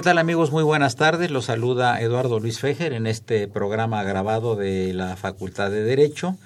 ¿Qué 0.00 0.04
tal 0.04 0.16
amigos? 0.16 0.50
Muy 0.50 0.62
buenas 0.62 0.96
tardes. 0.96 1.30
Los 1.30 1.44
saluda 1.44 2.00
Eduardo 2.00 2.40
Luis 2.40 2.58
Fejer 2.58 2.94
en 2.94 3.06
este 3.06 3.46
programa 3.48 4.02
grabado 4.02 4.56
de 4.56 4.94
la 4.94 5.14
Facultad 5.18 5.70
de 5.70 5.82
Derecho 5.82 6.38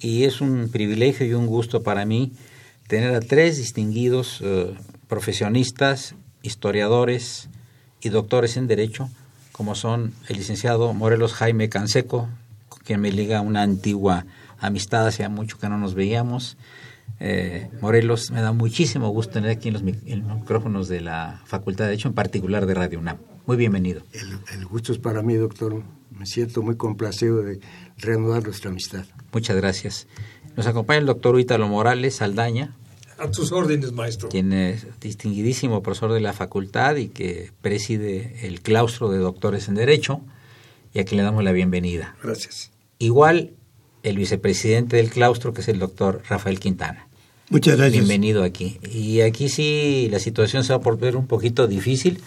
y 0.00 0.24
es 0.24 0.42
un 0.42 0.68
privilegio 0.70 1.24
y 1.24 1.32
un 1.32 1.46
gusto 1.46 1.82
para 1.82 2.04
mí 2.04 2.32
tener 2.88 3.14
a 3.14 3.20
tres 3.20 3.56
distinguidos 3.56 4.42
eh, 4.42 4.74
profesionistas, 5.08 6.14
historiadores 6.42 7.48
y 8.02 8.10
doctores 8.10 8.58
en 8.58 8.66
Derecho, 8.66 9.08
como 9.50 9.74
son 9.74 10.12
el 10.28 10.36
licenciado 10.36 10.92
Morelos 10.92 11.32
Jaime 11.32 11.70
Canseco, 11.70 12.28
con 12.68 12.80
quien 12.80 13.00
me 13.00 13.10
liga 13.10 13.40
una 13.40 13.62
antigua 13.62 14.26
amistad, 14.58 15.06
hacía 15.06 15.30
mucho 15.30 15.56
que 15.58 15.70
no 15.70 15.78
nos 15.78 15.94
veíamos, 15.94 16.58
eh, 17.20 17.68
Morelos, 17.82 18.30
me 18.30 18.40
da 18.40 18.52
muchísimo 18.52 19.10
gusto 19.10 19.34
tener 19.34 19.50
aquí 19.50 19.68
en 19.68 19.74
los 19.74 19.82
micrófonos 19.82 20.88
de 20.88 21.02
la 21.02 21.42
Facultad 21.44 21.84
de 21.84 21.90
Derecho, 21.90 22.08
en 22.08 22.14
particular 22.14 22.64
de 22.64 22.74
Radio 22.74 22.98
UNAM. 22.98 23.18
Muy 23.46 23.58
bienvenido. 23.58 24.02
El, 24.54 24.64
gusto 24.64 24.92
es 24.92 24.98
para 24.98 25.22
mí, 25.22 25.34
doctor. 25.34 25.82
Me 26.10 26.24
siento 26.24 26.62
muy 26.62 26.76
complacido 26.76 27.42
de 27.42 27.60
reanudar 27.98 28.42
nuestra 28.42 28.70
amistad. 28.70 29.04
Muchas 29.32 29.56
gracias. 29.56 30.06
Nos 30.56 30.66
acompaña 30.66 31.00
el 31.00 31.06
doctor 31.06 31.38
Ítalo 31.38 31.68
Morales 31.68 32.16
Saldaña. 32.16 32.74
A 33.18 33.30
tus 33.30 33.52
órdenes, 33.52 33.92
maestro. 33.92 34.30
Quien 34.30 34.54
es 34.54 34.86
distinguidísimo 35.00 35.82
profesor 35.82 36.12
de 36.12 36.20
la 36.20 36.32
facultad 36.32 36.96
y 36.96 37.08
que 37.08 37.52
preside 37.60 38.46
el 38.46 38.62
claustro 38.62 39.10
de 39.10 39.18
doctores 39.18 39.68
en 39.68 39.74
Derecho, 39.74 40.22
y 40.94 41.00
a 41.00 41.04
quien 41.04 41.18
le 41.18 41.24
damos 41.24 41.44
la 41.44 41.52
bienvenida. 41.52 42.16
Gracias. 42.22 42.70
Igual 42.98 43.52
el 44.02 44.16
vicepresidente 44.16 44.96
del 44.96 45.10
claustro, 45.10 45.52
que 45.52 45.60
es 45.60 45.68
el 45.68 45.78
doctor 45.78 46.22
Rafael 46.26 46.58
Quintana. 46.58 47.09
Muchas 47.50 47.76
gracias. 47.76 48.06
Bienvenido 48.06 48.44
aquí. 48.44 48.78
Y 48.92 49.22
aquí 49.22 49.48
sí 49.48 50.08
la 50.10 50.20
situación 50.20 50.62
se 50.62 50.72
va 50.72 50.76
a 50.76 50.82
volver 50.82 51.16
un 51.16 51.26
poquito 51.26 51.66
difícil 51.66 52.20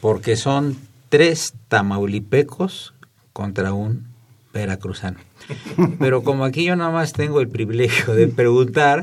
porque 0.00 0.36
son 0.36 0.76
tres 1.08 1.54
tamaulipecos 1.68 2.92
contra 3.32 3.72
un 3.72 4.13
veracruzano. 4.60 5.18
Pero 5.98 6.22
como 6.22 6.44
aquí 6.44 6.64
yo 6.64 6.76
nada 6.76 6.90
más 6.90 7.12
tengo 7.12 7.40
el 7.40 7.48
privilegio 7.48 8.14
de 8.14 8.28
preguntar 8.28 9.02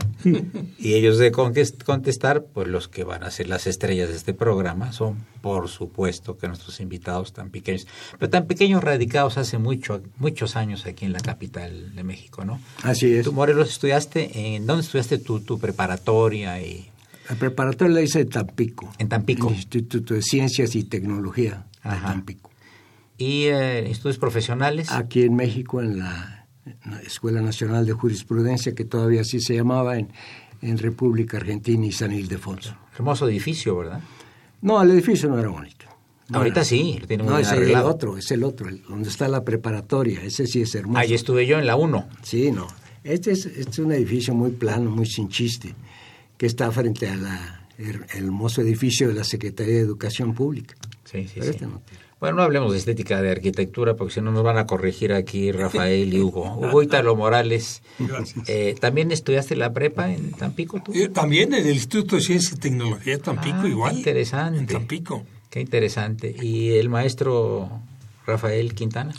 y 0.79 0.93
ellos 0.93 1.17
de 1.17 1.31
contestar, 1.31 2.43
pues 2.45 2.67
los 2.67 2.87
que 2.87 3.03
van 3.03 3.23
a 3.23 3.31
ser 3.31 3.47
las 3.47 3.67
estrellas 3.67 4.09
de 4.09 4.15
este 4.15 4.33
programa 4.33 4.91
son, 4.93 5.17
por 5.41 5.67
supuesto, 5.67 6.37
que 6.37 6.47
nuestros 6.47 6.79
invitados 6.79 7.33
tan 7.33 7.49
pequeños, 7.49 7.85
pero 8.17 8.29
tan 8.29 8.47
pequeños 8.47 8.83
radicados 8.83 9.37
hace 9.37 9.57
mucho, 9.57 10.01
muchos 10.17 10.55
años 10.55 10.85
aquí 10.85 11.05
en 11.05 11.13
la 11.13 11.19
capital 11.19 11.93
de 11.95 12.03
México, 12.03 12.45
¿no? 12.45 12.59
Así 12.83 13.13
es. 13.13 13.25
Tú, 13.25 13.33
Morelos, 13.33 13.69
estudiaste, 13.69 14.55
¿en 14.55 14.65
dónde 14.65 14.83
estudiaste 14.83 15.19
tu, 15.19 15.41
tu 15.41 15.59
preparatoria? 15.59 16.61
y 16.61 16.89
La 17.29 17.35
preparatoria 17.35 17.93
la 17.93 18.01
hice 18.01 18.21
en 18.21 18.29
Tampico. 18.29 18.91
En 18.97 19.09
Tampico. 19.09 19.47
En 19.47 19.53
el 19.53 19.59
Instituto 19.59 20.13
de 20.13 20.21
Ciencias 20.21 20.75
y 20.75 20.83
Tecnología 20.83 21.65
de 21.83 21.89
Tampico. 21.89 22.50
¿Y 23.21 23.43
eh, 23.45 23.89
estudios 23.91 24.17
profesionales? 24.17 24.91
Aquí 24.91 25.21
en 25.21 25.35
México, 25.35 25.79
en 25.81 25.99
la, 25.99 26.47
Escuela 27.05 27.41
Nacional 27.41 27.85
de 27.85 27.93
Jurisprudencia, 27.93 28.73
que 28.73 28.83
todavía 28.85 29.21
así 29.21 29.39
se 29.39 29.55
llamaba, 29.55 29.97
en, 29.97 30.09
en 30.61 30.77
República 30.77 31.37
Argentina 31.37 31.85
y 31.85 31.91
San 31.91 32.11
Ildefonso. 32.11 32.75
Hermoso 32.95 33.27
edificio, 33.29 33.77
¿verdad? 33.77 34.01
No, 34.61 34.81
el 34.81 34.89
edificio 34.91 35.29
no 35.29 35.39
era 35.39 35.49
bonito. 35.49 35.85
No 36.29 36.39
Ahorita 36.39 36.61
era. 36.61 36.65
sí, 36.65 36.97
lo 36.99 37.07
tiene 37.07 37.23
muy 37.23 37.33
No, 37.33 37.39
es 37.39 37.51
el 37.51 37.75
otro, 37.75 38.17
es 38.17 38.31
el 38.31 38.43
otro, 38.43 38.69
el- 38.69 38.81
donde 38.83 39.09
está 39.09 39.27
la 39.27 39.43
preparatoria. 39.43 40.23
Ese 40.23 40.47
sí 40.47 40.61
es 40.61 40.73
hermoso. 40.73 40.99
Ahí 40.99 41.13
estuve 41.13 41.45
yo 41.45 41.59
en 41.59 41.65
la 41.67 41.75
1. 41.75 42.07
Sí, 42.23 42.51
no. 42.51 42.67
Este 43.03 43.31
es, 43.31 43.45
este 43.45 43.69
es 43.69 43.79
un 43.79 43.91
edificio 43.91 44.33
muy 44.33 44.51
plano, 44.51 44.89
muy 44.91 45.05
sin 45.05 45.29
chiste, 45.29 45.75
que 46.37 46.45
está 46.45 46.71
frente 46.71 47.07
a 47.07 47.15
la 47.15 47.57
el 47.77 48.05
hermoso 48.13 48.61
edificio 48.61 49.07
de 49.07 49.15
la 49.15 49.23
Secretaría 49.23 49.73
de 49.75 49.81
Educación 49.81 50.33
Pública. 50.35 50.75
Sí, 51.03 51.23
sí, 51.27 51.31
Pero 51.35 51.45
sí. 51.45 51.49
este 51.51 51.65
no 51.65 51.81
tiene. 51.81 52.03
Bueno, 52.21 52.37
no 52.37 52.43
hablemos 52.43 52.71
de 52.71 52.77
estética 52.77 53.19
de 53.21 53.31
arquitectura 53.31 53.95
porque 53.95 54.13
si 54.13 54.21
no 54.21 54.31
nos 54.31 54.43
van 54.43 54.57
a 54.59 54.67
corregir 54.67 55.11
aquí 55.11 55.51
Rafael 55.51 56.13
y 56.13 56.21
Hugo. 56.21 56.55
Hugo 56.55 56.83
Italo 56.83 57.15
Morales. 57.15 57.81
Gracias. 57.99 58.47
Eh, 58.47 58.75
¿También 58.79 59.11
estudiaste 59.11 59.55
la 59.55 59.73
prepa 59.73 60.09
en 60.13 60.31
Tampico 60.31 60.79
tú? 60.83 60.93
Eh, 60.93 61.09
También 61.09 61.53
en 61.55 61.65
el 61.65 61.73
Instituto 61.73 62.15
de 62.17 62.21
Ciencia 62.21 62.53
y 62.55 62.59
Tecnología 62.59 63.17
de 63.17 63.23
Tampico, 63.23 63.57
Ah, 63.57 63.61
qué 63.63 63.67
igual. 63.69 63.97
interesante. 63.97 64.59
En 64.59 64.67
Tampico. 64.67 65.25
Qué 65.49 65.59
interesante. 65.61 66.33
¿Y 66.41 66.73
el 66.73 66.89
maestro 66.89 67.69
Rafael 68.27 68.73
Quintana? 68.75 69.13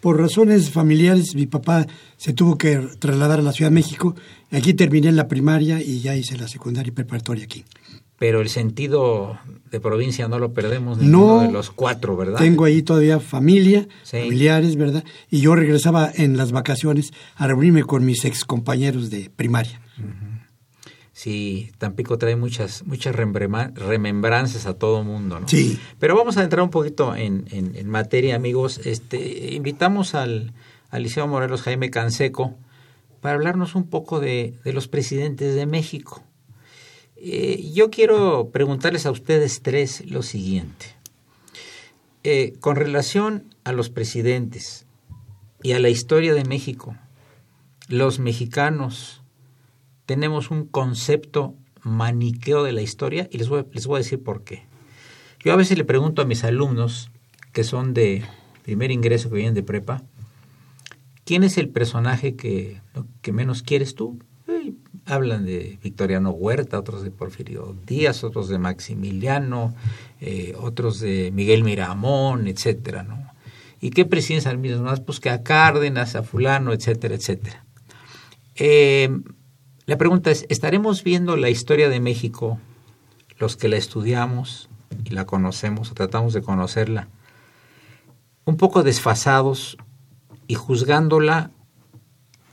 Por 0.00 0.20
razones 0.20 0.70
familiares, 0.70 1.34
mi 1.34 1.46
papá 1.46 1.86
se 2.16 2.34
tuvo 2.34 2.56
que 2.56 2.76
trasladar 3.00 3.40
a 3.40 3.42
la 3.42 3.52
Ciudad 3.52 3.70
de 3.70 3.74
México. 3.74 4.14
Aquí 4.52 4.74
terminé 4.74 5.10
la 5.10 5.26
primaria 5.26 5.80
y 5.82 6.00
ya 6.00 6.14
hice 6.14 6.36
la 6.38 6.46
secundaria 6.46 6.90
y 6.90 6.92
preparatoria 6.92 7.44
aquí. 7.44 7.64
Pero 8.18 8.40
el 8.40 8.48
sentido 8.48 9.38
de 9.70 9.80
provincia 9.80 10.28
no 10.28 10.38
lo 10.38 10.52
perdemos 10.54 10.98
No. 10.98 11.02
ninguno 11.04 11.40
de 11.42 11.52
los 11.52 11.70
cuatro, 11.70 12.16
¿verdad? 12.16 12.38
Tengo 12.38 12.64
ahí 12.64 12.82
todavía 12.82 13.18
familia, 13.18 13.88
Sí. 14.04 14.18
familiares, 14.18 14.76
¿verdad? 14.76 15.04
Y 15.30 15.40
yo 15.40 15.54
regresaba 15.56 16.10
en 16.14 16.36
las 16.36 16.52
vacaciones 16.52 17.12
a 17.34 17.46
reunirme 17.48 17.82
con 17.82 18.04
mis 18.04 18.24
ex 18.24 18.44
compañeros 18.44 19.10
de 19.10 19.30
primaria. 19.34 19.80
Sí, 21.12 21.70
Tampico 21.78 22.18
trae 22.18 22.34
muchas, 22.34 22.84
muchas 22.86 23.14
remembranzas 23.14 24.66
a 24.66 24.74
todo 24.74 25.04
mundo, 25.04 25.38
¿no? 25.40 25.48
Sí. 25.48 25.78
Pero 26.00 26.16
vamos 26.16 26.36
a 26.36 26.42
entrar 26.42 26.62
un 26.62 26.70
poquito 26.70 27.14
en, 27.14 27.46
en- 27.52 27.76
en 27.76 27.88
materia, 27.88 28.34
amigos. 28.34 28.80
Este, 28.84 29.54
invitamos 29.54 30.14
al, 30.16 30.52
al 30.90 31.02
Liceo 31.04 31.28
Morelos 31.28 31.62
Jaime 31.62 31.90
Canseco 31.90 32.54
para 33.20 33.36
hablarnos 33.36 33.74
un 33.76 33.84
poco 33.88 34.18
de, 34.18 34.54
de 34.64 34.72
los 34.72 34.88
presidentes 34.88 35.54
de 35.54 35.66
México. 35.66 36.22
Eh, 37.26 37.70
yo 37.72 37.90
quiero 37.90 38.50
preguntarles 38.50 39.06
a 39.06 39.10
ustedes 39.10 39.62
tres 39.62 40.04
lo 40.10 40.22
siguiente. 40.22 40.94
Eh, 42.22 42.52
con 42.60 42.76
relación 42.76 43.54
a 43.64 43.72
los 43.72 43.88
presidentes 43.88 44.84
y 45.62 45.72
a 45.72 45.78
la 45.78 45.88
historia 45.88 46.34
de 46.34 46.44
México, 46.44 46.94
los 47.88 48.18
mexicanos 48.18 49.22
tenemos 50.04 50.50
un 50.50 50.66
concepto 50.66 51.54
maniqueo 51.82 52.62
de 52.62 52.72
la 52.72 52.82
historia 52.82 53.26
y 53.32 53.38
les 53.38 53.48
voy, 53.48 53.64
les 53.72 53.86
voy 53.86 53.96
a 53.96 54.04
decir 54.04 54.22
por 54.22 54.44
qué. 54.44 54.66
Yo 55.42 55.54
a 55.54 55.56
veces 55.56 55.78
le 55.78 55.84
pregunto 55.84 56.20
a 56.20 56.26
mis 56.26 56.44
alumnos 56.44 57.10
que 57.54 57.64
son 57.64 57.94
de 57.94 58.22
primer 58.64 58.90
ingreso, 58.90 59.30
que 59.30 59.36
vienen 59.36 59.54
de 59.54 59.62
prepa, 59.62 60.02
¿quién 61.24 61.42
es 61.42 61.56
el 61.56 61.70
personaje 61.70 62.36
que, 62.36 62.82
que 63.22 63.32
menos 63.32 63.62
quieres 63.62 63.94
tú? 63.94 64.18
Hablan 65.06 65.44
de 65.44 65.78
Victoriano 65.82 66.30
Huerta, 66.30 66.78
otros 66.78 67.02
de 67.02 67.10
Porfirio 67.10 67.76
Díaz, 67.86 68.24
otros 68.24 68.48
de 68.48 68.58
Maximiliano, 68.58 69.74
eh, 70.20 70.54
otros 70.58 71.00
de 71.00 71.30
Miguel 71.32 71.64
Miramón, 71.64 72.48
etcétera, 72.48 73.02
¿no? 73.02 73.32
¿Y 73.80 73.90
qué 73.90 74.06
presidentes 74.06 74.46
al 74.46 74.58
mismo 74.58 74.84
más? 74.84 75.00
Pues 75.00 75.20
que 75.20 75.28
a 75.28 75.42
Cárdenas, 75.42 76.16
a 76.16 76.22
fulano, 76.22 76.72
etcétera, 76.72 77.14
etcétera. 77.14 77.64
Eh, 78.54 79.10
la 79.84 79.98
pregunta 79.98 80.30
es, 80.30 80.46
¿estaremos 80.48 81.04
viendo 81.04 81.36
la 81.36 81.50
historia 81.50 81.90
de 81.90 82.00
México, 82.00 82.58
los 83.38 83.56
que 83.56 83.68
la 83.68 83.76
estudiamos, 83.76 84.70
y 85.04 85.10
la 85.10 85.26
conocemos, 85.26 85.90
o 85.90 85.94
tratamos 85.94 86.32
de 86.32 86.42
conocerla, 86.42 87.08
un 88.46 88.56
poco 88.56 88.82
desfasados 88.82 89.76
y 90.46 90.54
juzgándola 90.54 91.50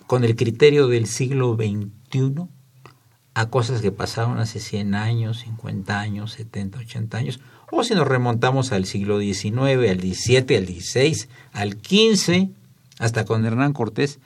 con 0.07 0.23
el 0.23 0.35
criterio 0.35 0.87
del 0.87 1.05
siglo 1.05 1.55
A 3.33 3.49
cosas 3.49 3.81
que 3.81 3.91
pasaron 3.91 4.39
hace 4.39 4.59
100 4.59 4.93
años, 4.95 5.39
50 5.39 5.99
años, 5.99 6.33
70, 6.33 6.79
80 6.79 7.17
años, 7.17 7.39
o 7.71 7.83
si 7.83 7.95
nos 7.95 8.07
remontamos 8.07 8.73
al 8.73 8.85
siglo 8.85 9.19
XIX, 9.21 9.89
al 9.89 9.99
XVII, 10.01 10.57
al 10.57 10.67
XVI, 10.67 11.27
al 11.53 11.71
XV, 11.73 12.49
hasta 12.99 13.23
con 13.23 13.45
Hernán 13.45 13.71
Cortés, 13.71 14.19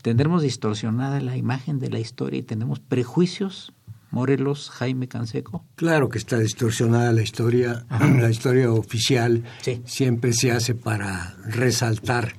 tendremos 0.00 0.42
distorsionada 0.42 1.20
la 1.20 1.36
imagen 1.36 1.78
de 1.78 1.90
la 1.90 1.98
historia 1.98 2.38
y 2.40 2.42
tenemos 2.42 2.80
prejuicios. 2.80 3.72
Morelos, 4.10 4.70
Jaime 4.70 5.06
Canseco. 5.06 5.66
Claro 5.76 6.08
que 6.08 6.16
está 6.16 6.38
distorsionada 6.38 7.12
la 7.12 7.20
historia, 7.20 7.84
la 8.00 8.30
historia 8.30 8.72
oficial 8.72 9.44
Sí. 9.60 9.82
siempre 9.84 10.32
se 10.32 10.50
hace 10.50 10.74
para 10.74 11.36
resaltar 11.44 12.32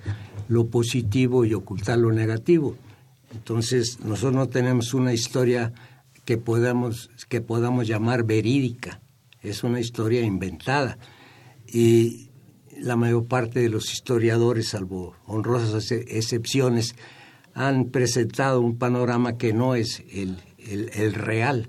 lo 0.48 0.66
positivo 0.66 1.46
y 1.46 1.54
ocultar 1.54 2.00
lo 2.00 2.12
negativo. 2.12 2.76
Entonces, 3.34 4.00
nosotros 4.02 4.34
no 4.34 4.50
tenemos 4.50 4.94
una 4.94 5.14
historia 5.14 5.72
que 6.26 6.38
podamos, 6.38 7.10
que 7.30 7.42
podamos 7.42 7.88
llamar 7.88 8.24
verídica, 8.24 9.02
es 9.42 9.64
una 9.64 9.80
historia 9.80 10.22
inventada. 10.22 10.98
Y 11.68 12.30
la 12.80 12.96
mayor 12.96 13.26
parte 13.26 13.60
de 13.60 13.70
los 13.70 13.92
historiadores, 13.94 14.70
salvo 14.70 15.16
honrosas 15.26 15.92
ex- 15.92 16.06
excepciones, 16.12 16.96
han 17.54 17.86
presentado 17.86 18.62
un 18.62 18.78
panorama 18.78 19.38
que 19.38 19.54
no 19.54 19.76
es 19.76 20.04
el, 20.12 20.38
el- 20.58 20.90
el 20.94 21.14
real. 21.14 21.68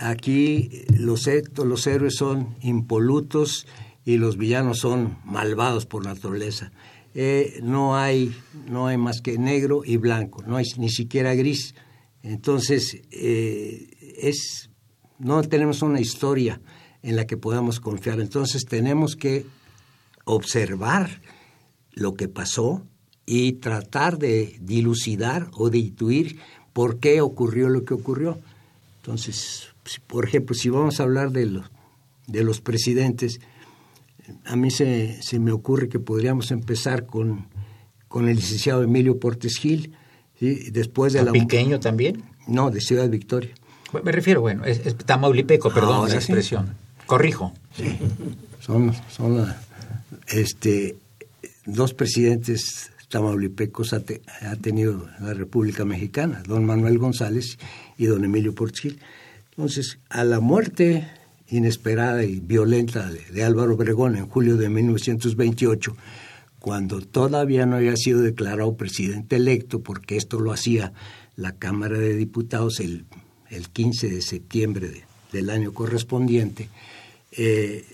Aquí 0.00 0.70
los, 0.96 1.28
los 1.64 1.86
héroes 1.86 2.16
son 2.16 2.56
impolutos 2.62 3.66
y 4.04 4.16
los 4.16 4.36
villanos 4.36 4.78
son 4.78 5.18
malvados 5.24 5.84
por 5.86 6.04
naturaleza. 6.04 6.70
Eh, 7.18 7.60
no, 7.62 7.96
hay, 7.96 8.36
no 8.68 8.88
hay 8.88 8.98
más 8.98 9.22
que 9.22 9.38
negro 9.38 9.80
y 9.82 9.96
blanco, 9.96 10.42
no 10.46 10.56
hay 10.56 10.66
ni 10.76 10.90
siquiera 10.90 11.34
gris. 11.34 11.74
Entonces, 12.22 13.00
eh, 13.10 13.88
es, 14.18 14.68
no 15.18 15.40
tenemos 15.40 15.80
una 15.80 15.98
historia 15.98 16.60
en 17.02 17.16
la 17.16 17.26
que 17.26 17.38
podamos 17.38 17.80
confiar. 17.80 18.20
Entonces, 18.20 18.66
tenemos 18.66 19.16
que 19.16 19.46
observar 20.24 21.22
lo 21.92 22.12
que 22.12 22.28
pasó 22.28 22.84
y 23.24 23.52
tratar 23.52 24.18
de 24.18 24.58
dilucidar 24.60 25.48
o 25.54 25.70
de 25.70 25.78
intuir 25.78 26.38
por 26.74 27.00
qué 27.00 27.22
ocurrió 27.22 27.70
lo 27.70 27.86
que 27.86 27.94
ocurrió. 27.94 28.38
Entonces, 29.00 29.68
por 30.06 30.26
ejemplo, 30.26 30.54
si 30.54 30.68
vamos 30.68 31.00
a 31.00 31.04
hablar 31.04 31.30
de 31.30 31.46
los, 31.46 31.70
de 32.26 32.44
los 32.44 32.60
presidentes, 32.60 33.40
a 34.44 34.56
mí 34.56 34.70
se, 34.70 35.20
se 35.22 35.38
me 35.38 35.52
ocurre 35.52 35.88
que 35.88 35.98
podríamos 35.98 36.50
empezar 36.50 37.06
con, 37.06 37.46
con 38.08 38.28
el 38.28 38.36
licenciado 38.36 38.82
Emilio 38.82 39.18
Portes 39.20 39.56
Gil, 39.58 39.92
¿sí? 40.38 40.70
después 40.70 41.12
de 41.12 41.24
la... 41.24 41.32
Pequeño 41.32 41.80
también. 41.80 42.22
No, 42.46 42.70
de 42.70 42.80
Ciudad 42.80 43.08
Victoria. 43.08 43.50
Me 44.04 44.12
refiero, 44.12 44.40
bueno, 44.40 44.64
es, 44.64 44.84
es 44.84 44.96
Tamaulipeco, 44.96 45.72
perdón 45.72 45.94
Ahora 45.96 46.14
la 46.14 46.20
sí. 46.20 46.26
expresión. 46.26 46.74
Corrijo. 47.06 47.52
Son, 48.60 48.92
son 49.10 49.36
la- 49.38 49.60
este, 50.28 50.96
dos 51.64 51.94
presidentes 51.94 52.90
tamaulipecos 53.08 53.92
ha, 53.92 54.00
te- 54.00 54.22
ha 54.42 54.56
tenido 54.56 55.08
la 55.20 55.32
República 55.34 55.84
Mexicana, 55.84 56.42
don 56.46 56.64
Manuel 56.64 56.98
González 56.98 57.58
y 57.96 58.06
don 58.06 58.24
Emilio 58.24 58.54
Portes 58.54 58.80
Gil. 58.80 59.00
Entonces, 59.50 59.98
a 60.10 60.24
la 60.24 60.40
muerte 60.40 61.06
inesperada 61.48 62.24
y 62.24 62.40
violenta 62.40 63.08
de, 63.32 63.44
Álvaro 63.44 63.74
Obregón 63.74 64.16
en 64.16 64.26
julio 64.26 64.56
de 64.56 64.68
1928, 64.68 65.96
cuando 66.58 67.00
todavía 67.00 67.66
no 67.66 67.76
había 67.76 67.96
sido 67.96 68.20
declarado 68.20 68.76
presidente 68.76 69.36
electo, 69.36 69.80
porque 69.80 70.16
esto 70.16 70.40
lo 70.40 70.52
hacía 70.52 70.92
la 71.36 71.52
Cámara 71.52 71.98
de 71.98 72.16
Diputados 72.16 72.80
el, 72.80 73.04
el 73.50 73.68
15 73.68 74.08
de 74.08 74.22
septiembre 74.22 74.88
de- 74.88 75.04
del 75.32 75.50
año 75.50 75.72
correspondiente, 75.72 76.68
eh, 77.32 77.84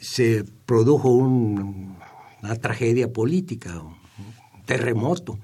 se 0.00 0.44
produjo 0.66 1.10
un- 1.10 1.96
una 2.42 2.56
tragedia 2.56 3.12
política, 3.12 3.80
un 3.80 3.94
terremoto. 4.66 5.38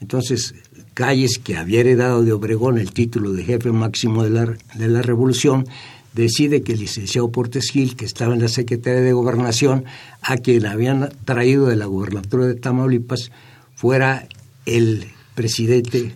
Entonces, 0.00 0.54
Calles, 0.94 1.38
que 1.42 1.56
había 1.56 1.80
heredado 1.80 2.24
de 2.24 2.32
Obregón 2.32 2.78
el 2.78 2.92
título 2.92 3.32
de 3.32 3.44
jefe 3.44 3.72
máximo 3.72 4.22
de 4.24 4.30
la, 4.30 4.46
de 4.74 4.88
la 4.88 5.02
revolución, 5.02 5.66
decide 6.12 6.62
que 6.62 6.72
el 6.72 6.80
licenciado 6.80 7.30
Portes 7.30 7.70
Gil, 7.70 7.96
que 7.96 8.04
estaba 8.04 8.34
en 8.34 8.40
la 8.40 8.48
Secretaría 8.48 9.00
de 9.00 9.12
Gobernación, 9.12 9.84
a 10.22 10.36
quien 10.36 10.66
habían 10.66 11.10
traído 11.24 11.66
de 11.66 11.76
la 11.76 11.86
gubernatura 11.86 12.46
de 12.46 12.54
Tamaulipas, 12.54 13.30
fuera 13.74 14.28
el 14.66 15.06
presidente 15.34 16.14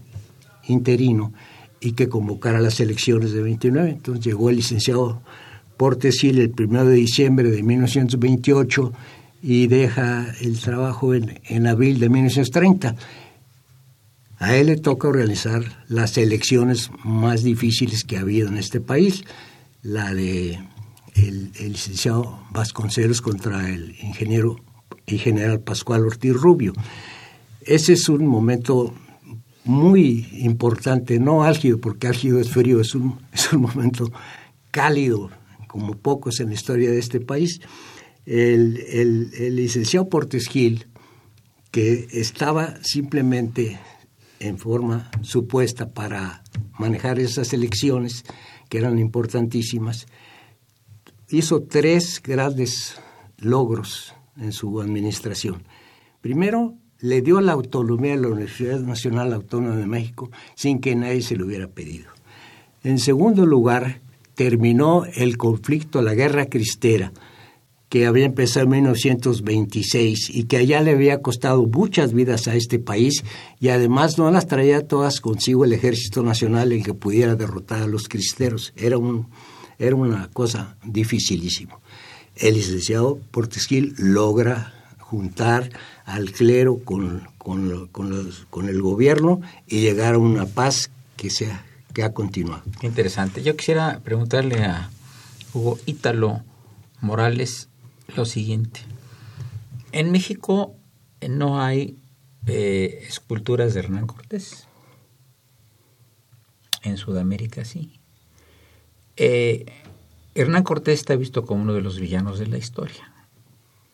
interino 0.67 1.33
y 1.81 1.93
que 1.93 2.09
convocara 2.09 2.61
las 2.61 2.81
elecciones 2.81 3.33
de 3.33 3.43
29. 3.43 3.91
Entonces 3.91 4.25
llegó 4.25 4.51
el 4.51 4.57
licenciado 4.57 5.23
Portes 5.77 6.21
Gil 6.21 6.39
el 6.39 6.53
1 6.57 6.85
de 6.85 6.95
diciembre 6.95 7.51
de 7.51 7.63
1928 7.63 8.93
y 9.43 9.67
deja 9.67 10.33
el 10.41 10.59
trabajo 10.61 11.15
en, 11.15 11.41
en 11.45 11.67
abril 11.67 11.99
de 11.99 12.09
1930. 12.09 12.97
A 14.39 14.57
él 14.57 14.67
le 14.67 14.77
toca 14.77 15.09
organizar 15.09 15.85
las 15.89 16.19
elecciones 16.19 16.91
más 17.05 17.43
difíciles 17.43 18.05
que 18.05 18.17
ha 18.17 18.21
habido 18.21 18.49
en 18.49 18.59
este 18.59 18.81
país, 18.81 19.25
la 19.83 20.15
de 20.15 20.59
el, 21.15 21.53
licenciado 21.59 22.41
Vasconcelos 22.51 23.21
contra 23.21 23.69
el 23.69 23.97
ingeniero 24.03 24.57
y 25.07 25.19
general 25.19 25.61
Pascual 25.61 26.07
Ortiz 26.07 26.33
Rubio. 26.33 26.73
Ese 27.61 27.93
es 27.95 28.09
un 28.09 28.27
momento 28.27 28.95
muy 29.65 30.29
importante, 30.33 31.19
no 31.19 31.45
álgido, 31.45 31.79
porque 31.79 32.09
álgido 32.09 32.41
es 32.41 32.51
frío, 32.51 32.81
es 32.81 32.95
un, 32.95 33.21
es 33.33 33.53
un 33.53 33.63
momento 33.63 34.11
cálido, 34.71 35.31
como 35.67 35.95
pocos 35.95 36.41
en 36.41 36.49
la 36.49 36.55
historia 36.55 36.91
de 36.91 36.99
este 36.99 37.21
país. 37.21 37.61
El, 38.25 38.79
el, 38.89 39.31
el 39.37 39.57
licenciado 39.57 40.09
Portes 40.09 40.49
Gil, 40.49 40.87
que 41.71 42.07
estaba 42.13 42.77
simplemente 42.83 43.81
en 44.39 44.59
forma 44.59 45.11
supuesta 45.23 45.93
para 45.93 46.43
manejar 46.79 47.19
esas 47.19 47.53
elecciones, 47.53 48.25
que 48.73 48.79
eran 48.79 48.99
importantísimas, 48.99 50.07
hizo 51.29 51.65
tres 51.65 52.23
grandes 52.25 52.97
logros 53.37 54.15
en 54.39 54.53
su 54.53 54.81
administración. 54.81 55.65
Primero, 56.23 56.73
le 56.99 57.21
dio 57.21 57.43
la 57.43 57.53
autonomía 57.53 58.15
a 58.15 58.17
la 58.17 58.29
Universidad 58.29 58.81
Nacional 58.81 59.35
Autónoma 59.35 59.77
de 59.77 59.85
México 59.85 60.31
sin 60.55 60.81
que 60.81 60.95
nadie 60.95 61.21
se 61.21 61.37
lo 61.37 61.45
hubiera 61.45 61.69
pedido. 61.69 62.07
En 62.83 62.99
segundo 62.99 63.45
lugar, 63.45 64.01
terminó 64.35 65.05
el 65.05 65.37
conflicto, 65.37 66.01
la 66.01 66.15
guerra 66.15 66.47
cristera, 66.47 67.13
que 67.93 68.07
había 68.07 68.25
empezado 68.25 68.65
en 68.65 68.71
1926 68.71 70.31
y 70.31 70.45
que 70.45 70.57
allá 70.57 70.81
le 70.81 70.93
había 70.93 71.21
costado 71.21 71.67
muchas 71.67 72.15
vidas 72.15 72.49
a 72.49 72.55
este 72.55 72.79
país 72.79 73.23
y 73.61 73.69
además 73.69 74.17
no 74.17 74.31
las 74.31 74.47
traía 74.47 74.89
todas 74.89 75.21
consigo 75.21 75.67
el 75.67 75.75
ejército 75.75 76.23
nacional 76.23 76.73
en 76.73 76.83
que 76.83 76.95
pudiera 76.95 77.35
derrotar 77.35 77.83
a 77.83 77.87
los 77.87 78.09
cristeros. 78.09 78.73
Era, 78.77 78.97
un, 78.97 79.29
era 79.79 79.95
una 79.95 80.31
cosa 80.33 80.79
dificilísima. 80.83 81.81
El 82.35 82.55
licenciado 82.55 83.19
Portes 83.31 83.67
Gil 83.67 83.95
logra 83.99 84.73
juntar 84.99 85.69
al 86.07 86.33
clero 86.33 86.79
con, 86.79 87.29
con, 87.37 87.89
con, 87.89 88.69
el 88.71 88.81
gobierno 88.81 89.43
y 89.67 89.83
llegar 89.83 90.15
a 90.15 90.19
una 90.19 90.47
paz 90.47 90.91
que, 91.19 91.29
sea, 91.29 91.67
que 91.93 92.05
ha 92.05 92.15
continuado. 92.15 92.63
Interesante. 92.81 93.43
Yo 93.43 93.55
quisiera 93.55 94.01
preguntarle 94.03 94.65
a 94.65 94.89
Hugo 95.53 95.79
Ítalo 95.85 96.41
Morales 97.03 97.69
lo 98.17 98.25
siguiente. 98.25 98.81
En 99.93 100.11
México 100.11 100.75
no 101.29 101.61
hay 101.61 101.99
eh, 102.47 103.05
esculturas 103.09 103.75
de 103.75 103.81
Hernán 103.81 104.07
Cortés. 104.07 104.67
En 106.83 106.97
Sudamérica 106.97 107.65
sí. 107.65 108.01
Eh, 109.17 109.67
Hernán 110.35 110.63
Cortés 110.63 111.01
está 111.01 111.15
visto 111.15 111.45
como 111.45 111.63
uno 111.63 111.75
de 111.75 111.83
los 111.83 112.01
villanos 112.01 112.39
de 112.39 112.47
la 112.47 112.59
historia. 112.59 113.13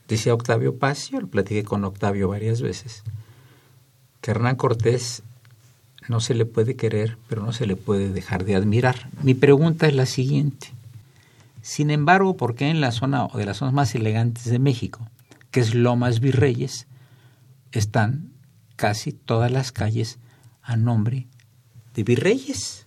Dice 0.08 0.32
Octavio 0.32 0.78
Paz, 0.78 1.10
yo 1.10 1.20
lo 1.20 1.26
platiqué 1.26 1.64
con 1.64 1.84
Octavio 1.84 2.28
varias 2.28 2.62
veces, 2.62 3.02
que 4.22 4.30
Hernán 4.30 4.56
Cortés 4.56 5.22
no 6.08 6.20
se 6.20 6.34
le 6.34 6.46
puede 6.46 6.76
querer, 6.76 7.18
pero 7.28 7.42
no 7.42 7.52
se 7.52 7.66
le 7.66 7.76
puede 7.76 8.10
dejar 8.10 8.44
de 8.44 8.54
admirar. 8.54 9.10
Mi 9.22 9.34
pregunta 9.34 9.87
es 9.87 9.94
la 9.94 10.06
siguiente. 10.06 10.72
Sin 11.68 11.90
embargo, 11.90 12.34
¿por 12.38 12.54
qué 12.54 12.70
en 12.70 12.80
la 12.80 12.92
zona 12.92 13.26
o 13.26 13.37
de 13.37 13.44
las 13.44 13.58
zonas 13.58 13.75
más 13.75 13.94
elegantes 13.94 14.46
de 14.46 14.58
México, 14.58 15.06
que 15.50 15.60
es 15.60 15.75
Lomas 15.75 16.18
Virreyes, 16.18 16.88
están 17.72 18.32
casi 18.76 19.12
todas 19.12 19.52
las 19.52 19.70
calles 19.70 20.18
a 20.62 20.78
nombre 20.78 21.28
de 21.92 22.04
virreyes? 22.04 22.87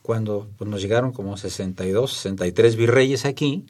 Cuando 0.00 0.48
pues, 0.56 0.70
nos 0.70 0.80
llegaron 0.80 1.12
como 1.12 1.36
62, 1.36 2.10
63 2.10 2.76
virreyes 2.76 3.26
aquí, 3.26 3.66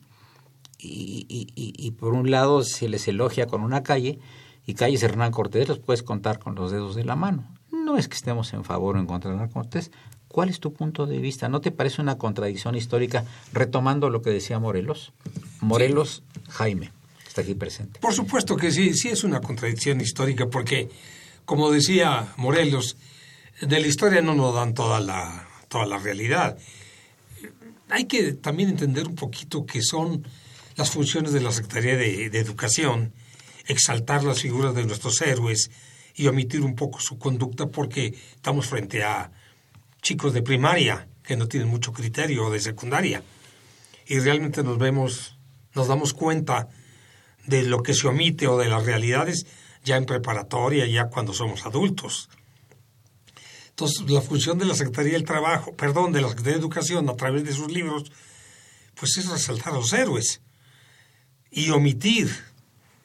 y, 0.78 1.26
y, 1.28 1.48
y, 1.56 1.90
por 1.90 2.14
un 2.14 2.30
lado 2.30 2.62
se 2.62 2.88
les 2.88 3.08
elogia 3.08 3.48
con 3.48 3.62
una 3.62 3.82
calle 3.82 4.20
y 4.64 4.74
calles 4.74 5.02
Hernán 5.02 5.32
Cortés 5.32 5.68
los 5.68 5.80
puedes 5.80 6.04
contar 6.04 6.38
con 6.38 6.54
los 6.54 6.70
dedos 6.70 6.94
de 6.94 7.02
la 7.02 7.16
mano. 7.16 7.52
No 7.72 7.96
es 7.96 8.06
que 8.06 8.14
estemos 8.14 8.52
en 8.52 8.62
favor 8.62 8.96
o 8.96 9.00
en 9.00 9.06
contra 9.06 9.28
de 9.28 9.38
Hernán 9.38 9.50
Cortés. 9.50 9.90
¿Cuál 10.30 10.48
es 10.48 10.60
tu 10.60 10.72
punto 10.72 11.06
de 11.06 11.18
vista? 11.18 11.48
¿No 11.48 11.60
te 11.60 11.72
parece 11.72 12.00
una 12.00 12.16
contradicción 12.16 12.76
histórica 12.76 13.24
retomando 13.52 14.10
lo 14.10 14.22
que 14.22 14.30
decía 14.30 14.60
Morelos? 14.60 15.12
Morelos 15.60 16.22
Jaime, 16.48 16.92
está 17.26 17.40
aquí 17.40 17.54
presente. 17.54 17.98
Por 17.98 18.14
supuesto 18.14 18.54
que 18.54 18.70
sí, 18.70 18.94
sí 18.94 19.08
es 19.08 19.24
una 19.24 19.40
contradicción 19.40 20.00
histórica 20.00 20.46
porque, 20.46 20.88
como 21.44 21.72
decía 21.72 22.32
Morelos, 22.36 22.96
de 23.60 23.80
la 23.80 23.88
historia 23.88 24.22
no 24.22 24.36
nos 24.36 24.54
dan 24.54 24.72
toda 24.72 25.00
la, 25.00 25.48
toda 25.66 25.84
la 25.84 25.98
realidad. 25.98 26.56
Hay 27.88 28.04
que 28.04 28.32
también 28.34 28.68
entender 28.68 29.08
un 29.08 29.16
poquito 29.16 29.66
que 29.66 29.82
son 29.82 30.24
las 30.76 30.90
funciones 30.90 31.32
de 31.32 31.40
la 31.40 31.50
Secretaría 31.50 31.96
de, 31.96 32.26
Educación, 32.26 33.12
exaltar 33.66 34.22
las 34.22 34.42
figuras 34.42 34.76
de 34.76 34.86
nuestros 34.86 35.20
héroes 35.22 35.72
y 36.14 36.28
omitir 36.28 36.60
un 36.60 36.76
poco 36.76 37.00
su 37.00 37.18
conducta 37.18 37.66
porque 37.66 38.14
estamos 38.36 38.66
frente 38.66 39.02
a 39.02 39.32
chicos 40.02 40.32
de 40.32 40.42
primaria 40.42 41.08
que 41.22 41.36
no 41.36 41.48
tienen 41.48 41.68
mucho 41.68 41.92
criterio 41.92 42.50
de 42.50 42.60
secundaria 42.60 43.22
y 44.06 44.18
realmente 44.18 44.62
nos 44.62 44.78
vemos, 44.78 45.36
nos 45.74 45.88
damos 45.88 46.14
cuenta 46.14 46.68
de 47.46 47.62
lo 47.62 47.82
que 47.82 47.94
se 47.94 48.08
omite 48.08 48.46
o 48.48 48.58
de 48.58 48.68
las 48.68 48.84
realidades 48.84 49.46
ya 49.84 49.96
en 49.96 50.06
preparatoria, 50.06 50.86
ya 50.86 51.06
cuando 51.08 51.32
somos 51.32 51.64
adultos. 51.64 52.28
Entonces, 53.70 54.10
la 54.10 54.20
función 54.20 54.58
de 54.58 54.66
la 54.66 54.74
Secretaría 54.74 55.12
del 55.12 55.24
Trabajo, 55.24 55.74
perdón, 55.74 56.12
de 56.12 56.20
la 56.20 56.28
Secretaría 56.28 56.58
de 56.58 56.60
Educación 56.60 57.08
a 57.08 57.16
través 57.16 57.44
de 57.44 57.52
sus 57.52 57.72
libros, 57.72 58.12
pues 58.94 59.16
es 59.16 59.30
resaltar 59.30 59.72
a 59.72 59.76
los 59.76 59.92
héroes 59.92 60.42
y 61.50 61.70
omitir, 61.70 62.30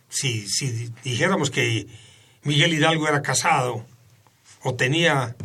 si, 0.10 0.48
si 0.48 0.92
dijéramos 1.04 1.50
que 1.50 1.88
Miguel 2.44 2.74
Hidalgo 2.74 3.08
era 3.08 3.22
casado 3.22 3.86
o 4.64 4.76
tenía, 4.76 5.36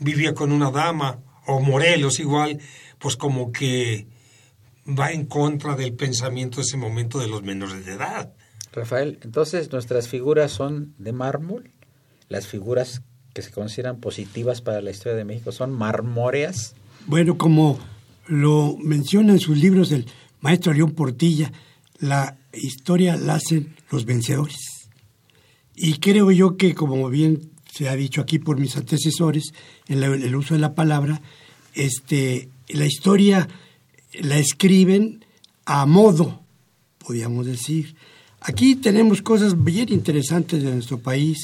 vivía 0.00 0.34
con 0.34 0.50
una 0.50 0.70
dama, 0.70 1.20
o 1.46 1.60
Morelos 1.60 2.18
igual, 2.18 2.58
pues 2.98 3.16
como 3.16 3.52
que 3.52 4.06
va 4.86 5.12
en 5.12 5.26
contra 5.26 5.76
del 5.76 5.94
pensamiento 5.94 6.56
de 6.56 6.62
ese 6.62 6.76
momento 6.76 7.18
de 7.18 7.28
los 7.28 7.42
menores 7.42 7.86
de 7.86 7.92
edad. 7.92 8.32
Rafael, 8.72 9.18
entonces 9.22 9.70
nuestras 9.72 10.08
figuras 10.08 10.52
son 10.52 10.94
de 10.98 11.12
mármol, 11.12 11.70
las 12.28 12.46
figuras 12.46 13.02
que 13.34 13.42
se 13.42 13.50
consideran 13.50 14.00
positivas 14.00 14.60
para 14.60 14.80
la 14.80 14.90
historia 14.90 15.16
de 15.16 15.24
México 15.24 15.52
son 15.52 15.72
marmóreas. 15.72 16.74
Bueno, 17.06 17.36
como 17.38 17.78
lo 18.26 18.76
menciona 18.78 19.32
en 19.32 19.40
sus 19.40 19.58
libros 19.58 19.92
el 19.92 20.06
maestro 20.40 20.72
León 20.72 20.92
Portilla, 20.92 21.52
la 21.98 22.38
historia 22.52 23.16
la 23.16 23.34
hacen 23.34 23.74
los 23.90 24.04
vencedores. 24.04 24.88
Y 25.74 25.98
creo 25.98 26.30
yo 26.30 26.56
que, 26.56 26.74
como 26.74 27.08
bien 27.08 27.49
se 27.80 27.88
ha 27.88 27.96
dicho 27.96 28.20
aquí 28.20 28.38
por 28.38 28.60
mis 28.60 28.76
antecesores, 28.76 29.54
en 29.88 30.02
el 30.02 30.36
uso 30.36 30.52
de 30.52 30.60
la 30.60 30.74
palabra, 30.74 31.22
este, 31.72 32.50
la 32.68 32.84
historia 32.84 33.48
la 34.20 34.36
escriben 34.36 35.24
a 35.64 35.86
modo, 35.86 36.42
podríamos 36.98 37.46
decir. 37.46 37.96
Aquí 38.42 38.76
tenemos 38.76 39.22
cosas 39.22 39.64
bien 39.64 39.90
interesantes 39.90 40.62
de 40.62 40.74
nuestro 40.74 40.98
país. 40.98 41.38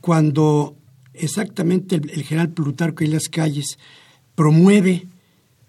Cuando 0.00 0.74
exactamente 1.12 1.94
el, 1.94 2.10
el 2.10 2.24
general 2.24 2.48
Plutarco 2.48 3.04
y 3.04 3.06
las 3.06 3.28
calles 3.28 3.78
promueve 4.34 5.06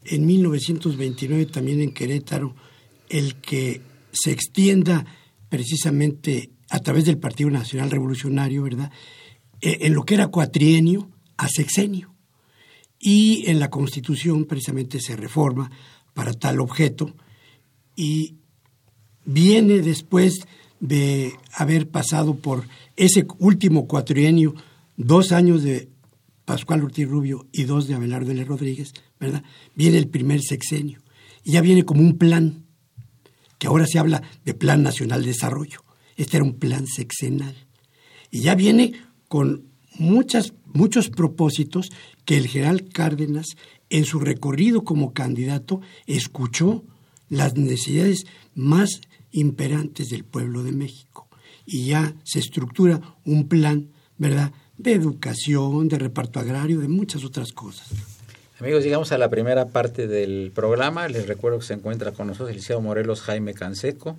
en 0.03 0.25
1929 0.25 1.45
también 1.45 1.79
en 1.79 1.93
Querétaro 1.93 2.55
el 3.07 3.35
que 3.35 3.81
se 4.11 4.31
extienda 4.31 5.05
precisamente 5.47 6.49
a 6.71 6.79
través 6.79 7.05
del 7.05 7.19
Partido 7.19 7.51
Nacional 7.51 7.91
Revolucionario, 7.91 8.63
¿verdad? 8.63 8.91
E, 9.65 9.87
en 9.87 9.95
lo 9.95 10.05
que 10.05 10.13
era 10.13 10.27
cuatrienio 10.27 11.09
a 11.37 11.49
sexenio. 11.49 12.13
Y 12.99 13.49
en 13.49 13.59
la 13.59 13.71
Constitución 13.71 14.45
precisamente 14.45 14.99
se 14.99 15.15
reforma 15.15 15.71
para 16.13 16.33
tal 16.33 16.61
objeto 16.61 17.15
y 17.95 18.35
viene 19.25 19.79
después 19.79 20.47
de 20.79 21.33
haber 21.51 21.89
pasado 21.89 22.35
por 22.35 22.67
ese 22.95 23.25
último 23.39 23.87
cuatrienio, 23.87 24.53
dos 24.97 25.31
años 25.31 25.63
de 25.63 25.89
Pascual 26.45 26.83
Ortiz 26.83 27.07
Rubio 27.07 27.47
y 27.51 27.63
dos 27.63 27.87
de 27.87 27.95
Abelardo 27.95 28.31
L. 28.31 28.43
Rodríguez, 28.45 28.93
¿verdad? 29.19 29.43
Viene 29.73 29.97
el 29.97 30.09
primer 30.09 30.41
sexenio 30.41 30.99
y 31.43 31.53
ya 31.53 31.61
viene 31.61 31.85
como 31.85 32.01
un 32.01 32.19
plan 32.19 32.65
que 33.57 33.65
ahora 33.65 33.87
se 33.87 33.97
habla 33.97 34.21
de 34.43 34.53
Plan 34.53 34.83
Nacional 34.83 35.21
de 35.23 35.29
Desarrollo. 35.29 35.83
Este 36.17 36.37
era 36.37 36.43
un 36.43 36.59
plan 36.59 36.85
sexenal. 36.85 37.55
Y 38.29 38.41
ya 38.41 38.53
viene 38.53 38.93
con 39.27 39.65
muchas, 39.97 40.53
muchos 40.65 41.09
propósitos 41.09 41.89
que 42.25 42.37
el 42.37 42.47
general 42.47 42.89
Cárdenas, 42.89 43.55
en 43.89 44.05
su 44.05 44.19
recorrido 44.19 44.83
como 44.83 45.13
candidato, 45.13 45.81
escuchó 46.07 46.83
las 47.29 47.55
necesidades 47.55 48.25
más 48.53 49.01
imperantes 49.31 50.09
del 50.09 50.23
pueblo 50.23 50.63
de 50.63 50.71
México. 50.71 51.27
Y 51.65 51.87
ya 51.87 52.15
se 52.23 52.39
estructura 52.39 53.17
un 53.25 53.47
plan, 53.47 53.89
¿verdad?, 54.17 54.51
de 54.77 54.93
educación, 54.93 55.87
de 55.87 55.97
reparto 55.97 56.39
agrario, 56.39 56.79
de 56.79 56.87
muchas 56.87 57.23
otras 57.23 57.53
cosas. 57.53 57.87
Amigos, 58.59 58.83
llegamos 58.83 59.11
a 59.11 59.17
la 59.17 59.29
primera 59.29 59.67
parte 59.67 60.07
del 60.07 60.51
programa. 60.53 61.07
Les 61.07 61.27
recuerdo 61.27 61.59
que 61.59 61.65
se 61.65 61.73
encuentra 61.73 62.11
con 62.11 62.27
nosotros 62.27 62.49
el 62.49 62.55
licenciado 62.55 62.81
Morelos 62.81 63.21
Jaime 63.21 63.53
Canseco, 63.53 64.17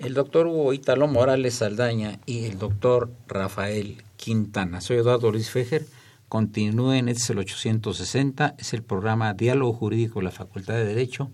el 0.00 0.14
doctor 0.14 0.46
Hugo 0.46 0.72
Italo 0.72 1.06
Morales 1.06 1.54
Saldaña 1.56 2.18
y 2.24 2.46
el 2.46 2.58
doctor 2.58 3.10
Rafael 3.28 4.02
Quintana. 4.16 4.80
Soy 4.80 4.96
Eduardo 4.96 5.30
Luis 5.30 5.50
Fejer. 5.50 5.86
Continúen, 6.28 7.08
este 7.08 7.22
es 7.22 7.30
el 7.30 7.38
860, 7.38 8.54
es 8.58 8.72
el 8.72 8.82
programa 8.82 9.34
Diálogo 9.34 9.72
Jurídico 9.72 10.20
de 10.20 10.24
la 10.24 10.30
Facultad 10.30 10.74
de 10.74 10.84
Derecho 10.84 11.30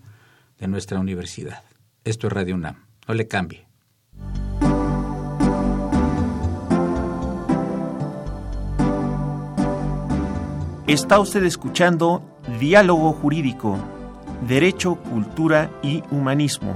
de 0.59 0.67
nuestra 0.67 0.99
universidad. 0.99 1.63
Esto 2.03 2.27
es 2.27 2.33
Radio 2.33 2.55
UNAM. 2.55 2.85
No 3.07 3.13
le 3.13 3.27
cambie. 3.27 3.65
Está 10.87 11.19
usted 11.19 11.43
escuchando 11.43 12.23
Diálogo 12.59 13.13
Jurídico, 13.13 13.77
Derecho, 14.47 14.95
Cultura 14.95 15.69
y 15.83 16.01
Humanismo. 16.11 16.75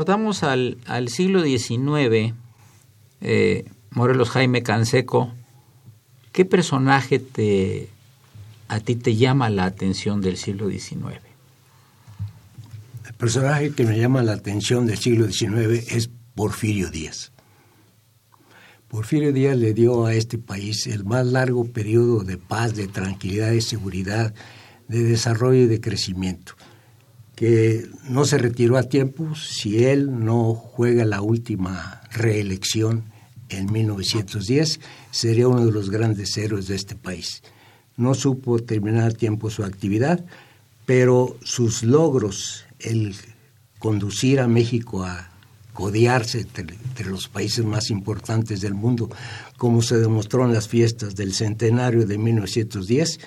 Remontamos 0.00 0.44
al, 0.44 0.78
al 0.86 1.10
siglo 1.10 1.42
XIX, 1.42 2.32
eh, 3.20 3.64
Morelos 3.90 4.30
Jaime 4.30 4.62
Canseco, 4.62 5.30
¿qué 6.32 6.46
personaje 6.46 7.18
te, 7.18 7.90
a 8.68 8.80
ti 8.80 8.96
te 8.96 9.16
llama 9.16 9.50
la 9.50 9.66
atención 9.66 10.22
del 10.22 10.38
siglo 10.38 10.70
XIX? 10.70 11.20
personaje 13.18 13.72
que 13.72 13.84
me 13.84 13.98
llama 13.98 14.22
la 14.22 14.32
atención 14.32 14.86
del 14.86 14.96
siglo 14.96 15.30
XIX 15.30 15.92
es 15.94 16.08
Porfirio 16.34 16.88
Díaz. 16.90 17.32
Porfirio 18.88 19.34
Díaz 19.34 19.58
le 19.58 19.74
dio 19.74 20.06
a 20.06 20.14
este 20.14 20.38
país 20.38 20.86
el 20.86 21.04
más 21.04 21.26
largo 21.26 21.66
periodo 21.66 22.24
de 22.24 22.38
paz, 22.38 22.74
de 22.74 22.88
tranquilidad, 22.88 23.50
de 23.50 23.60
seguridad, 23.60 24.32
de 24.88 25.02
desarrollo 25.02 25.64
y 25.64 25.66
de 25.66 25.82
crecimiento, 25.82 26.54
que 27.40 27.88
no 28.06 28.26
se 28.26 28.36
retiró 28.36 28.76
a 28.76 28.82
tiempo 28.82 29.34
si 29.34 29.86
él 29.86 30.26
no 30.26 30.52
juega 30.52 31.06
la 31.06 31.22
última 31.22 32.02
reelección 32.12 33.04
en 33.48 33.72
1910, 33.72 34.78
sería 35.10 35.48
uno 35.48 35.64
de 35.64 35.72
los 35.72 35.88
grandes 35.88 36.36
héroes 36.36 36.68
de 36.68 36.76
este 36.76 36.96
país. 36.96 37.42
No 37.96 38.12
supo 38.12 38.58
terminar 38.58 39.12
a 39.12 39.14
tiempo 39.14 39.48
su 39.48 39.64
actividad, 39.64 40.22
pero 40.84 41.38
sus 41.42 41.82
logros, 41.82 42.66
el 42.78 43.16
conducir 43.78 44.38
a 44.38 44.46
México 44.46 45.02
a 45.02 45.30
codiarse 45.72 46.40
entre, 46.40 46.76
los 47.06 47.28
países 47.28 47.64
más 47.64 47.88
importantes 47.88 48.60
del 48.60 48.74
mundo, 48.74 49.08
como 49.56 49.80
se 49.80 49.96
demostró 49.96 50.44
en 50.44 50.52
las 50.52 50.68
fiestas 50.68 51.16
del 51.16 51.32
centenario 51.32 52.04
de 52.04 52.18
1910, 52.18 53.18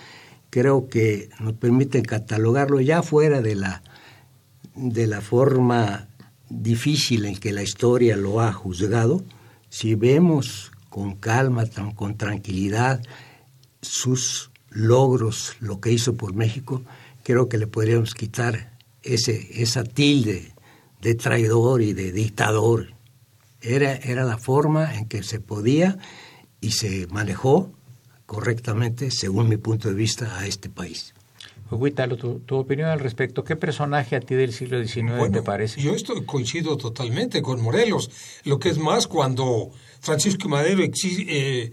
creo 0.51 0.87
que 0.87 1.31
nos 1.39 1.53
permiten 1.53 2.03
catalogarlo 2.03 2.79
ya 2.79 3.01
fuera 3.01 3.41
de 3.41 3.55
la, 3.55 3.81
de 4.75 5.07
la 5.07 5.21
forma 5.21 6.07
difícil 6.49 7.25
en 7.25 7.37
que 7.37 7.51
la 7.51 7.63
historia 7.63 8.15
lo 8.15 8.41
ha 8.41 8.53
juzgado, 8.53 9.23
si 9.69 9.95
vemos 9.95 10.71
con 10.89 11.15
calma, 11.15 11.65
con 11.95 12.17
tranquilidad 12.17 13.01
sus 13.81 14.51
logros, 14.69 15.55
lo 15.59 15.79
que 15.79 15.91
hizo 15.91 16.15
por 16.15 16.33
México, 16.33 16.83
creo 17.23 17.49
que 17.49 17.57
le 17.57 17.67
podríamos 17.67 18.13
quitar 18.13 18.77
ese, 19.01 19.61
esa 19.61 19.83
tilde 19.83 20.53
de 21.01 21.15
traidor 21.15 21.81
y 21.81 21.93
de 21.93 22.11
dictador. 22.11 22.93
Era, 23.61 23.95
era 23.95 24.23
la 24.23 24.37
forma 24.37 24.95
en 24.95 25.07
que 25.07 25.23
se 25.23 25.39
podía 25.39 25.97
y 26.61 26.71
se 26.71 27.07
manejó 27.07 27.71
correctamente, 28.25 29.11
según 29.11 29.49
mi 29.49 29.57
punto 29.57 29.89
de 29.89 29.95
vista, 29.95 30.37
a 30.37 30.47
este 30.47 30.69
país. 30.69 31.13
Huitalo, 31.71 32.17
tu, 32.17 32.39
tu 32.39 32.55
opinión 32.55 32.89
al 32.89 32.99
respecto, 32.99 33.43
¿qué 33.43 33.55
personaje 33.55 34.15
a 34.15 34.19
ti 34.19 34.35
del 34.35 34.53
siglo 34.53 34.85
XIX 34.85 35.31
te 35.31 35.41
parece? 35.41 35.81
Yo 35.81 35.95
estoy, 35.95 36.23
coincido 36.23 36.77
totalmente 36.77 37.41
con 37.41 37.61
Morelos. 37.61 38.11
Lo 38.43 38.59
que 38.59 38.69
es 38.69 38.77
más, 38.77 39.07
cuando 39.07 39.71
Francisco 39.99 40.49
Madero 40.49 40.83
eh, 40.83 41.71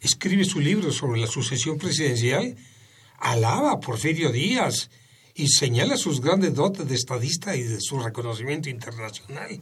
escribe 0.00 0.44
su 0.44 0.60
libro 0.60 0.92
sobre 0.92 1.20
la 1.20 1.26
sucesión 1.26 1.78
presidencial, 1.78 2.56
alaba 3.18 3.72
a 3.72 3.80
Porfirio 3.80 4.30
Díaz 4.32 4.90
y 5.34 5.48
señala 5.48 5.96
sus 5.96 6.20
grandes 6.20 6.54
dotes 6.54 6.88
de 6.88 6.94
estadista 6.94 7.56
y 7.56 7.62
de 7.62 7.80
su 7.80 7.98
reconocimiento 8.00 8.68
internacional. 8.68 9.60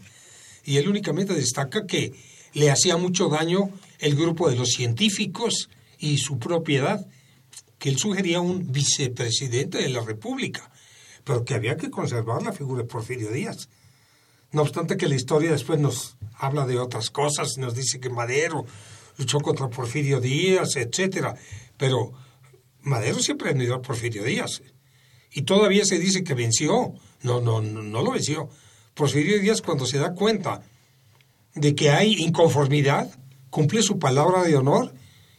Y 0.65 0.77
él 0.79 0.89
únicamente 0.89 1.35
destaca 1.35 1.87
que 1.87 2.13
le 2.55 2.71
hacía 2.71 2.97
mucho 2.97 3.29
daño 3.29 3.71
el 3.99 4.17
grupo 4.17 4.51
de 4.51 4.57
los 4.57 4.71
científicos 4.71 5.69
y 5.99 6.19
su 6.19 6.39
propiedad, 6.39 7.07
que 7.81 7.89
él 7.89 7.99
sugería 7.99 8.41
un 8.41 8.71
vicepresidente 8.71 9.79
de 9.79 9.89
la 9.89 10.03
República, 10.03 10.71
pero 11.25 11.45
que 11.45 11.55
había 11.55 11.77
que 11.77 11.91
conservar 11.91 12.43
la 12.43 12.53
figura 12.53 12.83
de 12.83 12.89
Porfirio 12.89 13.33
Díaz. 13.33 13.69
No 14.53 14.63
obstante 14.63 14.97
que 14.97 15.09
la 15.09 15.17
historia 15.17 15.51
después 15.51 15.81
nos 15.81 16.17
habla 16.35 16.67
de 16.67 16.79
otras 16.79 17.11
cosas, 17.11 17.57
nos 17.57 17.75
dice 17.75 17.99
que 17.99 18.11
Madero 18.11 18.67
luchó 19.17 19.41
contra 19.41 19.69
Porfirio 19.69 20.21
Díaz, 20.21 20.77
etcétera, 20.77 21.35
pero 21.77 22.13
Madero 22.83 23.19
siempre 23.19 23.53
unido 23.53 23.75
a 23.75 23.83
Porfirio 23.83 24.25
Díaz 24.25 24.63
y 25.33 25.43
todavía 25.43 25.85
se 25.85 25.99
dice 25.99 26.23
que 26.23 26.35
venció. 26.35 26.93
No, 27.23 27.41
no, 27.41 27.61
no, 27.61 28.03
lo 28.03 28.13
venció. 28.13 28.51
Porfirio 28.95 29.41
Díaz 29.41 29.63
cuando 29.63 29.87
se 29.87 29.99
da 29.99 30.15
cuenta 30.15 30.63
de 31.55 31.75
que 31.75 31.91
hay 31.91 32.15
inconformidad, 32.15 33.11
cumple 33.49 33.83
su 33.83 33.99
palabra 33.99 34.43
de 34.43 34.57
honor 34.57 34.93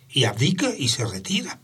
y 0.10 0.24
abdica 0.24 0.74
y 0.78 0.90
se 0.90 1.06
retira. 1.06 1.61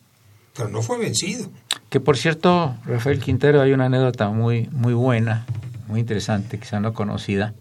Pero 0.58 0.70
no 0.70 0.82
fue 0.82 0.98
vencido. 0.98 1.48
Que 1.90 2.00
por 2.00 2.18
cierto, 2.18 2.76
Rafael 2.84 3.20
Quintero, 3.20 3.62
hay 3.62 3.72
una 3.72 3.86
anécdota 3.86 4.30
muy, 4.30 4.68
muy 4.72 4.94
buena, 4.94 5.46
muy 5.88 6.00
interesante, 6.00 6.60
quizá 6.60 6.80
no 6.80 6.94
conocida, 6.94 7.54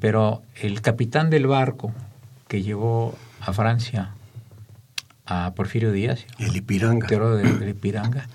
pero 0.00 0.42
el 0.54 0.80
capitán 0.80 1.28
del 1.28 1.48
barco 1.48 1.92
que 2.46 2.62
llevó 2.62 3.18
a 3.40 3.52
Francia 3.52 4.14
a 5.26 5.52
Porfirio 5.54 5.92
Díaz, 5.92 6.24
el 6.38 6.56
Ipiranga, 6.56 7.06
el 7.10 7.68
Ipiranga 7.68 8.28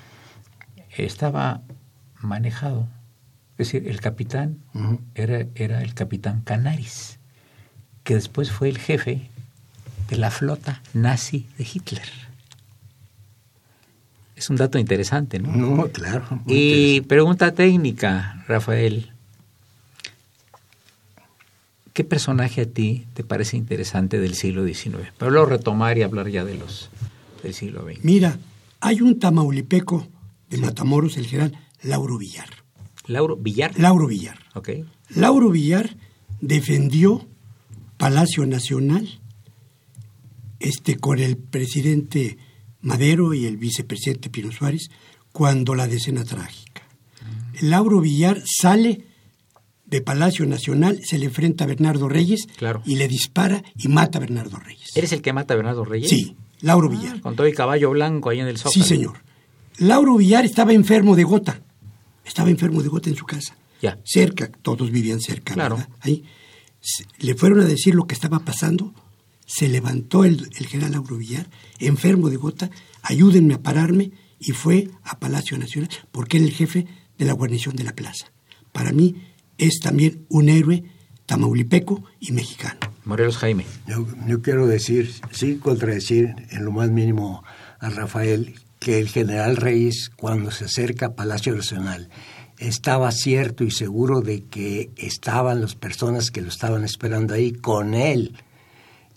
estaba 0.95 1.61
manejado. 2.19 2.87
Es 3.57 3.69
decir, 3.69 3.87
el 3.87 3.99
capitán 4.01 4.59
era, 5.15 5.47
era 5.55 5.81
el 5.81 5.93
capitán 5.93 6.41
Canaris, 6.41 7.17
que 8.03 8.15
después 8.15 8.51
fue 8.51 8.69
el 8.69 8.77
jefe 8.77 9.29
de 10.09 10.17
la 10.17 10.29
flota 10.29 10.81
nazi 10.93 11.47
de 11.57 11.63
Hitler. 11.63 12.32
Es 14.35 14.49
un 14.49 14.55
dato 14.55 14.77
interesante, 14.79 15.39
¿no? 15.39 15.51
No, 15.55 15.87
claro. 15.89 16.41
Y 16.47 17.01
pregunta 17.01 17.53
técnica, 17.53 18.43
Rafael. 18.47 19.11
¿Qué 21.93 22.03
personaje 22.03 22.61
a 22.61 22.65
ti 22.65 23.05
te 23.13 23.23
parece 23.23 23.55
interesante 23.55 24.19
del 24.19 24.33
siglo 24.33 24.65
XIX? 24.65 25.11
Pero 25.17 25.29
luego 25.29 25.45
retomar 25.45 25.97
y 25.97 26.01
hablar 26.01 26.27
ya 26.29 26.43
de 26.43 26.55
los 26.55 26.89
del 27.43 27.53
siglo 27.53 27.83
XX. 27.83 28.03
Mira, 28.03 28.39
hay 28.79 29.01
un 29.01 29.19
tamaulipeco 29.19 30.07
de 30.49 30.57
Matamoros, 30.57 31.17
el 31.17 31.27
general 31.27 31.53
Lauro 31.83 32.17
Villar. 32.17 32.49
¿Lauro 33.05 33.35
Villar? 33.35 33.77
Lauro 33.79 34.07
Villar. 34.07 34.39
Ok. 34.55 34.69
Lauro 35.09 35.51
Villar 35.51 35.95
defendió 36.41 37.27
Palacio 37.97 38.45
Nacional 38.45 39.19
este, 40.59 40.97
con 40.97 41.19
el 41.19 41.37
presidente 41.37 42.37
Madero 42.83 43.33
y 43.33 43.45
el 43.45 43.57
vicepresidente 43.57 44.29
Pino 44.29 44.51
Suárez 44.51 44.89
cuando 45.31 45.73
la 45.73 45.87
decena 45.87 46.23
trágica. 46.23 46.83
Lauro 47.61 48.01
Villar 48.01 48.43
sale 48.45 49.05
de 49.85 50.01
Palacio 50.01 50.45
Nacional, 50.45 50.99
se 51.03 51.17
le 51.17 51.25
enfrenta 51.25 51.63
a 51.63 51.67
Bernardo 51.67 52.09
Reyes 52.09 52.47
y 52.85 52.95
le 52.95 53.07
dispara 53.07 53.63
y 53.77 53.87
mata 53.87 54.17
a 54.17 54.21
Bernardo 54.21 54.57
Reyes. 54.57 54.95
¿Eres 54.95 55.11
el 55.11 55.21
que 55.21 55.33
mata 55.33 55.53
a 55.53 55.57
Bernardo 55.57 55.85
Reyes? 55.85 56.09
Sí, 56.09 56.35
Lauro 56.61 56.89
ah, 56.91 56.95
Villar. 56.95 57.21
Con 57.21 57.35
todo 57.35 57.47
el 57.47 57.55
caballo 57.55 57.91
blanco 57.91 58.29
ahí 58.29 58.39
en 58.39 58.47
el 58.47 58.57
sótano. 58.57 58.83
Sí, 58.83 58.87
señor. 58.87 59.17
Lauro 59.77 60.17
Villar 60.17 60.45
estaba 60.45 60.73
enfermo 60.73 61.15
de 61.15 61.23
gota. 61.23 61.61
Estaba 62.25 62.49
enfermo 62.49 62.81
de 62.81 62.89
gota 62.89 63.09
en 63.09 63.15
su 63.15 63.25
casa. 63.25 63.55
Ya. 63.81 63.99
Cerca, 64.03 64.49
todos 64.61 64.91
vivían 64.91 65.19
cerca. 65.19 65.53
Claro. 65.53 65.77
Ahí. 65.99 66.23
Le 67.19 67.35
fueron 67.35 67.61
a 67.61 67.65
decir 67.65 67.95
lo 67.95 68.07
que 68.07 68.13
estaba 68.13 68.39
pasando. 68.39 68.93
Se 69.55 69.69
levantó 69.69 70.25
el, 70.25 70.47
general 70.67 70.93
Lauro 70.93 71.17
Villar, 71.17 71.47
enfermo 71.77 72.29
de 72.29 72.37
gota, 72.37 72.71
ayúdenme 73.03 73.53
a 73.53 73.61
pararme, 73.61 74.11
y 74.39 74.51
fue 74.51 74.89
a 75.03 75.19
Palacio 75.19 75.57
Nacional, 75.59 75.89
porque 76.11 76.37
era 76.37 76.45
el 76.47 76.53
jefe 76.53 76.87
de 77.19 77.25
la 77.25 77.33
guarnición 77.33 77.75
de 77.75 77.83
la 77.83 77.93
plaza. 77.93 78.31
Para 78.71 78.91
mí 78.91 79.15
es 79.57 79.79
también 79.79 80.25
un 80.27 80.49
héroe 80.49 80.83
tamaulipeco 81.27 82.03
y 82.19 82.31
mexicano. 82.31 82.79
Morelos 83.05 83.37
Jaime. 83.37 83.65
Yo, 83.87 84.07
yo 84.27 84.41
quiero 84.41 84.65
decir, 84.65 85.13
sí, 85.31 85.57
contradecir 85.57 86.33
en 86.49 86.65
lo 86.65 86.71
más 86.71 86.89
mínimo 86.89 87.43
a 87.79 87.89
Rafael, 87.91 88.55
que 88.79 88.99
el 88.99 89.07
general 89.07 89.57
Reyes, 89.57 90.09
cuando 90.15 90.49
se 90.49 90.65
acerca 90.65 91.05
a 91.05 91.15
Palacio 91.15 91.55
Nacional, 91.55 92.09
estaba 92.57 93.11
cierto 93.11 93.63
y 93.63 93.71
seguro 93.71 94.21
de 94.21 94.45
que 94.45 94.91
estaban 94.97 95.61
las 95.61 95.75
personas 95.75 96.31
que 96.31 96.41
lo 96.41 96.49
estaban 96.49 96.83
esperando 96.83 97.35
ahí 97.35 97.51
con 97.53 97.93
él. 97.93 98.35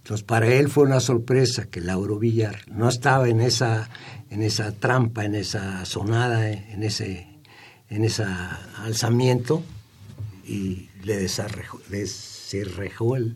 Entonces, 0.07 0.25
para 0.25 0.47
él 0.47 0.69
fue 0.69 0.85
una 0.85 1.01
sorpresa 1.01 1.65
que 1.69 1.81
Lauro 1.81 2.21
Villar 2.21 2.61
no 2.71 2.89
estaba 2.89 3.29
en 3.29 3.41
esa, 3.41 3.91
en 4.31 4.45
esa 4.45 4.71
trampa, 4.71 5.25
en 5.25 5.35
esa 5.35 5.85
sonada, 5.85 6.49
en 6.49 6.85
ese, 6.85 7.27
en 7.91 8.07
alzamiento 8.85 9.65
y 10.47 10.91
le 11.03 11.17
desarrejó, 11.17 11.81
el, 13.17 13.35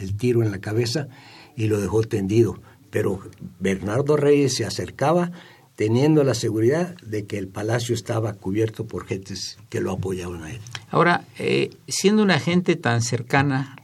el 0.00 0.16
tiro 0.16 0.42
en 0.42 0.52
la 0.52 0.58
cabeza 0.58 1.08
y 1.54 1.66
lo 1.66 1.78
dejó 1.78 2.02
tendido. 2.02 2.62
Pero 2.88 3.20
Bernardo 3.60 4.16
Reyes 4.16 4.54
se 4.54 4.64
acercaba 4.64 5.32
teniendo 5.74 6.24
la 6.24 6.32
seguridad 6.32 6.96
de 7.02 7.26
que 7.26 7.36
el 7.36 7.48
palacio 7.48 7.94
estaba 7.94 8.32
cubierto 8.32 8.86
por 8.86 9.04
gentes 9.04 9.58
que 9.68 9.82
lo 9.82 9.92
apoyaban 9.92 10.44
a 10.44 10.50
él. 10.50 10.62
Ahora, 10.88 11.26
eh, 11.38 11.76
siendo 11.88 12.22
una 12.22 12.40
gente 12.40 12.74
tan 12.76 13.02
cercana 13.02 13.76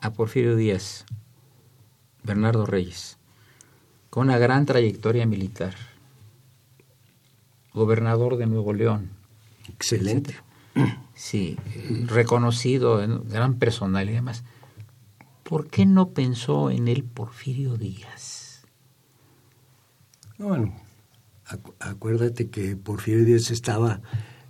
a 0.00 0.12
Porfirio 0.12 0.56
Díaz, 0.56 1.06
Bernardo 2.26 2.66
Reyes, 2.66 3.16
con 4.10 4.26
una 4.26 4.38
gran 4.38 4.66
trayectoria 4.66 5.24
militar, 5.26 5.74
gobernador 7.72 8.36
de 8.36 8.46
Nuevo 8.46 8.72
León. 8.72 9.10
Excelente. 9.68 10.34
Sí, 11.14 11.56
reconocido, 12.04 13.02
gran 13.24 13.54
personal 13.54 14.10
y 14.10 14.12
demás. 14.12 14.44
¿Por 15.42 15.68
qué 15.68 15.86
no 15.86 16.10
pensó 16.10 16.70
en 16.70 16.88
él 16.88 17.04
Porfirio 17.04 17.76
Díaz? 17.76 18.66
Bueno, 20.36 20.74
acuérdate 21.78 22.50
que 22.50 22.76
Porfirio 22.76 23.24
Díaz 23.24 23.50
estaba 23.50 24.00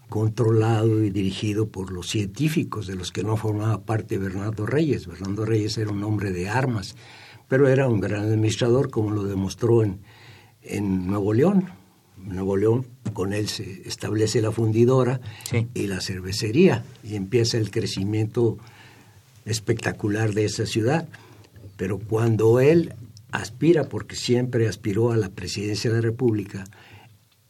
controlado 0.09 1.05
y 1.05 1.11
dirigido 1.11 1.69
por 1.69 1.93
los 1.93 2.09
científicos 2.09 2.87
de 2.87 2.95
los 2.95 3.13
que 3.13 3.23
no 3.23 3.37
formaba 3.37 3.83
parte 3.83 4.19
Bernardo 4.19 4.65
Reyes. 4.67 5.07
Bernardo 5.07 5.45
Reyes 5.45 5.79
era 5.79 5.91
un 5.91 6.03
hombre 6.05 6.33
de 6.33 6.49
armas, 6.49 6.97
pero 7.49 7.69
era 7.69 7.89
un 7.89 8.01
gran 8.01 8.25
administrador, 8.25 8.91
como 8.91 9.11
lo 9.11 9.25
demostró 9.25 9.83
en, 9.83 10.01
en 10.63 11.07
Nuevo 11.07 11.33
León. 11.33 11.69
Nuevo 12.17 12.57
León, 12.57 12.87
con 13.13 13.33
él 13.33 13.49
se 13.49 13.83
establece 13.87 14.41
la 14.43 14.51
fundidora 14.51 15.21
Sí. 15.45 15.69
y 15.75 15.87
la 15.87 16.01
cervecería 16.01 16.85
y 17.05 17.15
empieza 17.15 17.57
el 17.59 17.71
crecimiento 17.71 18.59
espectacular 19.45 20.33
de 20.35 20.45
esa 20.47 20.67
ciudad. 20.67 21.09
Pero 21.77 21.99
cuando 21.99 22.59
él 22.59 22.95
aspira, 23.31 23.85
porque 23.85 24.17
siempre 24.17 24.67
aspiró 24.67 25.13
a 25.13 25.17
la 25.17 25.29
presidencia 25.29 25.91
de 25.91 25.97
la 25.97 26.03
República, 26.03 26.65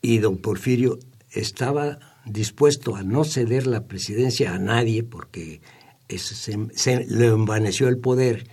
y 0.03 0.19
don 0.19 0.37
Porfirio 0.37 0.99
estaba 1.31 1.99
dispuesto 2.27 2.97
a 2.97 3.03
no 3.03 3.25
ceder 3.25 3.67
la 3.67 3.85
presidencia 3.85 4.53
a 4.55 4.59
nadie, 4.59 5.05
porque 5.05 5.61
se, 6.09 6.69
se 6.75 7.05
le 7.07 7.27
envaneció 7.27 7.89
el 7.89 7.99
poder, 7.99 8.47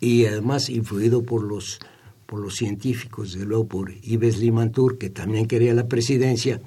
y 0.00 0.26
además 0.26 0.68
influido 0.68 1.22
por 1.22 1.42
los, 1.42 1.78
por 2.26 2.40
los 2.40 2.54
científicos, 2.56 3.32
de 3.32 3.44
luego 3.44 3.66
por 3.66 3.92
Ives 4.02 4.38
Limantur, 4.38 4.98
que 4.98 5.10
también 5.10 5.46
quería 5.46 5.74
la 5.74 5.88
presidencia, 5.88 6.60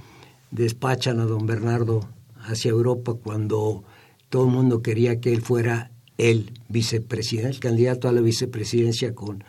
despachan 0.51 1.19
a 1.19 1.25
don 1.25 1.45
Bernardo 1.45 2.09
hacia 2.41 2.71
Europa 2.71 3.13
cuando 3.13 3.83
todo 4.29 4.45
el 4.45 4.51
mundo 4.51 4.81
quería 4.81 5.19
que 5.19 5.33
él 5.33 5.41
fuera 5.41 5.91
el 6.17 6.51
vicepresidente, 6.67 7.49
el 7.49 7.59
candidato 7.59 8.07
a 8.09 8.11
la 8.11 8.21
vicepresidencia 8.21 9.13
con, 9.13 9.43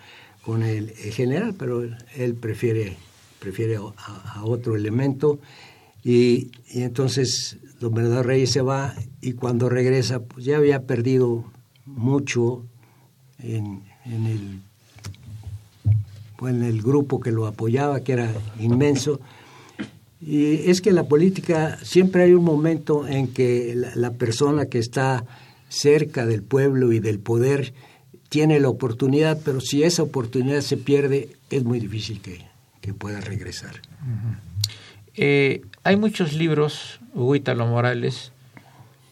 con 0.45 0.63
el, 0.63 0.91
general, 0.91 1.55
pero 1.59 1.83
él, 1.83 2.35
prefiere, 2.35 2.97
prefiere 3.39 3.77
a, 3.77 4.45
otro 4.45 4.77
elemento. 4.77 5.41
Y, 6.03 6.51
y 6.73 6.83
entonces 6.83 7.59
don 7.81 7.95
Bernardo 7.95 8.23
Reyes 8.23 8.53
se 8.53 8.63
va 8.63 8.95
y 9.21 9.33
cuando 9.33 9.69
regresa 9.69 10.21
pues 10.23 10.45
ya 10.45 10.57
había 10.57 10.87
perdido 10.87 11.45
mucho 11.85 12.65
en, 13.43 13.83
el 14.05 14.61
pues, 16.37 16.55
en 16.55 16.63
el 16.63 16.83
grupo 16.83 17.21
que 17.21 17.33
lo 17.33 17.47
apoyaba, 17.47 18.01
que 18.01 18.13
era 18.13 18.33
inmenso. 18.59 19.21
Y 20.21 20.71
es 20.71 20.81
que 20.81 20.93
la 20.93 21.05
política 21.05 21.79
siempre 21.83 22.25
hay 22.25 22.35
un 22.35 22.45
momento 22.45 23.07
en 23.07 23.29
que 23.29 23.75
la, 23.95 24.11
persona 24.13 24.67
que 24.67 24.79
está 24.79 25.25
cerca 25.69 26.27
del 26.27 26.43
pueblo 26.43 26.93
y 26.93 26.99
del 26.99 27.19
poder 27.19 27.73
tiene 28.29 28.61
la 28.61 28.69
oportunidad, 28.69 29.41
pero 29.45 29.61
si 29.61 29.83
esa 29.83 30.03
oportunidad 30.03 30.61
se 30.61 30.77
pierde, 30.77 31.31
es 31.49 31.65
muy 31.65 31.81
difícil 31.81 32.21
que, 32.21 32.45
que 32.81 32.93
pueda 32.95 33.21
regresar. 33.21 33.81
Eh, 35.15 35.63
hay 35.83 35.97
muchos 35.97 36.35
libros, 36.35 37.01
Hugo 37.15 37.35
Italo 37.35 37.67
Morales, 37.67 38.33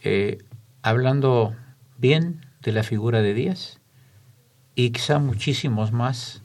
eh, 0.04 0.38
hablando 0.82 1.54
bien 1.98 2.44
de 2.62 2.72
la 2.72 2.82
figura 2.82 3.22
de 3.22 3.34
Díaz 3.34 3.78
y 4.78 4.90
quizá 4.92 5.18
muchísimos 5.18 5.90
más 5.90 6.40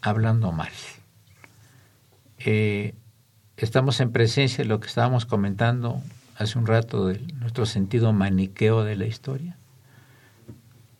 hablando 0.00 0.52
mal. 0.52 0.70
Eh, 2.38 2.94
estamos 3.56 3.98
en 3.98 4.12
presencia 4.12 4.62
de 4.62 4.68
lo 4.68 4.78
que 4.78 4.86
estábamos 4.86 5.26
comentando 5.26 6.00
hace 6.36 6.56
un 6.60 6.66
rato 6.68 7.08
de 7.08 7.18
nuestro 7.40 7.66
sentido 7.66 8.12
maniqueo 8.12 8.84
de 8.84 8.94
la 8.94 9.06
historia, 9.06 9.56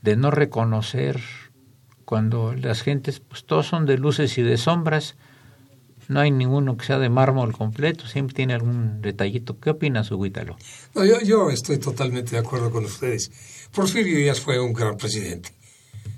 de 0.02 0.16
no 0.16 0.32
reconocer 0.32 1.20
cuando 2.04 2.52
las 2.52 2.82
gentes, 2.82 3.20
pues 3.20 3.44
todos 3.44 3.68
son 3.68 3.86
de 3.86 3.96
luces 3.96 4.36
y 4.36 4.42
de 4.42 4.56
sombras, 4.56 5.14
no 6.08 6.18
hay 6.18 6.32
ninguno 6.32 6.76
que 6.76 6.84
sea 6.84 6.98
de 6.98 7.10
mármol 7.10 7.52
completo, 7.52 8.08
siempre 8.08 8.34
tiene 8.34 8.54
algún 8.54 9.00
detallito. 9.02 9.60
¿Qué 9.60 9.70
opinas, 9.70 10.10
Huguítalo? 10.10 10.56
No, 10.96 11.04
yo, 11.04 11.20
yo 11.20 11.50
estoy 11.50 11.78
totalmente 11.78 12.32
de 12.32 12.38
acuerdo 12.38 12.72
con 12.72 12.86
ustedes. 12.86 13.30
Porfirio 13.70 14.16
Díaz 14.16 14.40
fue 14.40 14.58
un 14.58 14.72
gran 14.72 14.96
presidente. 14.96 15.54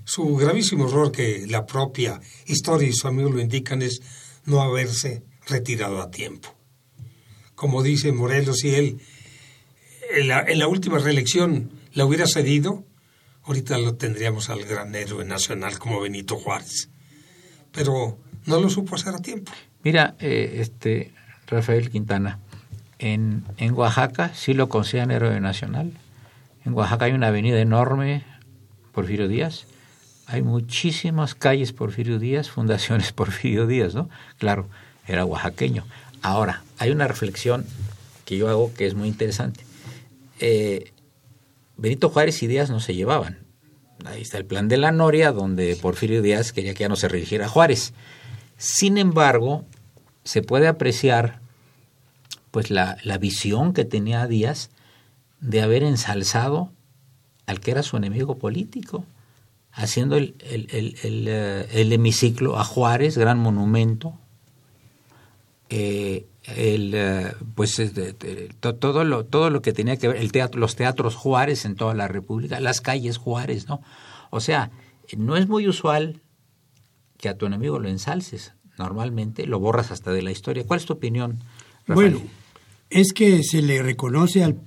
Su 0.07 0.37
gravísimo 0.37 0.87
error, 0.89 1.11
que 1.11 1.47
la 1.49 1.67
propia 1.67 2.21
historia 2.47 2.89
y 2.89 2.93
su 2.93 3.09
amigo 3.09 3.29
lo 3.29 3.41
indican, 3.41 3.83
es 3.83 4.01
no 4.45 4.63
haberse 4.63 5.25
retirado 5.49 6.01
a 6.01 6.13
tiempo. 6.13 6.55
Como 7.57 7.83
dice 7.83 8.13
Morelos, 8.13 8.59
si 8.59 8.73
él 8.73 9.01
en 10.15 10.29
la, 10.29 10.43
en 10.43 10.61
la 10.61 10.69
última 10.69 11.01
reelección 11.01 11.73
la 11.93 12.05
hubiera 12.05 12.29
cedido, 12.29 12.85
ahorita 13.43 13.79
lo 13.79 13.97
tendríamos 13.97 14.49
al 14.49 14.65
gran 14.65 14.95
héroe 14.95 15.25
nacional 15.25 15.81
como 15.81 16.01
Benito 16.01 16.37
Juárez. 16.37 16.89
Pero 17.73 18.17
no 18.45 18.61
lo 18.61 18.71
supo 18.71 18.95
hacer 18.95 19.13
a 19.13 19.19
tiempo. 19.19 19.51
Mira, 19.83 20.15
eh, 20.21 20.59
este 20.61 21.15
Rafael 21.49 21.91
Quintana, 21.91 22.39
en, 23.01 23.45
en 23.57 23.75
Oaxaca 23.75 24.33
sí 24.37 24.55
lo 24.55 24.69
consideran 24.69 25.11
héroe 25.11 25.41
nacional. 25.41 25.99
En 26.65 26.75
Oaxaca 26.75 27.07
hay 27.07 27.13
una 27.13 27.27
avenida 27.27 27.61
enorme, 27.61 28.23
Porfirio 28.93 29.27
Díaz. 29.27 29.67
Hay 30.27 30.43
muchísimas 30.43 31.35
calles 31.35 31.73
Porfirio 31.73 32.19
Díaz, 32.19 32.51
fundaciones 32.51 33.13
Porfirio 33.15 33.67
Díaz, 33.67 33.95
¿no? 33.95 34.09
Claro, 34.39 34.69
era 35.07 35.25
oaxaqueño. 35.25 35.85
Ahora, 36.23 36.65
hay 36.79 36.91
una 36.91 37.07
reflexión 37.07 37.65
que 38.25 38.37
yo 38.37 38.49
hago 38.49 38.75
que 38.75 38.87
es 38.87 38.95
muy 38.95 39.09
interesante. 39.09 39.65
Eh, 40.41 40.93
Benito 41.77 42.09
Juárez 42.09 42.43
y 42.43 42.49
Díaz 42.49 42.71
no 42.71 42.81
se 42.81 42.95
llevaban. 42.95 43.39
Ahí 44.05 44.23
está 44.23 44.39
el 44.39 44.45
plan 44.45 44.69
de 44.69 44.77
la 44.77 44.93
Noria, 44.93 45.33
donde 45.33 45.77
Porfirio 45.77 46.23
Díaz 46.23 46.53
quería 46.53 46.75
que 46.75 46.85
ya 46.85 46.89
no 46.89 46.97
se 46.97 47.09
religiera 47.09 47.49
Juárez. 47.49 47.93
Sin 48.57 48.99
embargo, 48.99 49.65
se 50.25 50.43
puede 50.43 50.67
apreciar 50.67 51.41
pues 52.51 52.71
la, 52.71 52.97
la 53.03 53.19
visión 53.19 53.73
que 53.73 53.85
tenía 53.85 54.27
Díaz 54.27 54.71
de 55.41 55.63
haber 55.63 55.83
ensalzado 55.83 56.73
al 57.47 57.61
que 57.61 57.71
era 57.71 57.83
su 57.83 57.97
enemigo 57.97 58.39
político, 58.39 59.05
haciendo 59.77 60.17
el, 60.17 60.35
el, 60.41 60.97
el, 61.03 61.27
eh, 61.29 61.69
el 61.73 61.93
hemiciclo 61.93 62.59
a 62.59 62.65
Juárez, 62.65 63.17
gran 63.17 63.39
monumento, 63.39 64.19
eh, 65.69 66.27
el, 66.45 66.93
eh, 66.95 67.33
pues 67.55 67.81
todo 68.61 69.05
lo 69.05 69.25
todo 69.25 69.51
lo 69.51 69.63
que 69.63 69.73
tenía 69.73 69.97
que 69.97 70.09
ver 70.09 70.17
el 70.19 70.33
teatro 70.33 70.61
los 70.61 70.77
teatros 70.77 71.17
Juárez 71.17 71.65
en 71.65 71.75
toda 71.75 71.93
la 71.93 72.07
República 72.07 72.61
las 72.61 72.81
calles 72.81 73.17
Juárez 73.17 73.67
no 73.67 73.83
o 74.31 74.39
sea 74.39 74.71
no 75.17 75.37
es 75.37 75.49
muy 75.49 75.67
usual 75.67 76.23
que 77.17 77.29
a 77.29 77.37
tu 77.37 77.47
enemigo 77.47 77.79
lo 77.79 77.89
ensalces. 77.89 78.53
Normalmente 78.79 79.47
lo 79.47 79.59
borras 79.59 79.91
hasta 79.91 80.13
de 80.13 80.23
la 80.23 80.31
historia. 80.31 80.65
¿cuál 80.67 80.81
es 80.81 80.87
tu 80.87 80.95
opinión 80.95 81.39
Rafael? 81.87 82.15
Bueno, 82.15 82.31
es 82.91 83.13
que 83.13 83.43
se 83.43 83.63
le 83.63 83.83
reconoce 83.83 84.45
al, 84.45 84.61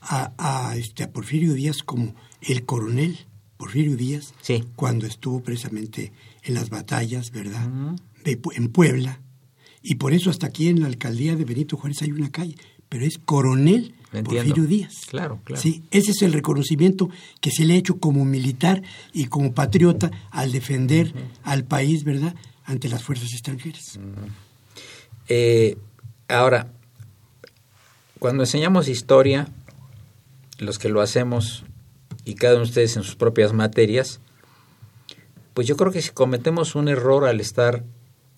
a, 0.00 0.32
a, 0.38 0.76
este, 0.76 1.04
a 1.04 1.10
Porfirio 1.10 1.52
Díaz 1.54 1.82
como 1.82 2.14
el 2.40 2.64
coronel 2.64 3.26
Porfirio 3.62 3.96
Díaz 3.96 4.34
Sí. 4.42 4.64
cuando 4.74 5.06
estuvo 5.06 5.40
precisamente 5.40 6.12
en 6.42 6.54
las 6.54 6.68
batallas, 6.68 7.30
¿verdad? 7.30 7.64
De 8.24 8.36
en 8.56 8.68
Puebla. 8.70 9.20
Y 9.82 9.94
por 9.94 10.12
eso 10.12 10.30
hasta 10.30 10.48
aquí 10.48 10.66
en 10.66 10.80
la 10.80 10.88
alcaldía 10.88 11.36
de 11.36 11.44
Benito 11.44 11.76
Juárez 11.76 12.02
hay 12.02 12.10
una 12.10 12.32
calle, 12.32 12.56
pero 12.88 13.04
es 13.06 13.18
coronel. 13.18 13.94
Porfirio 14.10 14.64
Díaz. 14.66 15.02
Claro, 15.08 15.38
claro. 15.44 15.62
Sí, 15.62 15.84
ese 15.92 16.10
es 16.10 16.22
el 16.22 16.32
reconocimiento 16.32 17.08
que 17.40 17.52
se 17.52 17.64
le 17.64 17.74
ha 17.74 17.76
hecho 17.76 17.98
como 18.00 18.24
militar 18.24 18.82
y 19.12 19.26
como 19.26 19.52
patriota 19.54 20.10
al 20.32 20.50
defender 20.50 21.14
al 21.44 21.62
país, 21.64 22.02
¿verdad? 22.02 22.34
Ante 22.64 22.88
las 22.88 23.04
fuerzas 23.04 23.32
extranjeras. 23.32 23.96
Eh, 25.28 25.78
ahora, 26.26 26.72
cuando 28.18 28.42
enseñamos 28.42 28.88
historia, 28.88 29.48
los 30.58 30.80
que 30.80 30.88
lo 30.88 31.00
hacemos, 31.00 31.64
y 32.24 32.34
cada 32.34 32.54
uno 32.54 32.64
de 32.64 32.68
ustedes 32.70 32.96
en 32.96 33.02
sus 33.02 33.16
propias 33.16 33.52
materias, 33.52 34.20
pues 35.54 35.66
yo 35.66 35.76
creo 35.76 35.92
que 35.92 36.02
si 36.02 36.10
cometemos 36.10 36.74
un 36.74 36.88
error 36.88 37.26
al 37.26 37.40
estar 37.40 37.84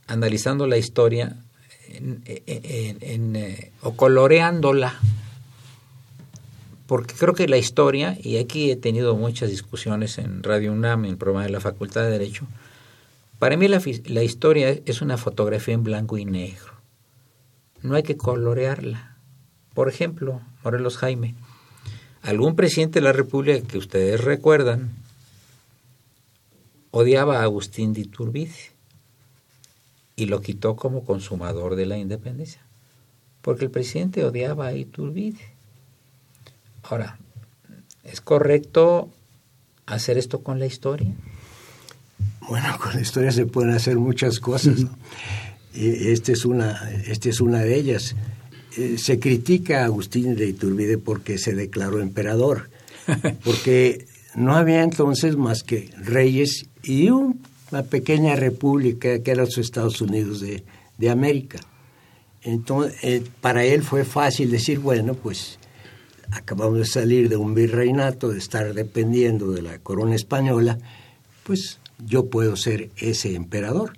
analizando 0.07 0.67
la 0.67 0.77
historia 0.77 1.37
en- 1.89 2.23
eh, 2.27 3.73
o 3.83 3.95
coloreándola, 3.95 4.99
porque 6.87 7.15
creo 7.15 7.35
que 7.35 7.49
la 7.49 7.57
historia, 7.57 8.19
y 8.21 8.39
aquí 8.39 8.71
he 8.71 8.77
tenido 8.77 9.17
muchas 9.17 9.49
discusiones 9.51 10.19
en 10.19 10.43
Radio 10.43 10.73
UNAM, 10.73 11.05
en 11.05 11.13
el 11.13 11.17
programa 11.17 11.45
de 11.45 11.51
la 11.51 11.61
Facultad 11.61 12.03
de 12.03 12.11
Derecho, 12.11 12.47
para 13.39 13.57
mí 13.57 13.69
la 13.69 14.23
historia 14.23 14.71
es 14.85 15.03
una 15.03 15.17
fotografía 15.17 15.75
en 15.75 15.85
blanco 15.85 16.19
y 16.19 16.25
negro 16.25 16.75
no 17.85 17.95
hay 17.95 18.03
que 18.03 18.17
colorearla. 18.17 19.19
Por 19.75 19.89
ejemplo, 19.91 20.41
Morelos 20.65 20.97
Jaime, 20.97 21.35
algún 22.25 22.57
presidente 22.57 23.01
de 23.01 23.05
la 23.05 23.13
República 23.13 23.67
que 23.67 23.79
ustedes 23.79 24.23
recuerdan 24.23 24.91
odiaba 26.91 27.41
a 27.41 27.43
Agustín 27.43 27.93
de 27.93 28.01
Iturbide 28.01 28.73
y 30.17 30.27
lo 30.27 30.41
quitó 30.41 30.75
como 30.75 31.05
consumador 31.05 31.77
de 31.77 31.87
la 31.87 31.99
independencia, 31.99 32.63
porque 33.43 33.65
el 33.65 33.71
presidente 33.71 34.25
odiaba 34.25 34.69
a 34.69 34.75
Iturbide. 34.75 35.41
Ahora, 36.85 37.19
¿es 38.05 38.21
correcto 38.21 39.11
hacer 39.87 40.17
esto 40.17 40.43
con 40.43 40.59
la 40.59 40.67
historia? 40.67 41.13
Bueno, 42.49 42.79
con 42.79 42.95
la 42.95 43.01
historia 43.01 43.33
se 43.33 43.47
pueden 43.47 43.73
hacer 43.73 43.97
muchas 43.97 44.39
cosas. 44.39 44.81
¿no? 44.81 44.97
Y 45.75 46.09
esta 46.09 46.33
es 46.33 46.45
una, 46.45 46.91
esta 47.07 47.29
es 47.29 47.41
una 47.41 47.59
de 47.59 47.75
ellas. 47.75 48.15
Eh, 48.77 48.97
se 48.99 49.19
critica 49.19 49.83
a 49.83 49.85
Agustín 49.87 50.37
de 50.37 50.49
Iturbide 50.49 50.99
porque 50.99 51.39
se 51.39 51.55
declaró 51.55 52.01
emperador, 52.01 52.71
porque 53.45 54.07
no 54.35 54.57
había 54.57 54.83
entonces 54.83 55.37
más 55.37 55.63
que 55.63 55.91
reyes 55.99 56.67
y 56.83 57.11
una 57.11 57.83
pequeña 57.89 58.37
república 58.37 59.21
que 59.21 59.31
era 59.31 59.45
los 59.45 59.59
Estados 59.59 60.01
Unidos 60.01 60.41
de, 60.41 60.65
de 60.99 61.11
América. 61.11 61.61
Entonces, 62.43 62.97
eh, 63.03 63.23
para 63.41 63.65
él 63.65 63.83
fue 63.83 64.05
fácil 64.05 64.51
decir, 64.51 64.79
bueno, 64.79 65.15
pues 65.15 65.59
acabamos 66.31 66.79
de 66.79 66.85
salir 66.85 67.29
de 67.29 67.37
un 67.37 67.55
virreinato, 67.55 68.29
de 68.29 68.39
estar 68.39 68.75
dependiendo 68.75 69.53
de 69.53 69.63
la 69.63 69.79
corona 69.79 70.15
española, 70.15 70.79
pues 71.45 71.79
yo 72.05 72.27
puedo 72.27 72.57
ser 72.57 72.91
ese 72.97 73.35
emperador. 73.35 73.93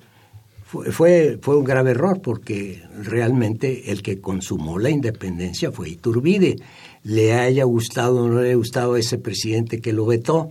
Fue, 0.67 0.91
fue, 0.91 1.39
fue, 1.41 1.57
un 1.57 1.65
grave 1.65 1.93
error 1.93 2.21
porque 2.21 2.83
realmente 3.01 3.93
el 3.93 4.03
que 4.03 4.21
consumó 4.21 4.81
la 4.81 4.91
independencia 4.91 5.71
fue 5.71 5.91
Iturbide. 5.91 6.57
Le 7.05 7.35
haya 7.35 7.63
gustado 7.63 8.25
o 8.25 8.29
no 8.29 8.41
le 8.41 8.49
haya 8.49 8.57
gustado 8.57 8.95
a 8.95 8.99
ese 8.99 9.17
presidente 9.17 9.81
que 9.81 9.93
lo 9.93 10.07
vetó, 10.07 10.49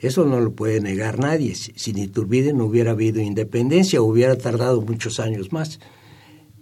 eso 0.00 0.26
no 0.26 0.40
lo 0.40 0.52
puede 0.52 0.80
negar 0.80 1.18
nadie. 1.18 1.54
Sin 1.54 1.98
Iturbide 1.98 2.52
no 2.52 2.66
hubiera 2.66 2.90
habido 2.90 3.22
independencia, 3.22 4.02
hubiera 4.02 4.36
tardado 4.36 4.82
muchos 4.82 5.18
años 5.20 5.52
más. 5.52 5.78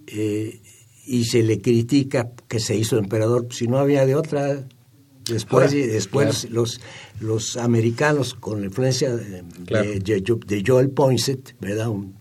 Eh, 0.07 0.61
y 1.05 1.25
se 1.25 1.43
le 1.43 1.59
critica 1.61 2.31
que 2.47 2.59
se 2.59 2.77
hizo 2.77 2.97
emperador, 2.97 3.47
si 3.51 3.67
no 3.67 3.79
había 3.79 4.05
de 4.05 4.15
otra. 4.15 4.65
Después, 5.25 5.71
después 5.71 6.49
los, 6.51 6.79
los 7.19 7.57
americanos, 7.57 8.33
con 8.33 8.59
la 8.59 8.67
influencia 8.67 9.15
de, 9.15 9.41
de, 9.99 10.63
Joel 10.65 10.89
Poinsett, 10.89 11.55
¿verdad? 11.61 11.89
un 11.89 12.15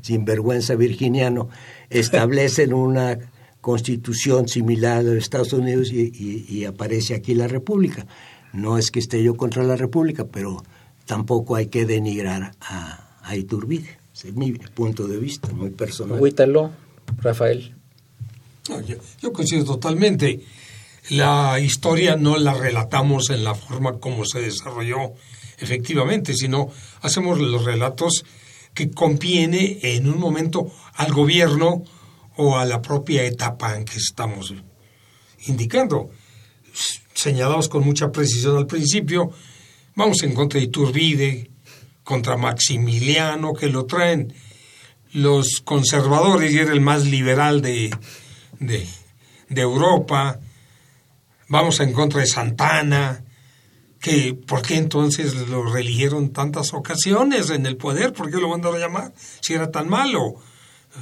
sinvergüenza 0.00 0.74
virginiano, 0.74 1.48
establecen 1.90 2.72
una 2.86 3.18
constitución 3.60 4.48
similar 4.48 4.98
a 4.98 5.02
la 5.02 5.10
de 5.10 5.18
Estados 5.18 5.52
Unidos 5.52 5.90
y, 5.92 6.64
aparece 6.64 7.14
aquí 7.14 7.34
la 7.34 7.48
República. 7.48 8.06
No 8.52 8.78
es 8.78 8.90
que 8.90 9.00
esté 9.00 9.22
yo 9.22 9.36
contra 9.36 9.64
la 9.64 9.76
República, 9.76 10.26
pero 10.26 10.62
tampoco 11.04 11.56
hay 11.56 11.66
que 11.66 11.84
denigrar 11.84 12.52
a, 12.60 13.20
a 13.22 13.36
Iturbide. 13.36 13.98
Ese 14.14 14.28
es 14.28 14.34
mi 14.34 14.52
punto 14.52 15.08
de 15.08 15.18
vista, 15.18 15.48
muy 15.52 15.70
personal. 15.70 16.20
Huítalo, 16.20 16.70
Rafael. 17.18 17.74
yo, 18.68 18.96
yo 19.20 19.32
coincido 19.32 19.64
totalmente. 19.64 20.40
La 21.10 21.60
historia 21.60 22.16
no 22.16 22.36
la 22.36 22.54
relatamos 22.54 23.30
en 23.30 23.44
la 23.44 23.54
forma 23.54 23.98
como 23.98 24.24
se 24.24 24.40
desarrolló 24.40 25.12
efectivamente, 25.58 26.34
sino 26.34 26.70
hacemos 27.02 27.38
los 27.38 27.64
relatos 27.64 28.24
que 28.76 28.90
conviene 28.90 29.78
en 29.82 30.06
un 30.06 30.20
momento 30.20 30.70
al 30.94 31.10
gobierno 31.10 31.82
o 32.36 32.58
a 32.58 32.66
la 32.66 32.82
propia 32.82 33.24
etapa 33.24 33.74
en 33.74 33.86
que 33.86 33.96
estamos 33.96 34.54
indicando. 35.46 36.10
Señalados 37.14 37.70
con 37.70 37.82
mucha 37.82 38.12
precisión 38.12 38.58
al 38.58 38.66
principio, 38.66 39.30
vamos 39.94 40.22
en 40.22 40.34
contra 40.34 40.60
de 40.60 40.66
Iturbide, 40.66 41.50
contra 42.04 42.36
Maximiliano, 42.36 43.54
que 43.54 43.68
lo 43.68 43.86
traen 43.86 44.34
los 45.12 45.62
conservadores 45.62 46.52
y 46.52 46.58
era 46.58 46.74
el 46.74 46.82
más 46.82 47.06
liberal 47.06 47.62
de, 47.62 47.96
de, 48.60 48.86
de 49.48 49.60
Europa, 49.62 50.38
vamos 51.48 51.80
en 51.80 51.94
contra 51.94 52.20
de 52.20 52.26
Santana, 52.26 53.24
que 54.06 54.34
¿por 54.34 54.62
qué 54.62 54.76
entonces 54.76 55.34
lo 55.48 55.64
religieron 55.64 56.30
tantas 56.30 56.72
ocasiones 56.74 57.50
en 57.50 57.66
el 57.66 57.76
poder? 57.76 58.12
¿Por 58.12 58.30
qué 58.30 58.36
lo 58.36 58.48
mandaron 58.48 58.76
a 58.76 58.86
llamar 58.86 59.12
si 59.40 59.54
era 59.54 59.72
tan 59.72 59.88
malo? 59.88 60.36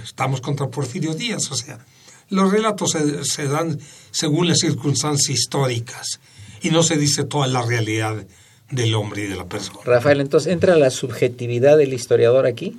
Estamos 0.03 0.41
contra 0.41 0.69
Porfirio 0.69 1.13
Díaz, 1.13 1.51
o 1.53 1.55
sea, 1.55 1.85
los 2.31 2.51
relatos 2.51 2.93
se, 2.93 3.25
se 3.25 3.47
dan 3.47 3.79
según 4.11 4.49
las 4.49 4.61
circunstancias 4.61 5.29
históricas 5.29 6.19
y 6.63 6.71
no 6.71 6.83
se 6.83 6.97
dice 6.97 7.25
toda 7.25 7.47
la 7.47 7.61
realidad 7.61 8.27
del 8.71 8.95
hombre 8.95 9.25
y 9.25 9.27
de 9.27 9.37
la 9.37 9.45
persona. 9.45 9.81
Rafael, 9.85 10.23
entonces 10.23 10.51
entra 10.51 10.75
la 10.75 10.89
subjetividad 10.89 11.77
del 11.77 11.93
historiador 11.93 12.47
aquí. 12.47 12.79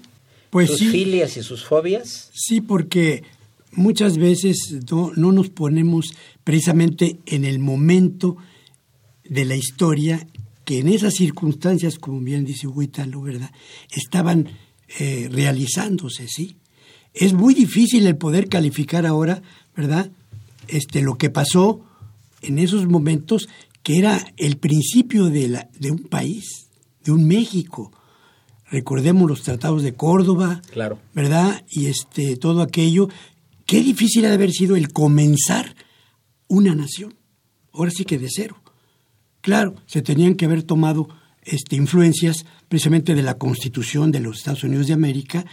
Pues 0.50 0.70
sus 0.70 0.80
sí. 0.80 0.90
filias 0.90 1.38
y 1.38 1.44
sus 1.44 1.64
fobias. 1.64 2.32
Sí, 2.34 2.62
porque 2.62 3.22
muchas 3.74 4.18
veces 4.18 4.58
no, 4.90 5.12
no 5.16 5.32
nos 5.32 5.50
ponemos 5.50 6.16
precisamente 6.44 7.20
en 7.28 7.46
el 7.46 7.60
momento 7.60 8.38
de 9.28 9.46
la 9.46 9.56
historia 9.56 10.28
que 10.64 10.80
en 10.80 10.88
esas 10.88 11.14
circunstancias, 11.14 12.00
como 12.00 12.20
bien 12.22 12.46
dice 12.46 12.68
Huítalo, 12.68 13.22
¿verdad?, 13.22 13.52
estaban 13.92 14.50
eh, 15.00 15.30
realizándose, 15.32 16.28
¿sí? 16.28 16.58
Es 17.14 17.34
muy 17.34 17.54
difícil 17.54 18.06
el 18.08 18.18
poder 18.18 18.50
calificar 18.50 19.06
ahora, 19.06 19.42
¿verdad?, 19.76 20.12
este, 20.68 21.02
lo 21.02 21.18
que 21.18 21.30
pasó 21.30 21.82
en 22.42 22.60
esos 22.60 22.88
momentos, 22.88 23.48
que 23.84 24.00
era 24.00 24.26
el 24.38 24.58
principio 24.58 25.26
de, 25.30 25.48
la, 25.48 25.70
de 25.80 25.92
un 25.92 26.00
país, 26.00 26.68
de 27.04 27.12
un 27.12 27.28
México. 27.28 27.92
Recordemos 28.72 29.30
los 29.30 29.44
tratados 29.44 29.84
de 29.84 29.94
Córdoba, 29.94 30.62
Claro. 30.72 31.00
¿verdad? 31.14 31.64
Y 31.70 31.86
este, 31.86 32.36
todo 32.36 32.62
aquello. 32.62 33.10
Qué 33.68 33.82
difícil 33.82 34.26
ha 34.26 34.30
de 34.30 34.34
haber 34.36 34.52
sido 34.52 34.76
el 34.76 34.92
comenzar 34.92 35.76
una 36.48 36.74
nación. 36.74 37.14
Ahora 37.72 37.92
sí 37.92 38.06
que 38.06 38.18
de 38.18 38.28
cero. 38.30 38.58
Claro, 39.46 39.76
se 39.86 40.02
tenían 40.02 40.34
que 40.34 40.46
haber 40.46 40.64
tomado 40.64 41.08
este, 41.44 41.76
influencias 41.76 42.48
precisamente 42.68 43.14
de 43.14 43.22
la 43.22 43.36
Constitución 43.36 44.12
de 44.12 44.20
los 44.20 44.40
Estados 44.40 44.64
Unidos 44.64 44.88
de 44.88 44.94
América 44.94 45.46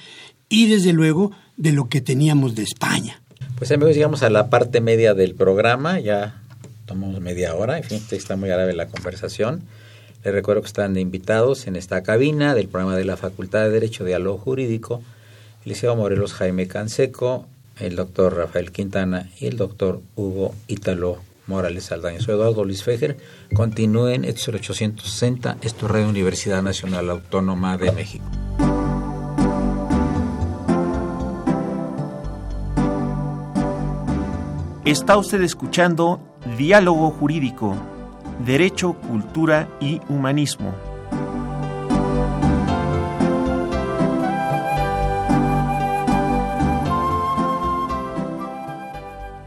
y 0.49 0.67
desde 0.67 0.95
luego 0.95 1.31
de 1.59 1.73
lo 1.73 1.91
que 1.91 2.01
teníamos 2.01 2.55
de 2.55 2.63
España. 2.63 3.21
Pues 3.59 3.71
amigos, 3.71 3.95
llegamos 3.95 4.23
a 4.23 4.31
la 4.31 4.49
parte 4.49 4.81
media 4.81 5.13
del 5.13 5.35
programa, 5.35 6.01
ya 6.01 6.41
tomamos 6.87 7.21
media 7.21 7.55
hora, 7.55 7.77
en 7.77 7.85
fin, 7.85 8.03
está 8.13 8.35
muy 8.35 8.49
grave 8.49 8.73
la 8.73 8.89
conversación. 8.89 9.61
Les 10.25 10.33
recuerdo 10.33 10.63
que 10.63 10.69
están 10.69 10.97
invitados 10.97 11.67
en 11.67 11.77
esta 11.77 12.03
cabina 12.03 12.55
del 12.55 12.69
programa 12.69 12.97
de 12.97 13.05
la 13.05 13.19
Facultad 13.19 13.65
de 13.65 13.73
Derecho 13.73 14.07
Diálogo 14.07 14.39
Jurídico, 14.39 15.03
el 15.67 15.73
Liceo 15.73 15.95
Morelos 15.97 16.33
Jaime 16.33 16.67
Canseco, 16.67 17.47
el 17.79 17.95
doctor 17.95 18.39
Rafael 18.39 18.73
Quintana 18.73 19.29
y 19.39 19.49
el 19.49 19.59
doctor 19.59 20.01
Hugo 20.17 20.55
Ítalo 20.67 21.19
Morales 21.47 21.85
Saldaña. 21.85 22.21
Soy 22.21 22.35
Eduardo 22.35 22.65
Luis 22.65 22.83
Fejer. 22.83 23.17
Continúen, 23.55 24.25
esto 24.25 24.41
es 24.41 24.49
el 24.49 24.55
860, 24.57 25.59
esto 25.63 25.87
es 25.87 25.93
Radio 25.93 26.09
Universidad 26.09 26.63
Nacional 26.63 27.11
Autónoma 27.11 27.77
de 27.77 27.93
México. 27.93 28.25
Está 34.85 35.17
usted 35.17 35.41
escuchando 35.43 36.21
Diálogo 36.59 37.11
Jurídico, 37.11 37.77
Derecho, 38.45 38.95
Cultura 38.95 39.69
y 39.81 40.01
Humanismo. 40.09 40.92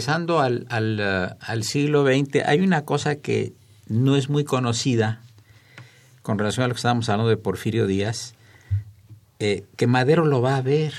Regresando 0.00 0.40
al, 0.40 0.66
al, 0.70 0.98
uh, 0.98 1.36
al 1.40 1.62
siglo 1.62 2.06
XX, 2.06 2.42
hay 2.46 2.60
una 2.60 2.86
cosa 2.86 3.16
que 3.16 3.52
no 3.86 4.16
es 4.16 4.30
muy 4.30 4.44
conocida 4.44 5.20
con 6.22 6.38
relación 6.38 6.64
a 6.64 6.68
lo 6.68 6.74
que 6.74 6.78
estábamos 6.78 7.06
hablando 7.10 7.28
de 7.28 7.36
Porfirio 7.36 7.86
Díaz, 7.86 8.34
eh, 9.40 9.64
que 9.76 9.86
Madero 9.86 10.24
lo 10.24 10.40
va 10.40 10.56
a 10.56 10.62
ver 10.62 10.94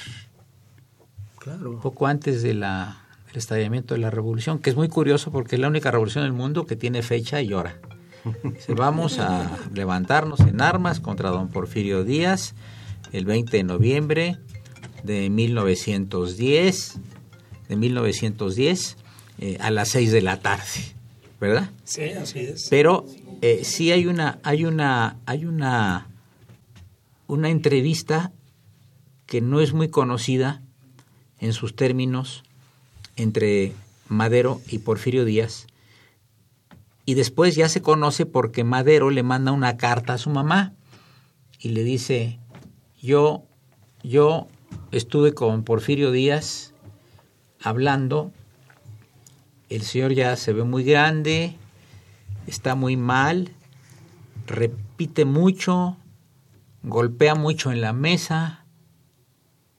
Claro. 1.40 1.80
poco 1.80 2.06
antes 2.06 2.44
de 2.44 2.54
la, 2.54 3.02
del 3.26 3.38
estallamiento 3.38 3.96
de 3.96 4.02
la 4.02 4.12
revolución, 4.12 4.60
que 4.60 4.70
es 4.70 4.76
muy 4.76 4.88
curioso 4.88 5.32
porque 5.32 5.56
es 5.56 5.60
la 5.60 5.68
única 5.68 5.90
revolución 5.90 6.24
del 6.24 6.34
mundo 6.34 6.68
que 6.68 6.76
tiene 6.76 7.02
fecha 7.02 7.42
y 7.42 7.54
hora. 7.54 7.80
Vamos 8.68 9.18
a 9.18 9.50
levantarnos 9.74 10.42
en 10.42 10.62
armas 10.62 11.00
contra 11.00 11.32
don 11.32 11.48
Porfirio 11.50 12.04
Díaz 12.04 12.54
el 13.12 13.26
20 13.26 13.58
de 13.58 13.64
noviembre 13.64 14.38
de 15.04 15.32
1910, 15.32 17.00
de 17.72 17.78
1910 17.78 18.98
eh, 19.40 19.58
a 19.62 19.72
las 19.72 19.88
6 19.92 20.12
de 20.12 20.22
la 20.22 20.42
tarde, 20.42 20.66
¿verdad? 21.40 21.72
Sí, 21.86 22.04
así 22.10 22.40
es. 22.40 22.68
Pero 22.70 23.06
eh, 23.42 23.62
sí 23.64 23.94
hay 23.94 24.08
una, 24.08 24.40
hay 24.44 24.66
una, 24.66 25.16
hay 25.26 25.46
una, 25.46 26.10
una 27.28 27.50
entrevista 27.50 28.34
que 29.26 29.40
no 29.40 29.62
es 29.62 29.72
muy 29.72 29.88
conocida 29.88 30.62
en 31.40 31.54
sus 31.54 31.74
términos 31.74 32.44
entre 33.16 33.72
Madero 34.10 34.60
y 34.68 34.80
Porfirio 34.80 35.24
Díaz. 35.24 35.68
Y 37.06 37.14
después 37.14 37.56
ya 37.56 37.70
se 37.70 37.82
conoce 37.82 38.26
porque 38.26 38.66
Madero 38.66 39.12
le 39.12 39.24
manda 39.24 39.54
una 39.54 39.78
carta 39.78 40.16
a 40.16 40.18
su 40.18 40.30
mamá 40.30 40.74
y 41.58 41.70
le 41.70 41.86
dice, 41.86 42.38
yo, 43.02 43.46
yo 44.04 44.50
estuve 44.92 45.34
con 45.34 45.64
Porfirio 45.64 46.12
Díaz 46.12 46.72
hablando, 47.62 48.32
el 49.70 49.84
señor 49.84 50.14
ya 50.14 50.36
se 50.36 50.54
ve 50.54 50.64
muy 50.64 50.84
grande, 50.84 51.56
está 52.48 52.76
muy 52.76 52.98
mal, 52.98 53.52
repite 54.48 55.26
mucho, 55.26 55.98
golpea 56.84 57.36
mucho 57.36 57.72
en 57.72 57.82
la 57.82 57.94
mesa 57.94 58.66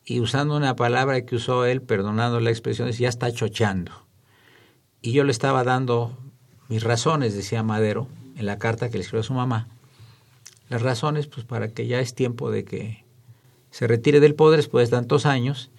y 0.04 0.20
usando 0.20 0.56
una 0.56 0.76
palabra 0.76 1.24
que 1.24 1.36
usó 1.36 1.64
él, 1.64 1.82
perdonando 1.82 2.40
la 2.40 2.50
expresión, 2.50 2.88
es 2.88 2.98
ya 2.98 3.08
está 3.08 3.32
chocheando. 3.32 3.92
Y 5.00 5.12
yo 5.12 5.24
le 5.24 5.32
estaba 5.32 5.64
dando 5.64 6.16
mis 6.68 6.82
razones, 6.82 7.34
decía 7.34 7.62
Madero, 7.62 8.08
en 8.36 8.46
la 8.46 8.58
carta 8.58 8.88
que 8.88 8.98
le 8.98 9.02
escribió 9.02 9.20
a 9.20 9.24
su 9.24 9.34
mamá. 9.34 9.68
Las 10.68 10.82
razones, 10.82 11.26
pues 11.26 11.44
para 11.44 11.68
que 11.68 11.86
ya 11.86 12.00
es 12.00 12.14
tiempo 12.14 12.50
de 12.50 12.64
que 12.64 13.04
se 13.70 13.86
retire 13.86 14.20
del 14.20 14.34
poder 14.34 14.58
después 14.58 14.88
de 14.88 14.96
tantos 14.96 15.26
años 15.26 15.70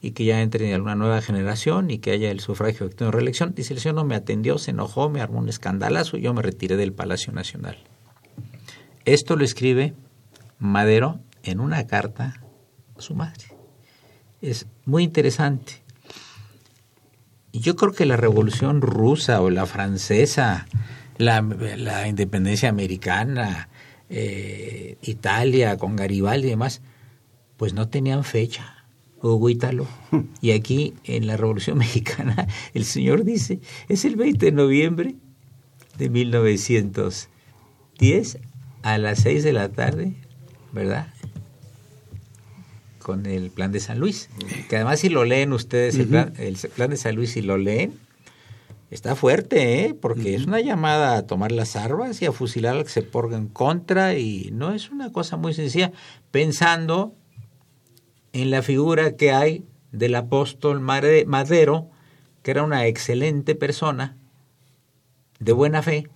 y 0.00 0.12
que 0.12 0.24
ya 0.24 0.42
entre 0.42 0.72
alguna 0.74 0.94
nueva 0.94 1.20
generación 1.22 1.90
y 1.90 1.98
que 1.98 2.10
haya 2.10 2.30
el 2.30 2.40
sufragio 2.40 2.88
de 2.88 3.10
reelección. 3.10 3.54
Dice, 3.54 3.74
el 3.74 3.80
señor 3.80 3.96
no 3.96 4.04
me 4.04 4.14
atendió, 4.14 4.58
se 4.58 4.70
enojó, 4.72 5.08
me 5.08 5.20
armó 5.20 5.38
un 5.38 5.48
escandalazo 5.48 6.16
y 6.16 6.22
yo 6.22 6.34
me 6.34 6.42
retiré 6.42 6.76
del 6.76 6.92
Palacio 6.92 7.32
Nacional. 7.32 7.78
Esto 9.04 9.36
lo 9.36 9.44
escribe 9.44 9.94
Madero 10.58 11.20
en 11.42 11.60
una 11.60 11.86
carta 11.86 12.42
a 12.96 13.00
su 13.00 13.14
madre. 13.14 13.44
Es 14.42 14.66
muy 14.84 15.04
interesante. 15.04 15.82
Yo 17.52 17.74
creo 17.74 17.92
que 17.92 18.04
la 18.04 18.16
revolución 18.16 18.82
rusa 18.82 19.40
o 19.40 19.48
la 19.48 19.64
francesa, 19.64 20.66
la, 21.16 21.40
la 21.40 22.06
independencia 22.06 22.68
americana, 22.68 23.70
eh, 24.10 24.98
Italia 25.02 25.78
con 25.78 25.96
Garibaldi 25.96 26.48
y 26.48 26.50
demás, 26.50 26.82
pues 27.56 27.72
no 27.72 27.88
tenían 27.88 28.24
fecha. 28.24 28.75
Y 30.40 30.52
aquí 30.52 30.94
en 31.04 31.26
la 31.26 31.36
Revolución 31.36 31.76
Mexicana 31.78 32.46
el 32.74 32.84
señor 32.84 33.24
dice, 33.24 33.60
es 33.88 34.04
el 34.04 34.14
20 34.16 34.46
de 34.46 34.52
noviembre 34.52 35.16
de 35.98 36.08
1910 36.10 38.38
a 38.82 38.98
las 38.98 39.20
6 39.20 39.44
de 39.44 39.52
la 39.52 39.68
tarde, 39.70 40.14
¿verdad? 40.72 41.08
Con 42.98 43.26
el 43.26 43.50
plan 43.50 43.72
de 43.72 43.80
San 43.80 43.98
Luis. 43.98 44.30
Que 44.68 44.76
además 44.76 45.00
si 45.00 45.08
lo 45.08 45.24
leen 45.24 45.52
ustedes, 45.52 45.96
el, 45.96 46.06
plan, 46.08 46.32
el 46.38 46.56
plan 46.56 46.90
de 46.90 46.96
San 46.96 47.16
Luis, 47.16 47.32
si 47.32 47.42
lo 47.42 47.56
leen, 47.56 47.94
está 48.90 49.16
fuerte, 49.16 49.86
¿eh? 49.86 49.94
Porque 49.94 50.34
es 50.34 50.46
una 50.46 50.60
llamada 50.60 51.16
a 51.16 51.26
tomar 51.26 51.52
las 51.52 51.76
armas 51.76 52.20
y 52.22 52.26
a 52.26 52.32
fusilar 52.32 52.76
al 52.76 52.84
que 52.84 52.90
se 52.90 53.02
ponga 53.02 53.36
en 53.36 53.48
contra 53.48 54.16
y 54.16 54.50
no 54.52 54.74
es 54.74 54.90
una 54.90 55.12
cosa 55.12 55.36
muy 55.36 55.54
sencilla, 55.54 55.92
pensando 56.30 57.14
en 58.42 58.50
la 58.50 58.62
figura 58.62 59.16
que 59.16 59.32
hay 59.32 59.64
del 59.92 60.14
apóstol 60.14 60.80
Madero, 60.80 61.88
que 62.42 62.50
era 62.50 62.62
una 62.62 62.86
excelente 62.86 63.54
persona, 63.54 64.16
de 65.38 65.52
buena 65.52 65.82
fe, 65.82 66.06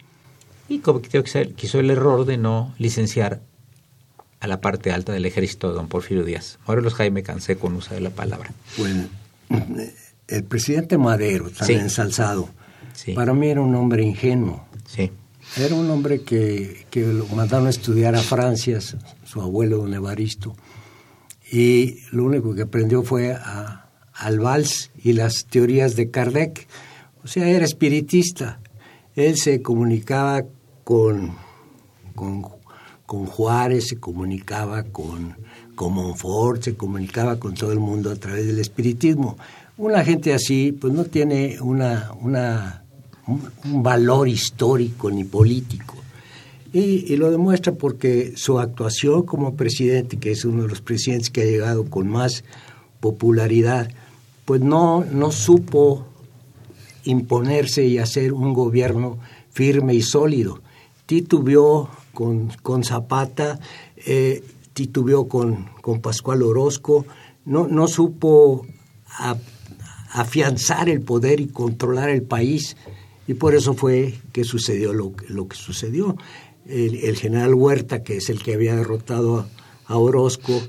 y 0.68 0.78
cometió 0.80 1.24
quiso 1.24 1.80
el 1.80 1.90
error 1.90 2.24
de 2.26 2.36
no 2.36 2.74
licenciar 2.78 3.40
a 4.38 4.46
la 4.46 4.60
parte 4.60 4.92
alta 4.92 5.12
del 5.12 5.26
ejército 5.26 5.68
de 5.68 5.74
don 5.74 5.88
Porfirio 5.88 6.24
Díaz. 6.24 6.58
Morelos 6.66 6.94
Jaime 6.94 7.22
cansé 7.22 7.56
con 7.56 7.74
uso 7.74 7.94
de 7.94 8.00
la 8.00 8.10
palabra. 8.10 8.52
Bueno, 8.78 9.04
el 10.28 10.44
presidente 10.44 10.96
Madero, 10.98 11.50
tan 11.50 11.66
Sí. 11.66 11.72
ensalzado, 11.74 12.48
Sí. 12.94 13.12
para 13.14 13.34
mí 13.34 13.48
era 13.48 13.60
un 13.60 13.74
hombre 13.74 14.02
ingenuo. 14.02 14.64
Sí, 14.86 15.10
Era 15.56 15.74
un 15.74 15.90
hombre 15.90 16.20
que, 16.22 16.86
que 16.90 17.04
lo 17.06 17.26
mandaron 17.28 17.66
a 17.66 17.70
estudiar 17.70 18.14
a 18.14 18.20
Francia, 18.22 18.80
su, 18.80 18.98
su 19.24 19.40
abuelo 19.40 19.78
don 19.78 19.92
Evaristo, 19.94 20.54
y 21.50 21.98
lo 22.12 22.24
único 22.24 22.54
que 22.54 22.62
aprendió 22.62 23.02
fue 23.02 23.32
a- 23.32 23.88
al 24.14 24.38
vals 24.38 24.90
y 25.02 25.12
las 25.14 25.46
teorías 25.46 25.96
de 25.96 26.10
Kardec. 26.10 26.66
O 27.24 27.28
sea, 27.28 27.48
era 27.48 27.64
espiritista. 27.64 28.60
Él 29.16 29.36
se 29.36 29.60
comunicaba 29.62 30.42
con, 30.84 31.32
con, 32.14 33.26
Juárez, 33.26 33.88
se 33.88 33.96
comunicaba 33.98 34.84
con, 34.84 35.36
con 35.74 35.92
Montfort, 35.94 36.62
se 36.62 36.76
comunicaba 36.76 37.38
con 37.40 37.54
todo 37.54 37.72
el 37.72 37.80
mundo 37.80 38.10
a 38.10 38.16
través 38.16 38.46
del 38.46 38.58
espiritismo. 38.58 39.36
Una 39.76 40.04
gente 40.04 40.32
así, 40.34 40.72
pues 40.72 40.92
no 40.92 41.04
tiene 41.04 41.58
una, 41.60 42.10
una, 42.20 42.84
un, 43.26 43.42
un 43.64 43.82
valor 43.82 44.28
histórico 44.28 45.10
ni 45.10 45.24
político. 45.24 45.96
Y, 46.72 47.16
lo 47.16 47.30
demuestra 47.30 47.72
porque 47.72 48.34
su 48.36 48.60
actuación 48.60 49.22
como 49.22 49.56
presidente, 49.56 50.18
que 50.18 50.30
es 50.30 50.44
uno 50.44 50.62
de 50.62 50.68
los 50.68 50.80
presidentes 50.80 51.30
que 51.30 51.42
ha 51.42 51.46
llegado 51.46 51.84
con 51.84 52.08
más 52.08 52.44
popularidad, 53.00 53.90
pues 54.44 54.60
no, 54.60 55.04
no 55.04 55.32
supo 55.32 56.06
imponerse 57.04 57.84
y 57.84 57.98
hacer 57.98 58.32
un 58.32 58.52
gobierno 58.52 59.18
firme 59.50 59.94
y 59.94 60.02
sólido. 60.02 60.60
Titubeó 61.06 61.88
con, 62.14 62.50
con 62.62 62.84
Zapata, 62.84 63.58
eh, 63.96 64.44
titubeó 64.72 65.26
con, 65.26 65.70
con 65.80 66.00
Pascual 66.00 66.42
Orozco, 66.42 67.04
no, 67.44 67.66
no 67.66 67.88
supo 67.88 68.64
afianzar 70.12 70.88
el 70.88 71.00
poder 71.00 71.40
y 71.40 71.48
controlar 71.48 72.10
el 72.10 72.22
país, 72.22 72.76
y 73.26 73.34
por 73.34 73.54
eso 73.54 73.74
fue 73.74 74.14
que 74.32 74.44
sucedió 74.44 74.92
lo, 74.92 75.12
lo 75.28 75.48
que 75.48 75.56
sucedió. 75.56 76.16
El, 76.66 77.16
general 77.16 77.54
Huerta, 77.54 78.02
que 78.02 78.16
es 78.18 78.28
el 78.30 78.42
que 78.42 78.54
había 78.54 78.76
derrotado 78.76 79.38
a, 79.40 79.48
a 79.86 79.96
Orozco, 79.96 80.60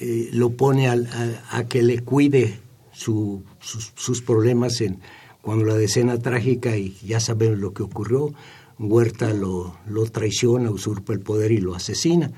eh, 0.00 0.28
lo 0.32 0.50
pone 0.50 0.88
al- 0.88 1.06
a, 1.50 1.58
a 1.58 1.68
que 1.68 1.82
le 1.82 2.00
cuide 2.00 2.58
su- 2.92 3.42
sus, 3.60 4.22
problemas 4.22 4.80
en 4.80 4.98
cuando 5.42 5.64
la 5.64 5.74
decena 5.74 6.18
trágica 6.18 6.76
y 6.76 6.96
ya 7.04 7.20
saben 7.20 7.60
lo 7.60 7.72
que 7.74 7.82
ocurrió, 7.82 8.32
Huerta 8.78 9.32
lo, 9.32 9.76
lo 9.86 10.04
traiciona, 10.10 10.70
usurpa 10.70 11.12
el 11.12 11.20
poder 11.20 11.52
y 11.52 11.58
lo 11.58 11.74
asesina. 11.74 12.32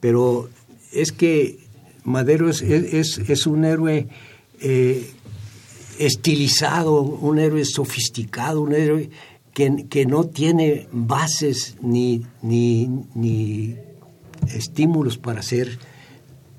Pero 0.00 0.48
es 0.92 1.10
que 1.12 1.58
Madero 2.04 2.48
es, 2.50 2.62
es, 2.62 3.18
es 3.18 3.46
un 3.46 3.64
héroe 3.64 4.06
eh, 4.60 5.10
estilizado, 5.98 7.00
un 7.02 7.38
héroe 7.38 7.64
sofisticado, 7.64 8.60
un 8.60 8.74
héroe 8.74 9.10
que, 9.54 9.86
que 9.88 10.06
no 10.06 10.24
tiene 10.24 10.88
bases 10.92 11.76
ni, 11.80 12.26
ni, 12.42 12.88
ni 13.14 13.76
estímulos 14.48 15.18
para 15.18 15.42
ser 15.42 15.78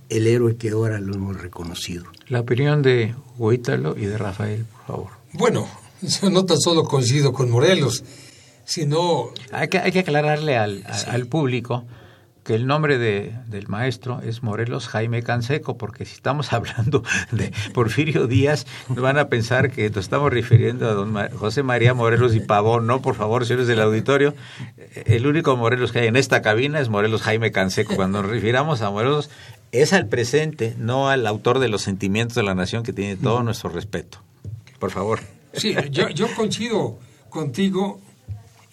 el 0.09 0.27
héroe 0.27 0.57
que 0.57 0.69
ahora 0.69 0.99
lo 0.99 1.13
hemos 1.15 1.41
reconocido. 1.41 2.05
la 2.27 2.41
opinión 2.41 2.81
de 2.81 3.15
Huítalo 3.37 3.97
y 3.97 4.05
de 4.05 4.17
Rafael, 4.17 4.65
por 4.65 4.85
favor. 4.85 5.11
Bueno, 5.33 5.67
yo 6.01 6.29
no 6.29 6.45
tan 6.45 6.59
solo 6.59 6.83
coincido 6.83 7.33
con 7.33 7.49
Morelos, 7.49 8.03
sino 8.65 9.29
Hay 9.51 9.67
que, 9.69 9.79
hay 9.79 9.91
que 9.91 9.99
aclararle 9.99 10.57
al, 10.57 10.83
al 11.07 11.25
público 11.25 11.83
que 12.43 12.55
el 12.55 12.67
nombre 12.67 12.97
de, 12.97 13.33
del 13.47 13.67
maestro 13.67 14.21
es 14.21 14.43
Morelos 14.43 14.87
Jaime 14.87 15.23
Canseco, 15.23 15.77
porque 15.77 16.05
si 16.05 16.13
estamos 16.13 16.51
hablando 16.53 17.03
de 17.31 17.51
Porfirio 17.73 18.27
Díaz, 18.27 18.65
van 18.89 19.17
a 19.17 19.29
pensar 19.29 19.71
que 19.71 19.89
nos 19.89 19.99
estamos 20.05 20.31
refiriendo 20.31 20.89
a 20.89 20.93
don 20.93 21.13
José 21.29 21.63
María 21.63 21.93
Morelos 21.93 22.35
y 22.35 22.41
Pavón. 22.41 22.87
No, 22.87 23.01
por 23.01 23.15
favor, 23.15 23.45
señores 23.45 23.67
del 23.67 23.81
auditorio, 23.81 24.33
el 25.05 25.25
único 25.25 25.55
Morelos 25.55 25.91
que 25.91 25.99
hay 25.99 26.07
en 26.07 26.15
esta 26.15 26.41
cabina 26.41 26.79
es 26.79 26.89
Morelos 26.89 27.21
Jaime 27.21 27.51
Canseco. 27.51 27.95
Cuando 27.95 28.21
nos 28.21 28.31
refiramos 28.31 28.81
a 28.81 28.89
Morelos, 28.89 29.29
es 29.71 29.93
al 29.93 30.07
presente, 30.07 30.75
no 30.77 31.09
al 31.09 31.25
autor 31.25 31.59
de 31.59 31.69
los 31.69 31.81
sentimientos 31.81 32.35
de 32.35 32.43
la 32.43 32.55
nación 32.55 32.83
que 32.83 32.93
tiene 32.93 33.15
todo 33.15 33.41
nuestro 33.43 33.69
respeto. 33.69 34.19
Por 34.79 34.91
favor. 34.91 35.21
Sí, 35.53 35.75
yo, 35.91 36.09
yo 36.09 36.27
coincido 36.35 36.99
contigo 37.29 38.01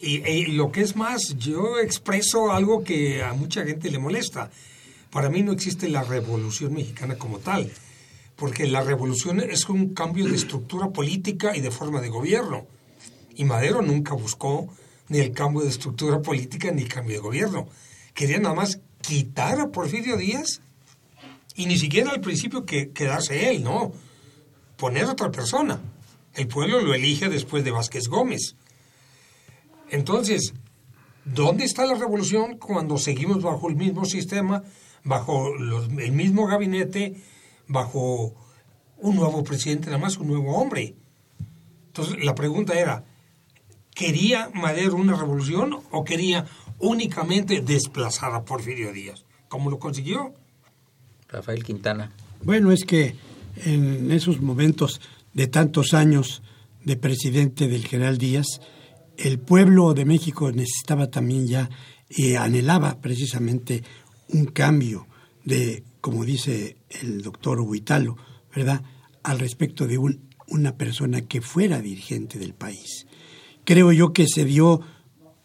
Y, 0.02 0.46
lo 0.46 0.72
que 0.72 0.80
es 0.80 0.96
más, 0.96 1.36
yo 1.36 1.78
expreso 1.78 2.52
algo 2.52 2.82
que 2.82 3.22
a 3.22 3.34
mucha 3.34 3.64
gente 3.66 3.90
le 3.90 3.98
molesta. 3.98 4.50
Para 5.10 5.28
mí 5.28 5.42
no 5.42 5.52
existe 5.52 5.90
la 5.90 6.02
revolución 6.02 6.72
mexicana 6.72 7.16
como 7.16 7.38
tal, 7.38 7.70
porque 8.34 8.66
la 8.66 8.80
revolución 8.80 9.40
es 9.40 9.68
un 9.68 9.92
cambio 9.92 10.26
de 10.26 10.36
estructura 10.36 10.88
política 10.88 11.54
y 11.54 11.60
de 11.60 11.70
forma 11.70 12.00
de 12.00 12.08
gobierno. 12.08 12.66
Y 13.34 13.44
Madero 13.44 13.82
nunca 13.82 14.14
buscó 14.14 14.74
ni 15.08 15.18
el 15.18 15.32
cambio 15.32 15.62
de 15.62 15.68
estructura 15.68 16.22
política 16.22 16.70
ni 16.70 16.82
el 16.82 16.88
cambio 16.88 17.16
de 17.16 17.22
gobierno. 17.22 17.68
Quería 18.14 18.38
nada 18.38 18.54
más 18.54 18.80
quitar 19.02 19.60
a 19.60 19.68
Porfirio 19.68 20.16
Díaz 20.16 20.62
y 21.56 21.66
ni 21.66 21.78
siquiera 21.78 22.10
al 22.10 22.22
principio 22.22 22.64
que 22.64 22.90
quedarse 22.90 23.50
él, 23.50 23.62
no. 23.62 23.92
Poner 24.78 25.04
otra 25.04 25.30
persona. 25.30 25.78
El 26.34 26.48
pueblo 26.48 26.80
lo 26.80 26.94
elige 26.94 27.28
después 27.28 27.64
de 27.64 27.70
Vázquez 27.70 28.08
Gómez. 28.08 28.54
Entonces, 29.90 30.54
¿dónde 31.24 31.64
está 31.64 31.84
la 31.86 31.94
revolución 31.94 32.58
cuando 32.58 32.96
seguimos 32.98 33.42
bajo 33.42 33.68
el 33.68 33.76
mismo 33.76 34.04
sistema, 34.04 34.62
bajo 35.04 35.54
los- 35.56 35.88
el 35.88 36.12
mismo 36.12 36.46
gabinete, 36.46 37.16
bajo 37.68 38.34
un 38.98 39.16
nuevo 39.16 39.42
presidente, 39.44 39.86
nada 39.86 39.98
más 39.98 40.16
un 40.18 40.28
nuevo 40.28 40.56
hombre? 40.56 40.94
Entonces, 41.88 42.24
la 42.24 42.34
pregunta 42.34 42.78
era, 42.78 43.04
¿quería 43.94 44.50
Madero 44.54 44.96
una 44.96 45.16
revolución 45.16 45.76
o 45.90 46.04
quería 46.04 46.46
únicamente 46.78 47.60
desplazar 47.60 48.32
a 48.34 48.44
Porfirio 48.44 48.92
Díaz? 48.92 49.24
¿Cómo 49.48 49.70
lo 49.70 49.78
consiguió? 49.78 50.32
Rafael 51.28 51.64
Quintana. 51.64 52.12
Bueno, 52.42 52.72
es 52.72 52.84
que 52.84 53.16
en 53.64 54.10
esos 54.12 54.40
momentos 54.40 55.00
de 55.34 55.46
tantos 55.48 55.92
años 55.94 56.42
de 56.84 56.96
presidente 56.96 57.68
del 57.68 57.86
general 57.86 58.16
Díaz, 58.18 58.60
el 59.22 59.38
pueblo 59.38 59.94
de 59.94 60.04
México 60.04 60.50
necesitaba 60.50 61.10
también 61.10 61.46
ya 61.46 61.70
y 62.08 62.34
anhelaba 62.34 63.00
precisamente 63.00 63.82
un 64.28 64.46
cambio 64.46 65.06
de, 65.44 65.84
como 66.00 66.24
dice 66.24 66.76
el 67.02 67.22
doctor 67.22 67.60
Huitalo, 67.60 68.16
¿verdad?, 68.54 68.82
al 69.22 69.38
respecto 69.38 69.86
de 69.86 69.98
un, 69.98 70.28
una 70.48 70.76
persona 70.76 71.22
que 71.22 71.40
fuera 71.40 71.80
dirigente 71.80 72.38
del 72.38 72.54
país. 72.54 73.06
Creo 73.64 73.92
yo 73.92 74.12
que 74.12 74.26
se 74.26 74.44
dio 74.44 74.80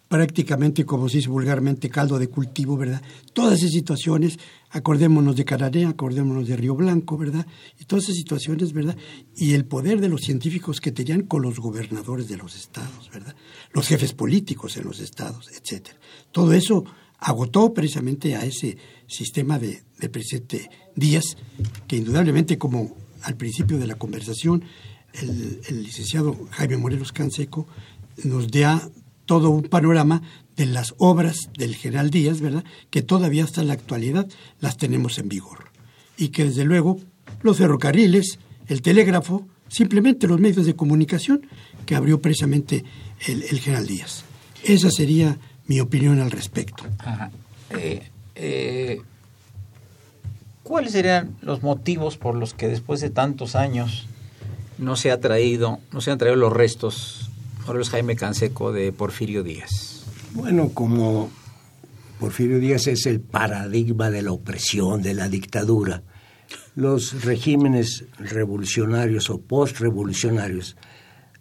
prácticamente, 0.07 0.85
como 0.85 1.09
se 1.09 1.17
dice 1.17 1.29
vulgarmente, 1.29 1.89
caldo 1.89 2.19
de 2.19 2.29
cultivo, 2.29 2.77
¿verdad? 2.77 3.01
Todas 3.33 3.59
esas 3.59 3.71
situaciones, 3.71 4.37
acordémonos 4.69 5.35
de 5.35 5.45
Cananea, 5.45 5.89
acordémonos 5.89 6.47
de 6.47 6.55
Río 6.55 6.75
Blanco, 6.75 7.17
¿verdad? 7.17 7.45
Y 7.79 7.85
todas 7.85 8.05
esas 8.05 8.17
situaciones, 8.17 8.71
¿verdad? 8.73 8.95
Y 9.35 9.53
el 9.53 9.65
poder 9.65 9.99
de 10.01 10.09
los 10.09 10.21
científicos 10.21 10.79
que 10.79 10.91
tenían 10.91 11.23
con 11.23 11.41
los 11.41 11.59
gobernadores 11.59 12.27
de 12.27 12.37
los 12.37 12.55
estados, 12.55 13.09
¿verdad? 13.11 13.35
Los 13.73 13.87
jefes 13.87 14.13
políticos 14.13 14.77
en 14.77 14.85
los 14.85 14.99
estados, 14.99 15.49
etcétera. 15.51 15.97
Todo 16.31 16.53
eso 16.53 16.85
agotó 17.19 17.73
precisamente 17.73 18.35
a 18.35 18.45
ese 18.45 18.77
sistema 19.07 19.57
de, 19.57 19.83
del 19.99 20.11
presidente 20.11 20.69
Díaz, 20.95 21.35
que 21.87 21.97
indudablemente, 21.97 22.59
como 22.59 22.95
al 23.23 23.35
principio 23.37 23.79
de 23.79 23.87
la 23.87 23.95
conversación, 23.95 24.63
el, 25.13 25.61
el 25.67 25.83
licenciado 25.83 26.37
Jaime 26.51 26.77
Morelos 26.77 27.11
Canseco 27.11 27.67
nos 28.23 28.49
da 28.49 28.87
todo 29.25 29.49
un 29.49 29.63
panorama 29.63 30.21
de 30.55 30.65
las 30.65 30.93
obras 30.97 31.49
del 31.57 31.75
general 31.75 32.09
Díaz, 32.09 32.41
¿verdad? 32.41 32.63
Que 32.89 33.01
todavía 33.01 33.43
hasta 33.43 33.63
la 33.63 33.73
actualidad 33.73 34.27
las 34.59 34.77
tenemos 34.77 35.17
en 35.17 35.29
vigor. 35.29 35.71
Y 36.17 36.29
que 36.29 36.45
desde 36.45 36.63
luego 36.63 36.99
los 37.41 37.57
ferrocarriles, 37.57 38.39
el 38.67 38.81
telégrafo, 38.81 39.47
simplemente 39.67 40.27
los 40.27 40.39
medios 40.39 40.65
de 40.65 40.75
comunicación 40.75 41.47
que 41.85 41.95
abrió 41.95 42.21
precisamente 42.21 42.83
el, 43.27 43.43
el 43.43 43.59
general 43.59 43.87
Díaz. 43.87 44.23
Esa 44.63 44.89
sería 44.89 45.37
mi 45.67 45.79
opinión 45.79 46.19
al 46.19 46.31
respecto. 46.31 46.83
Eh, 47.71 48.09
eh, 48.35 49.01
¿Cuáles 50.63 50.93
serían 50.93 51.35
los 51.41 51.61
motivos 51.61 52.17
por 52.17 52.35
los 52.35 52.53
que 52.53 52.67
después 52.67 53.01
de 53.01 53.09
tantos 53.09 53.55
años 53.55 54.07
no 54.77 54.95
se 54.95 55.11
ha 55.11 55.19
traído, 55.19 55.79
no 55.91 56.01
se 56.01 56.11
han 56.11 56.17
traído 56.17 56.35
los 56.35 56.53
restos, 56.53 57.29
Morelos 57.65 57.89
Jaime 57.89 58.15
Canseco 58.15 58.71
de 58.71 58.91
Porfirio 58.91 59.41
Díaz? 59.41 60.05
Bueno, 60.33 60.69
como 60.69 61.31
Porfirio 62.19 62.59
Díaz 62.59 62.85
es 62.85 63.07
el 63.07 63.21
paradigma 63.21 64.11
de 64.11 64.21
la 64.21 64.31
opresión, 64.31 65.01
de 65.01 65.15
la 65.15 65.29
dictadura, 65.29 66.03
los 66.75 67.23
regímenes 67.23 68.05
revolucionarios 68.19 69.31
o 69.31 69.41
postrevolucionarios 69.41 70.77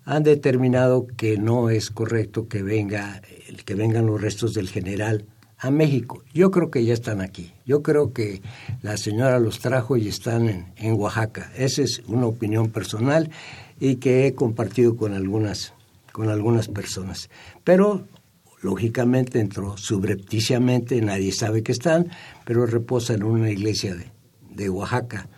han 0.07 0.23
determinado 0.23 1.07
que 1.07 1.37
no 1.37 1.69
es 1.69 1.91
correcto 1.91 2.49
que 2.49 2.63
venga 2.63 3.21
que 3.67 3.75
vengan 3.75 4.07
los 4.07 4.21
restos 4.21 4.55
del 4.55 4.69
general 4.69 5.27
a 5.59 5.71
México. 5.71 6.23
Yo 6.33 6.51
creo 6.51 6.71
que 6.71 6.85
ya 6.85 6.95
están 6.95 7.21
aquí. 7.21 7.53
Yo 7.67 7.83
creo 7.83 8.13
que 8.13 8.41
la 8.81 8.97
señora 8.97 9.39
los 9.39 9.59
trajo 9.59 9.97
y 9.97 10.09
están 10.09 10.49
en, 10.49 10.73
en 10.77 10.95
Oaxaca. 10.95 11.53
Esa 11.57 11.83
es 11.83 12.03
una 12.07 12.27
opinión 12.27 12.71
personal 12.71 13.31
y 13.79 13.97
que 13.97 14.27
he 14.27 14.35
compartido 14.35 14.97
con 14.97 15.13
algunas 15.13 15.74
con 16.15 16.29
algunas 16.29 16.69
personas. 16.69 17.29
Pero 17.65 18.07
lógicamente 18.63 19.41
entró 19.41 19.77
subrepticiamente, 19.77 21.01
nadie 21.01 21.33
sabe 21.33 21.65
que 21.65 21.73
están, 21.73 22.09
pero 22.45 22.67
reposan 22.67 23.17
en 23.17 23.25
una 23.25 23.51
iglesia 23.51 23.97
de, 23.97 24.13
de 24.49 24.71
Oaxaca, 24.71 25.29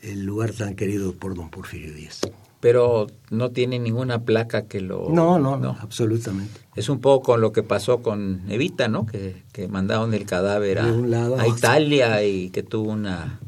el 0.00 0.24
lugar 0.24 0.52
tan 0.52 0.74
querido 0.74 1.12
por 1.12 1.34
don 1.34 1.50
Porfirio 1.50 1.92
Díaz. 1.92 2.22
Pero 2.60 3.08
no 3.28 3.50
tiene 3.50 3.78
ninguna 3.78 4.24
placa 4.24 4.62
que 4.62 4.80
lo... 4.80 5.10
No, 5.10 5.38
no, 5.38 5.58
no, 5.58 5.76
absolutamente. 5.78 6.60
Es 6.76 6.88
un 6.88 7.00
poco 7.00 7.32
con 7.32 7.42
lo 7.42 7.52
que 7.52 7.62
pasó 7.62 8.00
con 8.00 8.40
Evita, 8.48 8.88
¿no? 8.88 9.04
Que, 9.04 9.42
que 9.52 9.68
mandaron 9.68 10.14
el 10.14 10.24
cadáver 10.24 10.78
a, 10.78 10.86
lado. 10.86 11.36
Italia 11.46 12.24
y 12.24 12.48
que 12.48 12.62
tuvo 12.62 12.90
una, 12.90 13.38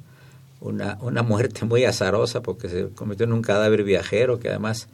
una, 0.61 0.99
una 1.01 1.23
muerte 1.23 1.64
muy 1.64 1.87
azarosa 1.87 2.43
porque 2.43 2.69
se 2.69 2.89
convirtió 2.91 3.25
en 3.25 3.33
un 3.33 3.41
cadáver 3.41 3.85
viajero 3.85 4.39
que 4.39 4.51
además 4.51 4.89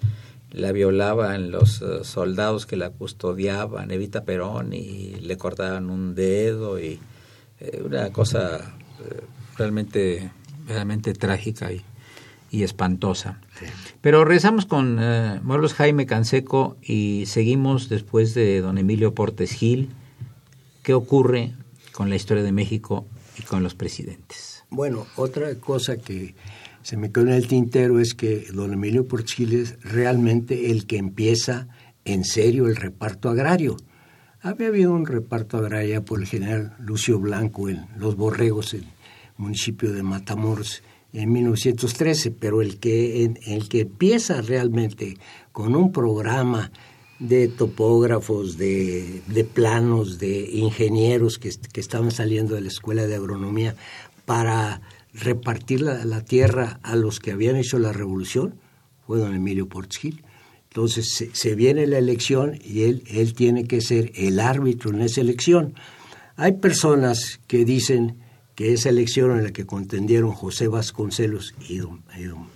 la 0.55 0.73
violaban 0.73 1.51
los 1.51 1.83
eh, 1.83 2.05
soldados 2.05 2.65
que 2.65 2.77
la 2.77 2.91
custodiaban, 2.91 3.91
Evita 3.91 4.25
Perón, 4.25 4.73
y 4.73 5.17
le 5.17 5.37
cortaban 5.37 5.91
un 5.91 6.15
dedo 6.15 6.79
y 6.79 7.01
eh, 7.61 7.83
una 7.85 8.13
cosa 8.13 8.77
eh, 9.01 9.21
realmente, 9.59 10.31
realmente 10.69 11.13
trágica 11.13 11.73
y, 11.73 11.83
y 12.51 12.63
espantosa. 12.63 13.41
Pero 14.01 14.25
regresamos 14.25 14.65
con 14.65 14.99
eh, 15.01 15.41
Jaime 15.77 16.07
Canseco 16.07 16.77
y 16.83 17.25
seguimos 17.27 17.89
después 17.89 18.33
de 18.35 18.61
don 18.61 18.79
Emilio 18.79 19.13
Portes 19.13 19.53
Gil. 19.53 19.91
¿Qué 20.85 20.95
ocurre 20.95 21.53
con 21.93 22.11
la 22.11 22.17
historia 22.17 22.45
de 22.45 22.53
México 22.53 23.07
y 23.39 23.43
con 23.43 23.65
los 23.65 23.75
presidentes? 23.75 24.63
Bueno, 24.71 25.07
otra 25.17 25.55
cosa 25.57 25.97
que 25.97 26.35
se 26.85 26.99
me 26.99 27.11
quedó 27.11 27.29
en 27.29 27.33
el 27.33 27.49
tintero 27.49 27.99
es 27.99 28.15
que 28.15 28.47
don 28.53 28.75
Emilio 28.75 29.09
Porchil 29.09 29.55
es 29.55 29.79
realmente 29.83 30.71
el 30.71 30.87
que 30.87 30.99
empieza 30.99 31.67
en 32.05 32.25
serio 32.25 32.67
el 32.67 32.77
reparto 32.77 33.31
agrario. 33.31 33.79
Había 34.43 34.69
habido 34.69 34.93
un 34.93 35.07
reparto 35.07 35.57
agrario 35.57 36.05
por 36.05 36.21
el 36.21 36.27
general 36.27 36.77
Lucio 36.79 37.19
Blanco 37.19 37.71
en 37.71 37.87
Los 37.97 38.17
Borregos, 38.17 38.75
en 38.75 38.81
el 38.83 38.93
municipio 39.39 39.95
de 39.95 40.03
Matamoros, 40.03 40.83
en 41.15 41.33
1913, 41.33 42.31
pero 42.33 42.61
el 42.61 42.79
que, 42.79 43.33
el 43.47 43.69
que 43.71 43.81
empieza 43.81 44.43
realmente 44.43 45.17
con 45.53 45.75
un 45.77 45.91
programa 45.91 46.71
de 47.19 47.49
topógrafos, 47.49 48.59
de, 48.59 49.23
de 49.27 49.45
planos, 49.45 50.19
de 50.19 50.51
ingenieros 50.53 51.39
que, 51.39 51.51
que 51.73 51.81
estaban 51.81 52.11
saliendo 52.11 52.57
de 52.57 52.61
la 52.61 52.69
escuela 52.69 53.07
de 53.07 53.15
agronomía 53.15 53.75
para 54.27 54.83
repartir 55.15 55.81
la, 55.81 56.21
tierra 56.25 56.81
a 56.83 56.97
los 56.97 57.21
que 57.21 57.33
habían 57.33 57.57
hecho 57.57 57.79
la 57.79 57.93
revolución, 57.93 58.57
fue 59.07 59.19
don 59.19 59.35
Emilio 59.35 59.69
Portes 59.69 59.99
Gil. 59.99 60.25
Entonces 60.69 61.15
se, 61.15 61.31
se 61.35 61.55
viene 61.55 61.87
la 61.87 61.99
elección 61.99 62.59
y 62.65 62.83
él, 62.83 63.05
él 63.07 63.35
tiene 63.35 63.65
que 63.67 63.81
ser 63.81 64.11
el 64.17 64.41
árbitro 64.41 64.91
en 64.91 65.03
esa 65.03 65.21
elección. 65.21 65.75
Hay 66.37 66.53
personas 66.53 67.41
que 67.47 67.65
dicen 67.65 68.17
que 68.57 68.73
esa 68.73 68.89
elección 68.89 69.31
en 69.39 69.45
la 69.45 69.53
que 69.53 69.67
contendieron 69.67 70.33
José 70.33 70.67
Vasconcelos 70.67 71.55
y 71.69 71.79
don, 71.79 72.03
y 72.19 72.25
don- 72.25 72.49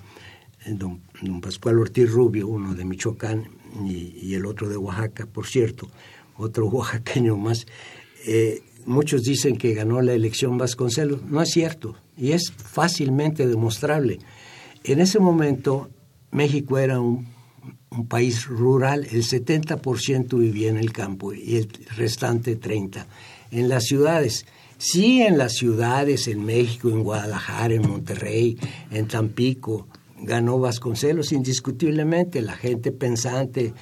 don- 1.23 1.41
Pascual 1.41 1.79
Ortiz 1.79 2.11
Rubio, 2.11 2.49
uno 2.49 2.75
de 2.75 2.85
Michoacán 2.85 3.49
y, 3.85 4.15
y 4.21 4.35
el 4.35 4.47
otro 4.47 4.69
de 4.69 4.77
Oaxaca, 4.77 5.27
por 5.27 5.47
cierto, 5.47 5.89
otro 6.37 6.67
oaxaqueño 6.71 7.37
más, 7.37 7.67
eh, 8.27 8.63
muchos 8.85 9.23
dicen 9.23 9.57
que 9.57 9.75
ganó 9.75 10.03
la 10.03 10.13
elección 10.15 10.59
Vasconcelos. 10.59 11.23
No 11.23 11.41
es 11.43 11.51
cierto 11.51 11.97
y 12.19 12.33
es 12.33 12.53
fácilmente 12.53 13.47
demostrable. 13.47 14.19
En 14.85 15.01
ese 15.01 15.19
momento 15.19 15.89
México 16.31 16.79
era 16.79 17.01
un, 17.01 17.27
país 18.09 18.47
rural, 18.47 19.07
el 19.11 19.25
70% 19.25 20.39
vivía 20.39 20.69
en 20.69 20.77
el 20.77 20.93
campo 20.93 21.33
y 21.33 21.57
el 21.57 21.69
restante 21.97 22.61
30% 22.61 23.07
en 23.51 23.69
las 23.69 23.85
ciudades. 23.85 24.45
Sí, 24.77 25.23
en 25.23 25.39
las 25.39 25.55
ciudades, 25.55 26.29
en 26.29 26.45
México, 26.45 26.91
en 26.91 27.03
Guadalajara, 27.03 27.75
en 27.75 27.89
Monterrey, 27.89 28.59
en 28.91 29.09
Tampico, 29.09 29.89
ganó 30.21 30.59
Vasconcelos 30.61 31.33
indiscutiblemente. 31.33 32.43
La 32.43 32.53
gente 32.53 32.93
pensante, 32.93 33.73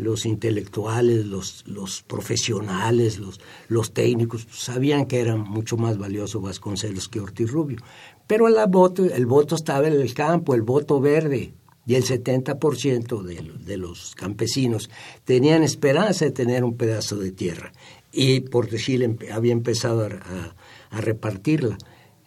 los 0.00 0.26
intelectuales, 0.26 1.26
los, 1.26 1.64
los 1.66 2.02
profesionales, 2.02 3.18
los, 3.18 3.40
los 3.68 3.92
técnicos, 3.92 4.46
sabían 4.50 5.06
que 5.06 5.20
era 5.20 5.36
mucho 5.36 5.76
más 5.76 5.98
valioso 5.98 6.40
Vasconcelos 6.40 7.08
que 7.08 7.20
Ortiz 7.20 7.50
Rubio. 7.50 7.78
Pero 8.26 8.48
el 8.48 8.54
voto, 8.68 9.04
el 9.04 9.26
voto 9.26 9.54
estaba 9.54 9.88
en 9.88 9.94
el 9.94 10.14
campo, 10.14 10.54
el 10.54 10.62
voto 10.62 11.00
verde, 11.00 11.54
y 11.86 11.94
el 11.94 12.04
70% 12.04 13.22
de, 13.22 13.52
de 13.64 13.76
los 13.76 14.14
campesinos 14.14 14.90
tenían 15.24 15.62
esperanza 15.62 16.26
de 16.26 16.30
tener 16.30 16.62
un 16.62 16.76
pedazo 16.76 17.16
de 17.16 17.32
tierra. 17.32 17.72
Y 18.12 18.40
por 18.40 18.68
decir, 18.68 19.18
había 19.32 19.52
empezado 19.52 20.04
a, 20.04 20.54
a 20.90 21.00
repartirla. 21.00 21.78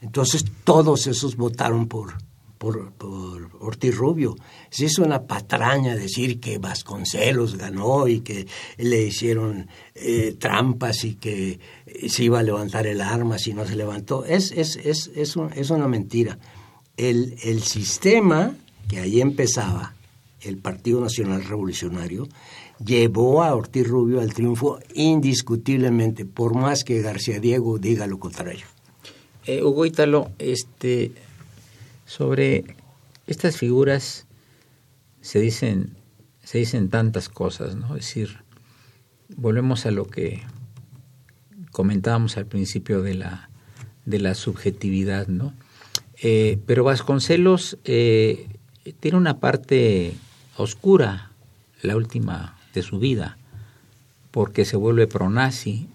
Entonces 0.01 0.43
todos 0.63 1.07
esos 1.07 1.37
votaron 1.37 1.87
por, 1.87 2.13
por, 2.63 3.49
Ortiz 3.59 3.95
Rubio. 3.95 4.35
Se 4.69 4.85
hizo 4.85 5.03
una 5.03 5.23
patraña 5.23 5.95
decir 5.95 6.39
que 6.39 6.59
Vasconcelos 6.59 7.57
ganó 7.57 8.07
y 8.07 8.21
que 8.21 8.47
le 8.77 9.03
hicieron 9.03 9.67
eh, 9.95 10.35
trampas 10.39 11.03
y 11.03 11.15
que 11.15 11.59
se 12.07 12.23
iba 12.23 12.39
a 12.39 12.43
levantar 12.43 12.87
el 12.87 13.01
arma 13.01 13.37
si 13.37 13.53
no 13.53 13.65
se 13.65 13.75
levantó. 13.75 14.23
Es, 14.23 14.51
es, 14.51 14.77
es, 14.77 15.11
es, 15.13 15.35
es 15.55 15.69
una 15.69 15.87
mentira. 15.87 16.39
El, 16.95 17.35
el 17.43 17.63
sistema 17.63 18.55
que 18.87 18.99
ahí 18.99 19.19
empezaba, 19.19 19.93
el 20.41 20.57
Partido 20.57 21.01
Nacional 21.01 21.43
Revolucionario, 21.43 22.27
llevó 22.83 23.43
a 23.43 23.53
Ortiz 23.55 23.87
Rubio 23.87 24.21
al 24.21 24.33
triunfo 24.33 24.79
indiscutiblemente, 24.93 26.25
por 26.25 26.55
más 26.55 26.83
que 26.83 27.01
García 27.01 27.39
Diego 27.39 27.77
diga 27.77 28.07
lo 28.07 28.19
contrario. 28.19 28.65
Eh, 29.45 29.61
Hugo 29.61 29.85
Ítalo, 29.85 30.31
este, 30.39 31.11
sobre 32.05 32.75
estas 33.27 33.57
figuras 33.57 34.25
se 35.21 35.39
dicen, 35.39 35.95
se 36.43 36.57
dicen 36.57 36.89
tantas 36.89 37.29
cosas, 37.29 37.75
¿no? 37.75 37.95
Es 37.95 38.05
decir, 38.05 38.39
volvemos 39.35 39.85
a 39.85 39.91
lo 39.91 40.05
que 40.05 40.43
comentábamos 41.71 42.37
al 42.37 42.45
principio 42.45 43.01
de 43.01 43.15
la, 43.15 43.49
de 44.05 44.19
la 44.19 44.35
subjetividad, 44.35 45.27
¿no? 45.27 45.53
Eh, 46.21 46.59
pero 46.65 46.83
Vasconcelos 46.83 47.77
eh, 47.83 48.47
tiene 48.99 49.17
una 49.17 49.39
parte 49.39 50.13
oscura, 50.57 51.31
la 51.81 51.97
última 51.97 52.57
de 52.73 52.81
su 52.81 52.99
vida, 52.99 53.37
porque 54.31 54.65
se 54.65 54.77
vuelve 54.77 55.07
pronazi, 55.07 55.87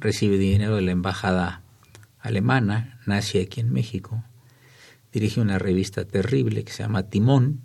recibe 0.00 0.36
dinero 0.36 0.76
de 0.76 0.82
la 0.82 0.92
embajada 0.92 1.62
alemana, 2.20 3.00
nace 3.06 3.42
aquí 3.42 3.60
en 3.60 3.72
México, 3.72 4.22
dirige 5.14 5.40
una 5.40 5.58
revista 5.60 6.04
terrible 6.04 6.64
que 6.64 6.72
se 6.72 6.82
llama 6.82 7.04
Timón, 7.04 7.62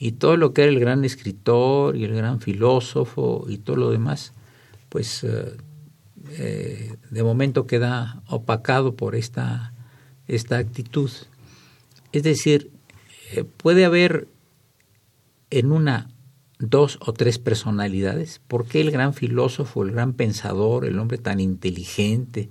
y 0.00 0.12
todo 0.12 0.36
lo 0.36 0.52
que 0.52 0.62
era 0.62 0.72
el 0.72 0.80
gran 0.80 1.04
escritor 1.04 1.94
y 1.94 2.04
el 2.04 2.14
gran 2.14 2.40
filósofo 2.40 3.44
y 3.48 3.58
todo 3.58 3.76
lo 3.76 3.90
demás, 3.90 4.32
pues 4.88 5.22
eh, 5.24 5.56
eh, 6.30 6.96
de 7.10 7.22
momento 7.22 7.66
queda 7.66 8.22
opacado 8.26 8.96
por 8.96 9.14
esta, 9.14 9.74
esta 10.26 10.56
actitud. 10.56 11.10
Es 12.12 12.22
decir, 12.22 12.70
eh, 13.32 13.44
puede 13.44 13.84
haber 13.84 14.26
en 15.50 15.70
una 15.70 16.10
dos 16.58 16.98
o 17.02 17.12
tres 17.12 17.38
personalidades. 17.38 18.40
¿Por 18.48 18.66
qué 18.66 18.80
el 18.80 18.90
gran 18.90 19.14
filósofo, 19.14 19.82
el 19.82 19.92
gran 19.92 20.14
pensador, 20.14 20.86
el 20.86 20.98
hombre 20.98 21.18
tan 21.18 21.40
inteligente, 21.40 22.48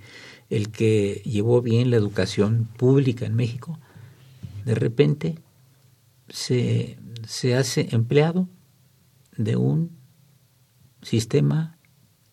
el 0.52 0.70
que 0.70 1.22
llevó 1.26 1.62
bien 1.64 1.90
la 1.90 1.98
educación 1.98 2.68
pública 2.78 3.26
en 3.26 3.36
México, 3.36 3.80
de 4.70 4.76
repente 4.76 5.40
se, 6.30 7.00
se 7.28 7.56
hace 7.56 7.88
empleado 7.90 8.48
de 9.36 9.56
un 9.56 9.98
sistema 11.02 11.80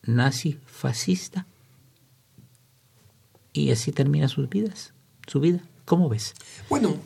nazi 0.02 0.60
fascista 0.66 1.46
y 3.54 3.70
así 3.70 3.90
termina 3.90 4.28
sus 4.28 4.50
vidas, 4.50 4.92
su 5.26 5.40
vida. 5.40 5.64
¿Cómo 5.86 6.10
ves? 6.10 6.34
Bueno, 6.68 6.98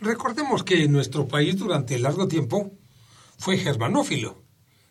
recordemos 0.00 0.64
que 0.64 0.88
nuestro 0.88 1.28
país 1.28 1.56
durante 1.56 1.96
largo 2.00 2.26
tiempo 2.26 2.72
fue 3.38 3.58
germanófilo, 3.58 4.42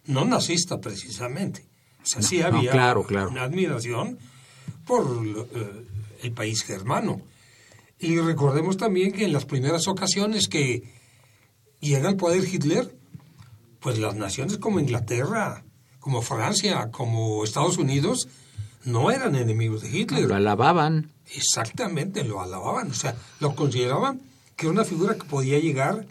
no 0.05 0.23
nazista 0.23 0.79
precisamente. 0.79 1.65
O 2.01 2.05
sea, 2.05 2.21
sí 2.21 2.41
había 2.41 2.71
claro, 2.71 3.03
claro. 3.03 3.29
una 3.29 3.43
admiración 3.43 4.17
por 4.87 5.03
eh, 5.25 5.85
el 6.23 6.31
país 6.31 6.63
germano. 6.63 7.21
Y 8.01 8.19
recordemos 8.19 8.77
también 8.77 9.11
que 9.11 9.25
en 9.25 9.31
las 9.31 9.45
primeras 9.45 9.87
ocasiones 9.87 10.47
que 10.47 10.91
llega 11.79 12.09
al 12.09 12.17
poder 12.17 12.43
Hitler, 12.43 12.97
pues 13.79 13.99
las 13.99 14.15
naciones 14.15 14.57
como 14.57 14.79
Inglaterra, 14.79 15.63
como 15.99 16.23
Francia, 16.23 16.89
como 16.89 17.43
Estados 17.43 17.77
Unidos, 17.77 18.27
no 18.85 19.11
eran 19.11 19.35
enemigos 19.35 19.83
de 19.83 19.95
Hitler. 19.95 20.27
Lo 20.27 20.33
alababan. 20.33 21.11
Exactamente, 21.35 22.23
lo 22.23 22.41
alababan. 22.41 22.89
O 22.89 22.93
sea, 22.95 23.15
lo 23.39 23.55
consideraban 23.55 24.19
que 24.55 24.65
era 24.65 24.73
una 24.73 24.83
figura 24.83 25.15
que 25.15 25.25
podía 25.25 25.59
llegar 25.59 26.07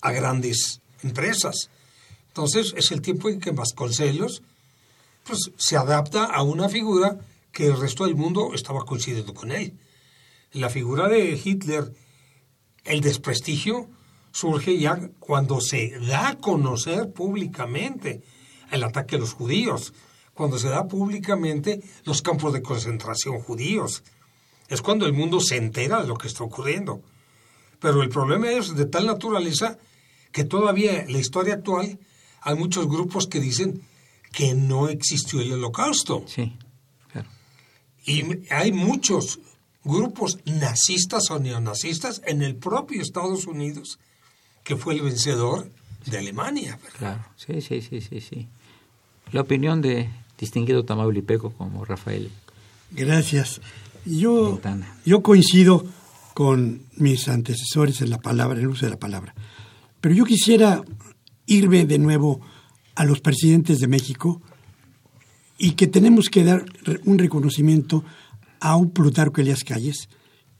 a 0.00 0.12
grandes 0.12 0.80
empresas. 1.02 1.68
Entonces, 2.28 2.72
es 2.78 2.92
el 2.92 3.02
tiempo 3.02 3.28
en 3.28 3.40
que 3.40 3.50
Vasconcelos 3.50 4.42
pues, 5.24 5.50
se 5.58 5.76
adapta 5.76 6.24
a 6.24 6.42
una 6.42 6.70
figura 6.70 7.18
que 7.52 7.66
el 7.66 7.78
resto 7.78 8.06
del 8.06 8.16
mundo 8.16 8.54
estaba 8.54 8.86
coincidiendo 8.86 9.34
con 9.34 9.52
él. 9.52 9.74
La 10.52 10.70
figura 10.70 11.08
de 11.08 11.40
Hitler, 11.42 11.92
el 12.84 13.00
desprestigio, 13.00 13.88
surge 14.32 14.78
ya 14.78 15.10
cuando 15.18 15.60
se 15.60 15.98
da 16.00 16.28
a 16.30 16.38
conocer 16.38 17.12
públicamente 17.12 18.22
el 18.70 18.84
ataque 18.84 19.16
a 19.16 19.18
los 19.18 19.34
judíos, 19.34 19.92
cuando 20.34 20.58
se 20.58 20.68
da 20.68 20.86
públicamente 20.86 21.82
los 22.04 22.22
campos 22.22 22.52
de 22.52 22.62
concentración 22.62 23.40
judíos. 23.40 24.04
Es 24.68 24.82
cuando 24.82 25.06
el 25.06 25.12
mundo 25.12 25.40
se 25.40 25.56
entera 25.56 26.00
de 26.00 26.08
lo 26.08 26.16
que 26.16 26.28
está 26.28 26.44
ocurriendo. 26.44 27.02
Pero 27.80 28.02
el 28.02 28.08
problema 28.08 28.50
es 28.50 28.74
de 28.74 28.86
tal 28.86 29.06
naturaleza 29.06 29.78
que 30.32 30.44
todavía 30.44 31.00
en 31.00 31.12
la 31.12 31.18
historia 31.18 31.54
actual 31.54 31.98
hay 32.42 32.54
muchos 32.54 32.86
grupos 32.86 33.26
que 33.26 33.40
dicen 33.40 33.82
que 34.32 34.54
no 34.54 34.88
existió 34.88 35.40
el 35.40 35.52
holocausto. 35.52 36.24
Sí. 36.26 36.56
Y 38.04 38.24
hay 38.50 38.72
muchos 38.72 39.38
grupos 39.88 40.38
nazistas 40.44 41.30
o 41.30 41.38
neonazistas 41.38 42.20
en 42.26 42.42
el 42.42 42.56
propio 42.56 43.02
Estados 43.02 43.46
Unidos, 43.46 43.98
que 44.62 44.76
fue 44.76 44.94
el 44.94 45.02
vencedor 45.02 45.70
de 46.06 46.18
Alemania. 46.18 46.78
Claro, 46.98 47.24
sí, 47.36 47.60
sí, 47.60 47.80
sí, 47.80 48.00
sí, 48.00 48.20
sí. 48.20 48.48
La 49.32 49.40
opinión 49.40 49.80
de 49.80 50.10
distinguido 50.38 50.84
tamaulipeco 50.84 51.50
como 51.52 51.84
Rafael. 51.84 52.30
Gracias. 52.90 53.60
Yo, 54.04 54.60
yo 55.04 55.22
coincido 55.22 55.84
con 56.34 56.82
mis 56.96 57.28
antecesores 57.28 58.00
en 58.00 58.10
la 58.10 58.18
palabra, 58.18 58.58
en 58.58 58.64
el 58.64 58.70
uso 58.70 58.86
de 58.86 58.90
la 58.90 58.98
palabra. 58.98 59.34
Pero 60.00 60.14
yo 60.14 60.24
quisiera 60.24 60.82
irme 61.46 61.84
de 61.84 61.98
nuevo 61.98 62.40
a 62.94 63.04
los 63.04 63.20
presidentes 63.20 63.80
de 63.80 63.88
México 63.88 64.40
y 65.58 65.72
que 65.72 65.88
tenemos 65.88 66.28
que 66.28 66.44
dar 66.44 66.64
un 67.04 67.18
reconocimiento 67.18 68.04
a 68.60 68.76
un 68.76 68.90
Plutarco 68.90 69.40
Elias 69.40 69.64
Calles 69.64 70.08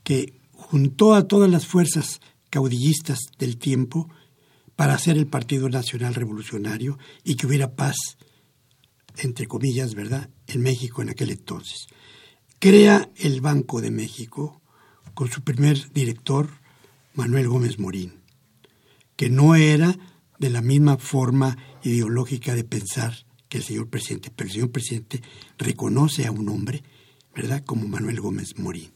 que 0.03 0.35
juntó 0.53 1.15
a 1.15 1.29
todas 1.29 1.51
las 1.51 1.67
fuerzas 1.67 2.21
caudillistas 2.51 3.19
del 3.39 3.59
tiempo 3.59 4.09
para 4.77 4.95
hacer 4.95 5.17
el 5.17 5.27
Partido 5.27 5.69
Nacional 5.69 6.15
Revolucionario 6.15 6.99
y 7.25 7.35
que 7.35 7.47
hubiera 7.47 7.75
paz, 7.75 7.97
entre 9.17 9.47
comillas, 9.47 9.95
¿verdad?, 9.95 10.31
en 10.47 10.63
México 10.63 11.03
en 11.03 11.11
aquel 11.11 11.31
entonces. 11.31 11.89
Crea 12.59 13.11
el 13.17 13.41
Banco 13.41 13.81
de 13.81 13.91
México 13.91 14.61
con 15.15 15.31
su 15.31 15.43
primer 15.43 15.93
director, 15.93 16.49
Manuel 17.15 17.49
Gómez 17.49 17.79
Morín, 17.79 18.21
que 19.17 19.29
no 19.29 19.57
era 19.57 19.99
de 20.39 20.51
la 20.51 20.63
misma 20.63 20.97
forma 20.97 21.59
ideológica 21.83 22.55
de 22.55 22.63
pensar 22.63 23.27
que 23.49 23.59
el 23.59 23.65
señor 23.65 23.89
presidente, 23.89 24.31
pero 24.35 24.47
el 24.47 24.55
señor 24.55 24.71
presidente 24.71 25.23
reconoce 25.59 26.27
a 26.27 26.31
un 26.31 26.49
hombre, 26.49 26.85
¿verdad?, 27.39 27.63
como 27.65 27.87
Manuel 27.87 28.21
Gómez 28.21 28.59
Morín. 28.59 28.91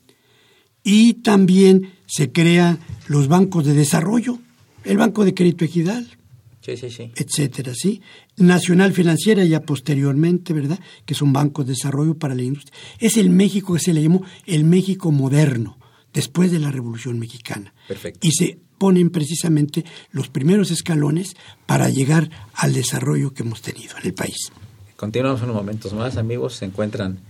Y 0.82 1.14
también 1.14 1.92
se 2.06 2.32
crean 2.32 2.80
los 3.06 3.28
bancos 3.28 3.64
de 3.64 3.72
desarrollo, 3.72 4.38
el 4.84 4.96
Banco 4.96 5.24
de 5.24 5.32
Crédito 5.32 5.64
Ejidal, 5.64 6.18
sí, 6.60 6.76
sí, 6.76 6.90
sí. 6.90 7.12
etcétera, 7.14 7.72
¿sí? 7.72 8.02
Nacional 8.36 8.92
Financiera 8.92 9.44
ya 9.44 9.60
posteriormente, 9.62 10.52
¿verdad?, 10.52 10.80
que 11.06 11.14
son 11.14 11.32
bancos 11.32 11.66
de 11.66 11.74
desarrollo 11.74 12.18
para 12.18 12.34
la 12.34 12.42
industria. 12.42 12.76
Es 12.98 13.16
el 13.16 13.30
México 13.30 13.74
que 13.74 13.80
se 13.80 13.94
le 13.94 14.02
llamó 14.02 14.24
el 14.46 14.64
México 14.64 15.12
moderno, 15.12 15.78
después 16.12 16.50
de 16.50 16.58
la 16.58 16.72
Revolución 16.72 17.18
Mexicana. 17.18 17.72
Perfecto. 17.86 18.26
Y 18.26 18.32
se 18.32 18.58
ponen 18.76 19.10
precisamente 19.10 19.84
los 20.10 20.28
primeros 20.28 20.72
escalones 20.72 21.36
para 21.66 21.88
llegar 21.88 22.28
al 22.54 22.72
desarrollo 22.72 23.32
que 23.32 23.44
hemos 23.44 23.62
tenido 23.62 23.96
en 23.98 24.06
el 24.06 24.14
país. 24.14 24.50
Continuamos 24.96 25.42
unos 25.42 25.54
momentos 25.54 25.92
más, 25.92 26.16
amigos. 26.16 26.56
Se 26.56 26.64
encuentran 26.64 27.20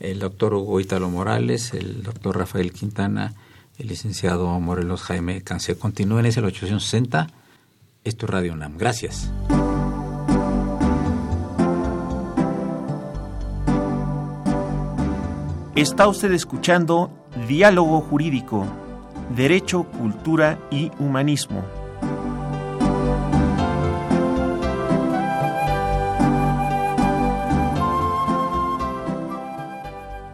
el 0.00 0.18
doctor 0.18 0.54
Hugo 0.54 0.80
Ítalo 0.80 1.10
Morales, 1.10 1.74
el 1.74 2.02
doctor 2.02 2.38
Rafael 2.38 2.72
Quintana, 2.72 3.34
el 3.78 3.88
licenciado 3.88 4.48
Morelos 4.58 5.02
Jaime 5.02 5.42
Cancel. 5.42 5.78
Continúen, 5.78 6.26
es 6.26 6.36
el 6.38 6.46
860. 6.46 7.28
Esto 8.02 8.26
es 8.26 8.30
Radio 8.30 8.54
UNAM. 8.54 8.78
Gracias. 8.78 9.30
Está 15.76 16.08
usted 16.08 16.32
escuchando 16.32 17.10
Diálogo 17.46 18.00
Jurídico, 18.00 18.66
Derecho, 19.36 19.84
Cultura 19.84 20.58
y 20.70 20.90
Humanismo. 20.98 21.79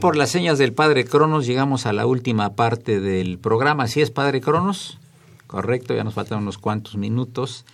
Por 0.00 0.16
las 0.16 0.30
señas 0.30 0.58
del 0.58 0.72
Padre 0.72 1.04
Cronos, 1.04 1.46
llegamos 1.46 1.86
a 1.86 1.92
la 1.92 2.06
última 2.06 2.54
parte 2.54 3.00
del 3.00 3.38
programa. 3.38 3.84
¿Así 3.84 4.00
es, 4.02 4.10
Padre 4.10 4.40
Cronos? 4.40 4.98
Correcto, 5.46 5.94
ya 5.94 6.04
nos 6.04 6.14
faltan 6.14 6.38
unos 6.40 6.58
cuantos 6.58 6.96
minutos. 6.96 7.64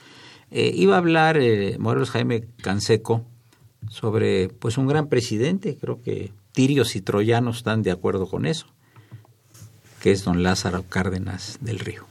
Eh, 0.51 0.71
iba 0.75 0.95
a 0.95 0.99
hablar 0.99 1.37
eh, 1.39 1.77
Morelos 1.79 2.11
Jaime 2.11 2.45
Canseco 2.63 3.25
sobre 3.89 4.49
pues 4.49 4.79
un 4.79 4.87
gran 4.87 5.09
presidente, 5.09 5.77
creo 5.81 6.01
que 6.01 6.33
tirios 6.53 6.95
y 6.95 7.01
troyanos 7.01 7.59
están 7.59 7.83
de 7.83 7.91
acuerdo 7.91 8.29
con 8.29 8.47
eso, 8.47 8.67
que 10.01 10.13
es 10.13 10.23
don 10.23 10.43
Lázaro 10.43 10.85
Cárdenas 10.89 11.59
del 11.61 11.79
Río. 11.79 12.05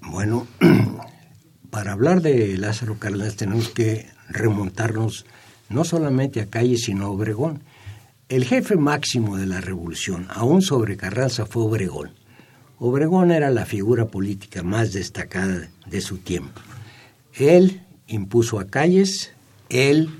Bueno, 0.00 0.46
para 1.70 1.92
hablar 1.92 2.22
de 2.22 2.56
Lázaro 2.56 2.98
Cárdenas 2.98 3.36
tenemos 3.36 3.68
que 3.68 4.08
remontarnos 4.28 5.26
no 5.68 5.84
solamente 5.84 6.40
a 6.40 6.46
Calle, 6.46 6.76
sino 6.76 7.06
a 7.06 7.10
Obregón. 7.10 7.62
El 8.30 8.44
jefe 8.44 8.76
máximo 8.76 9.36
de 9.38 9.46
la 9.46 9.60
revolución, 9.60 10.28
aún 10.30 10.62
sobre 10.62 10.96
Carranza, 10.96 11.46
fue 11.46 11.64
Obregón. 11.64 12.12
Obregón 12.78 13.32
era 13.32 13.50
la 13.50 13.66
figura 13.66 14.06
política 14.06 14.62
más 14.62 14.92
destacada 14.92 15.68
de 15.86 16.00
su 16.00 16.18
tiempo. 16.18 16.60
Él 17.34 17.82
impuso 18.06 18.60
a 18.60 18.68
calles, 18.68 19.32
él 19.68 20.10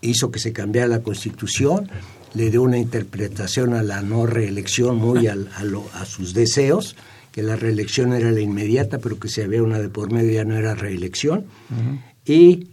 hizo 0.00 0.32
que 0.32 0.40
se 0.40 0.52
cambiara 0.52 0.88
la 0.88 1.04
constitución, 1.04 1.88
le 2.34 2.50
dio 2.50 2.64
una 2.64 2.78
interpretación 2.78 3.74
a 3.74 3.84
la 3.84 4.02
no 4.02 4.26
reelección 4.26 4.96
muy 4.96 5.28
a, 5.28 5.36
a, 5.94 6.04
sus 6.04 6.34
deseos, 6.34 6.96
que 7.30 7.44
la 7.44 7.54
reelección 7.54 8.12
era 8.12 8.32
la 8.32 8.40
inmediata, 8.40 8.98
pero 8.98 9.20
que 9.20 9.28
si 9.28 9.40
había 9.40 9.62
una 9.62 9.78
de 9.78 9.88
por 9.88 10.10
medio 10.10 10.32
ya 10.32 10.44
no 10.44 10.56
era 10.56 10.74
reelección, 10.74 11.46
y 12.24 12.70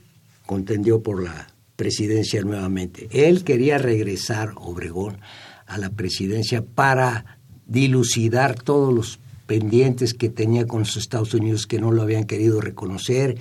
contendió 0.47 1.03
por 1.03 1.21
la 1.21 1.52
presidencia 1.75 2.41
nuevamente. 2.41 3.07
Él 3.11 3.43
quería 3.43 3.77
regresar, 3.77 4.53
Obregón, 4.55 5.19
a 5.65 5.77
la 5.77 5.89
presidencia 5.89 6.63
para 6.63 7.37
dilucidar 7.65 8.55
todos 8.55 8.93
los 8.93 9.19
pendientes 9.45 10.13
que 10.13 10.29
tenía 10.29 10.65
con 10.65 10.79
los 10.79 10.97
Estados 10.97 11.33
Unidos 11.33 11.67
que 11.67 11.79
no 11.79 11.91
lo 11.91 12.01
habían 12.01 12.25
querido 12.25 12.61
reconocer, 12.61 13.37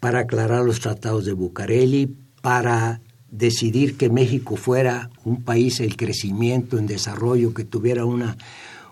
para 0.00 0.20
aclarar 0.20 0.64
los 0.64 0.80
tratados 0.80 1.24
de 1.24 1.32
Bucareli, 1.32 2.16
para 2.40 3.00
decidir 3.30 3.96
que 3.96 4.10
México 4.10 4.56
fuera 4.56 5.10
un 5.24 5.42
país 5.42 5.80
en 5.80 5.90
crecimiento, 5.90 6.78
en 6.78 6.86
desarrollo, 6.86 7.54
que 7.54 7.64
tuviera 7.64 8.04
una, 8.04 8.36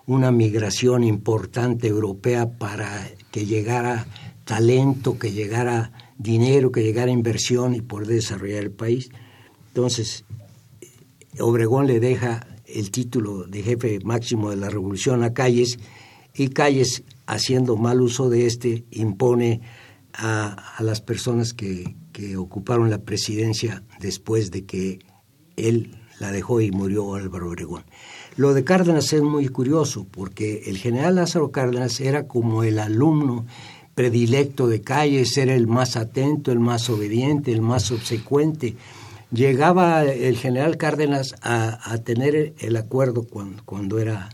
una 0.07 0.31
migración 0.31 1.03
importante 1.05 1.89
europea 1.89 2.49
para 2.49 3.11
que 3.31 3.45
llegara 3.45 4.07
talento, 4.45 5.19
que 5.19 5.33
llegara 5.33 5.93
dinero, 6.21 6.71
que 6.71 6.83
llegara 6.83 7.11
inversión 7.11 7.75
y 7.75 7.81
poder 7.81 8.09
desarrollar 8.09 8.63
el 8.63 8.71
país. 8.71 9.11
Entonces, 9.69 10.25
Obregón 11.39 11.87
le 11.87 11.99
deja 11.99 12.47
el 12.67 12.91
título 12.91 13.45
de 13.45 13.63
jefe 13.63 13.99
máximo 14.05 14.51
de 14.51 14.57
la 14.57 14.69
revolución 14.69 15.25
a 15.25 15.33
Calles 15.33 15.79
y 16.35 16.49
Calles, 16.49 17.03
haciendo 17.27 17.77
mal 17.77 18.01
uso 18.01 18.29
de 18.29 18.47
este, 18.47 18.85
impone 18.91 19.63
a, 20.13 20.77
a 20.77 20.83
las 20.83 21.01
personas 21.01 21.55
que, 21.55 21.97
que, 22.13 22.37
ocuparon 22.37 22.91
la 22.91 22.99
presidencia 22.99 23.83
después 24.01 24.51
de 24.51 24.65
que 24.65 24.99
él 25.57 25.97
la 26.19 26.31
dejó 26.33 26.61
y 26.61 26.71
murió 26.71 27.15
Álvaro 27.15 27.49
Obregón. 27.49 27.85
Lo 28.37 28.53
de 28.53 28.65
Cárdenas 28.65 29.13
es 29.13 29.23
muy 29.23 29.49
curioso 29.49 30.07
porque 30.11 30.65
el 30.67 30.77
general 30.77 31.17
Lázaro 31.17 31.51
Cárdenas 31.51 32.01
era 32.01 32.27
como 32.27 32.63
el 32.63 32.79
alumno 32.79 33.47
predilecto 33.95 34.67
de 34.67 34.83
Calles, 34.83 35.37
era 35.37 35.55
el 35.55 35.67
más 35.67 35.97
atento, 35.97 36.53
el 36.53 36.61
más 36.61 36.89
obediente, 36.91 37.53
el 37.53 37.63
más 37.63 37.91
obsecuente. 37.91 38.77
Llegaba 39.33 40.05
el 40.05 40.37
general 40.37 40.77
Cárdenas 40.77 41.35
a, 41.43 41.97
tener 41.99 42.55
el 42.59 42.77
acuerdo 42.77 43.25
cuando, 43.25 43.63
cuando, 43.65 43.99
era 43.99 44.31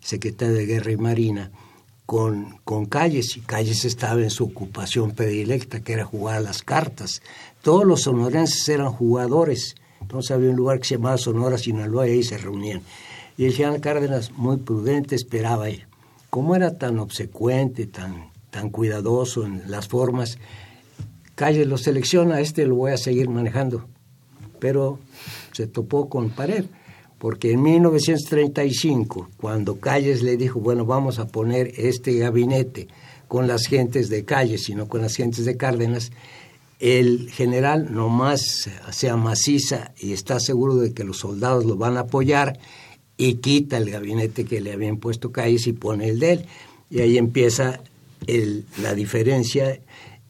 secretario 0.00 0.54
de 0.54 0.66
Guerra 0.66 0.92
y 0.92 0.96
Marina 0.96 1.50
con, 2.06 2.58
con 2.64 2.86
Calles, 2.86 3.36
y 3.36 3.40
Calles 3.40 3.84
estaba 3.84 4.22
en 4.22 4.30
su 4.30 4.44
ocupación 4.44 5.10
predilecta, 5.10 5.80
que 5.80 5.92
era 5.92 6.06
jugar 6.06 6.36
a 6.36 6.40
las 6.40 6.62
cartas. 6.62 7.20
Todos 7.60 7.84
los 7.84 8.02
sonorenses 8.02 8.66
eran 8.70 8.90
jugadores, 8.90 9.74
entonces 10.00 10.30
había 10.30 10.48
un 10.48 10.56
lugar 10.56 10.78
que 10.78 10.88
se 10.88 10.94
llamaba 10.94 11.18
Sonora, 11.18 11.58
Sinaloa, 11.58 12.08
y 12.08 12.12
ahí 12.12 12.22
se 12.22 12.38
reunían. 12.38 12.80
Y 13.36 13.44
el 13.44 13.52
general 13.52 13.82
Cárdenas, 13.82 14.32
muy 14.32 14.56
prudente, 14.56 15.14
esperaba 15.14 15.64
ahí. 15.64 15.82
Como 16.30 16.56
era 16.56 16.78
tan 16.78 16.98
obsecuente, 16.98 17.86
tan 17.86 18.30
tan 18.50 18.70
cuidadoso 18.70 19.44
en 19.44 19.70
las 19.70 19.88
formas. 19.88 20.38
Calle 21.34 21.64
lo 21.64 21.78
selecciona, 21.78 22.40
este 22.40 22.66
lo 22.66 22.74
voy 22.74 22.92
a 22.92 22.96
seguir 22.96 23.28
manejando. 23.28 23.86
Pero 24.58 24.98
se 25.52 25.66
topó 25.66 26.08
con 26.08 26.30
pared, 26.30 26.64
porque 27.18 27.52
en 27.52 27.62
1935, 27.62 29.28
cuando 29.36 29.78
Calles 29.78 30.22
le 30.22 30.36
dijo, 30.36 30.60
bueno, 30.60 30.84
vamos 30.84 31.18
a 31.18 31.28
poner 31.28 31.72
este 31.76 32.16
gabinete 32.18 32.88
con 33.28 33.46
las 33.46 33.66
gentes 33.66 34.08
de 34.08 34.24
Calles, 34.24 34.64
sino 34.64 34.88
con 34.88 35.02
las 35.02 35.14
gentes 35.14 35.44
de 35.44 35.56
Cárdenas, 35.56 36.10
el 36.80 37.28
general 37.30 37.92
nomás 37.92 38.68
se 38.90 39.10
amaciza 39.10 39.92
y 39.98 40.12
está 40.12 40.38
seguro 40.38 40.76
de 40.76 40.92
que 40.92 41.04
los 41.04 41.18
soldados 41.18 41.64
lo 41.64 41.76
van 41.76 41.96
a 41.96 42.00
apoyar 42.00 42.58
y 43.16 43.34
quita 43.34 43.78
el 43.78 43.90
gabinete 43.90 44.44
que 44.44 44.60
le 44.60 44.72
habían 44.72 44.98
puesto 44.98 45.32
Calles 45.32 45.66
y 45.66 45.72
pone 45.72 46.08
el 46.08 46.20
de 46.20 46.32
él. 46.32 46.46
Y 46.88 47.00
ahí 47.00 47.18
empieza 47.18 47.80
el, 48.26 48.64
la 48.82 48.94
diferencia, 48.94 49.80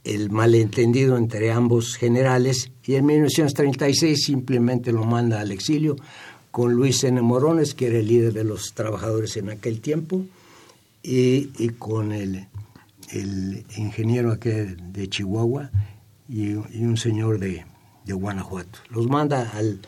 el 0.04 0.30
malentendido 0.30 1.16
entre 1.16 1.50
ambos 1.52 1.96
generales, 1.96 2.70
y 2.84 2.94
en 2.94 3.06
1936 3.06 4.24
simplemente 4.24 4.92
lo 4.92 5.04
manda 5.04 5.40
al 5.40 5.52
exilio 5.52 5.96
con 6.50 6.72
Luis 6.72 7.04
N. 7.04 7.20
Morones, 7.22 7.74
que 7.74 7.86
era 7.86 7.98
el 7.98 8.08
líder 8.08 8.32
de 8.32 8.44
los 8.44 8.74
trabajadores 8.74 9.36
en 9.36 9.50
aquel 9.50 9.80
tiempo, 9.80 10.24
y, 11.02 11.50
y 11.58 11.68
con 11.78 12.12
el, 12.12 12.46
el 13.12 13.64
ingeniero 13.76 14.32
aquel 14.32 14.92
de 14.92 15.08
Chihuahua 15.08 15.70
y, 16.28 16.50
y 16.50 16.84
un 16.84 16.96
señor 16.96 17.38
de, 17.38 17.64
de, 18.04 18.12
Guanajuato. 18.12 18.80
Los 18.90 19.08
manda 19.08 19.50
al, 19.50 19.80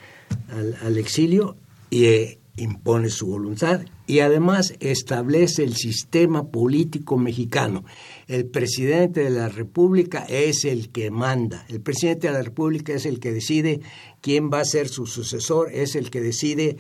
al, 0.50 0.76
al 0.82 0.98
exilio 0.98 1.56
y 1.90 2.38
impone 2.62 3.08
su 3.08 3.26
voluntad 3.26 3.82
y 4.06 4.20
además 4.20 4.74
establece 4.80 5.62
el 5.64 5.74
sistema 5.74 6.50
político 6.50 7.16
mexicano. 7.16 7.84
El 8.28 8.46
presidente 8.46 9.24
de 9.24 9.30
la 9.30 9.48
República 9.48 10.24
es 10.28 10.64
el 10.64 10.90
que 10.90 11.10
manda, 11.10 11.64
el 11.68 11.80
presidente 11.80 12.28
de 12.28 12.34
la 12.34 12.42
República 12.42 12.92
es 12.92 13.06
el 13.06 13.20
que 13.20 13.32
decide 13.32 13.80
quién 14.20 14.50
va 14.50 14.60
a 14.60 14.64
ser 14.64 14.88
su 14.88 15.06
sucesor, 15.06 15.72
es 15.72 15.94
el 15.96 16.10
que 16.10 16.20
decide 16.20 16.76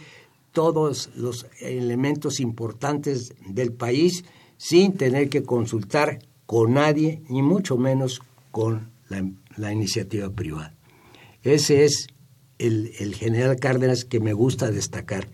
todos 0.52 1.10
los 1.14 1.46
elementos 1.60 2.40
importantes 2.40 3.34
del 3.48 3.72
país 3.72 4.24
sin 4.56 4.92
tener 4.92 5.28
que 5.28 5.42
consultar 5.42 6.18
con 6.46 6.74
nadie, 6.74 7.22
ni 7.28 7.42
mucho 7.42 7.76
menos 7.76 8.20
con 8.50 8.90
la, 9.08 9.72
iniciativa 9.72 10.30
privada. 10.30 10.74
Ese 11.42 11.84
es 11.84 12.08
el, 12.58 13.14
general 13.14 13.56
Cárdenas 13.56 14.04
que 14.04 14.20
me 14.20 14.32
gusta 14.32 14.70
destacar. 14.70 15.28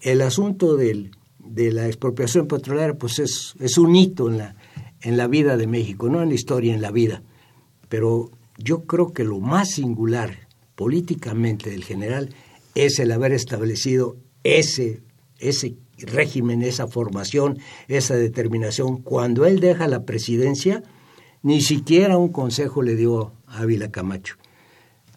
El 0.00 0.22
asunto 0.22 0.76
del, 0.76 1.10
de 1.38 1.72
la 1.72 1.86
expropiación 1.86 2.46
petrolera 2.46 2.94
pues 2.94 3.18
es, 3.18 3.54
es 3.60 3.78
un 3.78 3.94
hito 3.94 4.28
en 4.28 4.38
la, 4.38 4.56
en 5.02 5.16
la 5.16 5.26
vida 5.26 5.56
de 5.56 5.66
México, 5.66 6.08
no 6.08 6.22
en 6.22 6.30
la 6.30 6.34
historia, 6.34 6.74
en 6.74 6.82
la 6.82 6.90
vida. 6.90 7.22
Pero 7.88 8.30
yo 8.58 8.84
creo 8.84 9.12
que 9.12 9.24
lo 9.24 9.40
más 9.40 9.70
singular 9.70 10.48
políticamente 10.74 11.70
del 11.70 11.84
general 11.84 12.30
es 12.74 12.98
el 12.98 13.12
haber 13.12 13.32
establecido 13.32 14.16
ese, 14.44 15.02
ese 15.38 15.76
régimen, 15.98 16.62
esa 16.62 16.86
formación, 16.86 17.58
esa 17.88 18.14
determinación. 18.16 19.02
Cuando 19.02 19.44
él 19.44 19.60
deja 19.60 19.88
la 19.88 20.04
presidencia, 20.04 20.82
ni 21.42 21.60
siquiera 21.60 22.16
un 22.18 22.30
consejo 22.30 22.82
le 22.82 22.96
dio 22.96 23.32
a 23.46 23.60
Ávila 23.60 23.90
Camacho. 23.90 24.36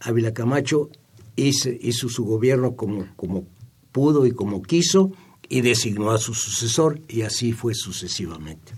Ávila 0.01 0.33
Camacho 0.33 0.89
hizo, 1.35 1.69
hizo 1.69 2.09
su 2.09 2.25
gobierno 2.25 2.75
como, 2.75 3.07
como 3.15 3.45
pudo 3.93 4.25
y 4.25 4.33
como 4.33 4.61
quiso 4.61 5.13
y 5.47 5.61
designó 5.61 6.11
a 6.11 6.17
su 6.17 6.33
sucesor 6.33 6.99
y 7.07 7.21
así 7.21 7.53
fue 7.53 7.73
sucesivamente. 7.73 8.73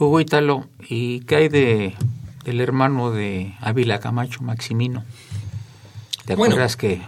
Hugo 0.00 0.18
Italo, 0.18 0.66
¿y 0.88 1.20
qué 1.20 1.36
hay 1.36 1.48
de 1.48 1.94
del 2.44 2.60
hermano 2.60 3.10
de 3.10 3.54
Ávila 3.60 4.00
Camacho, 4.00 4.42
Maximino? 4.42 5.04
¿Te 6.26 6.34
acuerdas 6.34 6.76
que 6.76 7.02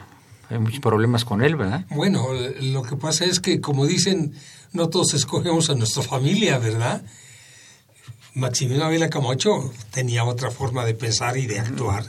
hay 0.49 0.59
muchos 0.59 0.81
problemas 0.81 1.25
con 1.25 1.43
él, 1.43 1.57
verdad? 1.57 1.85
Bueno, 1.91 2.29
lo 2.61 2.83
que 2.83 2.97
pasa 2.97 3.25
es 3.25 3.41
que, 3.41 3.61
como 3.61 3.87
dicen, 3.87 4.35
no 4.73 4.89
todos 4.89 5.15
escogemos 5.15 5.69
a 5.71 5.75
nuestra 5.75 6.03
familia, 6.03 6.59
¿verdad? 6.59 7.03
Maximino 8.35 8.85
Ávila 8.85 9.09
Camacho 9.09 9.73
tenía 9.91 10.25
otra 10.25 10.51
forma 10.51 10.85
de 10.85 10.95
pensar 10.95 11.37
y 11.37 11.47
de 11.47 11.59
actuar 11.59 12.05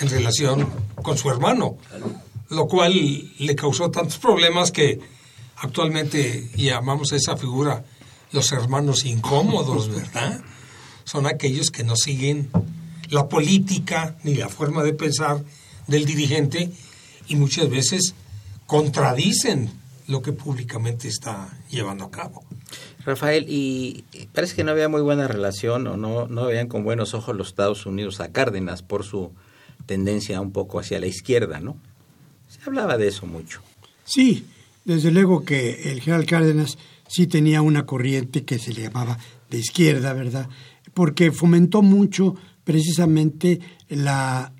en 0.00 0.08
relación 0.08 0.68
con 1.02 1.18
su 1.18 1.30
hermano, 1.30 1.76
lo 2.50 2.66
cual 2.66 2.94
le 3.38 3.54
causó 3.54 3.90
tantos 3.90 4.18
problemas 4.18 4.72
que 4.72 5.00
actualmente 5.56 6.50
llamamos 6.54 7.12
a 7.12 7.16
esa 7.16 7.36
figura 7.36 7.84
los 8.32 8.52
hermanos 8.52 9.04
incómodos, 9.04 9.88
¿verdad? 9.94 10.42
Son 11.04 11.26
aquellos 11.26 11.70
que 11.70 11.84
no 11.84 11.96
siguen 11.96 12.50
la 13.10 13.28
política 13.28 14.16
ni 14.22 14.34
la 14.34 14.48
forma 14.48 14.82
de 14.82 14.92
pensar 14.92 15.42
del 15.86 16.04
dirigente 16.04 16.70
y 17.26 17.36
muchas 17.36 17.68
veces 17.70 18.14
contradicen 18.66 19.70
lo 20.06 20.22
que 20.22 20.32
públicamente 20.32 21.08
está 21.08 21.48
llevando 21.70 22.04
a 22.04 22.10
cabo. 22.10 22.44
Rafael, 23.04 23.46
y 23.48 24.04
parece 24.32 24.54
que 24.54 24.64
no 24.64 24.72
había 24.72 24.88
muy 24.88 25.00
buena 25.00 25.28
relación 25.28 25.86
o 25.86 25.96
no, 25.96 26.26
no 26.26 26.46
veían 26.46 26.68
con 26.68 26.84
buenos 26.84 27.14
ojos 27.14 27.34
los 27.36 27.48
Estados 27.48 27.86
Unidos 27.86 28.20
a 28.20 28.32
Cárdenas 28.32 28.82
por 28.82 29.04
su 29.04 29.32
tendencia 29.86 30.40
un 30.40 30.52
poco 30.52 30.80
hacia 30.80 31.00
la 31.00 31.06
izquierda, 31.06 31.60
¿no? 31.60 31.78
Hablaba 32.68 32.98
de 32.98 33.08
eso 33.08 33.24
mucho. 33.24 33.62
Sí, 34.04 34.44
desde 34.84 35.10
luego 35.10 35.42
que 35.42 35.90
el 35.90 36.02
general 36.02 36.26
Cárdenas 36.26 36.76
sí 37.08 37.26
tenía 37.26 37.62
una 37.62 37.86
corriente 37.86 38.44
que 38.44 38.58
se 38.58 38.74
le 38.74 38.82
llamaba 38.82 39.16
de 39.48 39.56
izquierda, 39.56 40.12
¿verdad? 40.12 40.50
Porque 40.92 41.32
fomentó 41.32 41.80
mucho 41.80 42.34
precisamente 42.64 43.58
la 43.88 44.52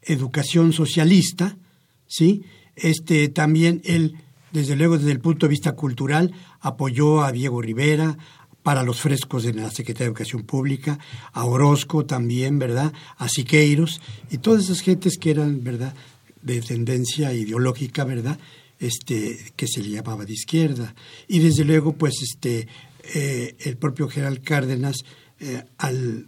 educación 0.00 0.72
socialista, 0.72 1.58
¿sí? 2.06 2.44
Este, 2.76 3.28
también 3.28 3.82
él, 3.84 4.14
desde 4.52 4.74
luego 4.74 4.96
desde 4.96 5.12
el 5.12 5.20
punto 5.20 5.44
de 5.44 5.50
vista 5.50 5.72
cultural, 5.72 6.32
apoyó 6.60 7.22
a 7.22 7.30
Diego 7.30 7.60
Rivera 7.60 8.16
para 8.62 8.84
los 8.84 9.02
frescos 9.02 9.42
de 9.42 9.52
la 9.52 9.70
Secretaría 9.70 10.06
de 10.06 10.12
Educación 10.12 10.44
Pública, 10.44 10.98
a 11.34 11.44
Orozco 11.44 12.06
también, 12.06 12.58
¿verdad? 12.58 12.94
A 13.18 13.28
Siqueiros, 13.28 14.00
y 14.30 14.38
todas 14.38 14.64
esas 14.64 14.80
gentes 14.80 15.18
que 15.18 15.32
eran, 15.32 15.62
¿verdad?, 15.62 15.94
de 16.42 16.60
tendencia 16.60 17.32
ideológica, 17.32 18.04
¿verdad?, 18.04 18.38
este, 18.78 19.52
que 19.56 19.66
se 19.66 19.82
le 19.82 19.90
llamaba 19.90 20.24
de 20.24 20.32
izquierda. 20.32 20.94
Y 21.28 21.40
desde 21.40 21.64
luego, 21.64 21.92
pues, 21.92 22.14
este, 22.22 22.66
eh, 23.14 23.54
el 23.60 23.76
propio 23.76 24.08
general 24.08 24.40
Cárdenas, 24.40 25.04
eh, 25.38 25.64
al 25.78 26.26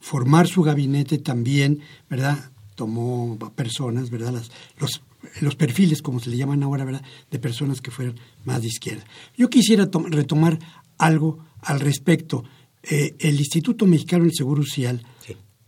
formar 0.00 0.46
su 0.46 0.62
gabinete 0.62 1.18
también, 1.18 1.80
¿verdad?, 2.08 2.50
tomó 2.74 3.38
personas, 3.56 4.10
¿verdad?, 4.10 4.32
Las, 4.32 4.50
los, 4.78 5.02
los 5.40 5.56
perfiles, 5.56 6.02
como 6.02 6.20
se 6.20 6.30
le 6.30 6.36
llaman 6.36 6.62
ahora, 6.62 6.84
¿verdad?, 6.84 7.04
de 7.30 7.38
personas 7.38 7.80
que 7.80 7.90
fueran 7.90 8.20
más 8.44 8.62
de 8.62 8.68
izquierda. 8.68 9.04
Yo 9.36 9.48
quisiera 9.48 9.88
retomar 10.10 10.58
algo 10.98 11.44
al 11.60 11.80
respecto. 11.80 12.44
Eh, 12.82 13.16
el 13.18 13.38
Instituto 13.38 13.86
Mexicano 13.86 14.24
del 14.24 14.34
Seguro 14.34 14.62
Social, 14.62 15.04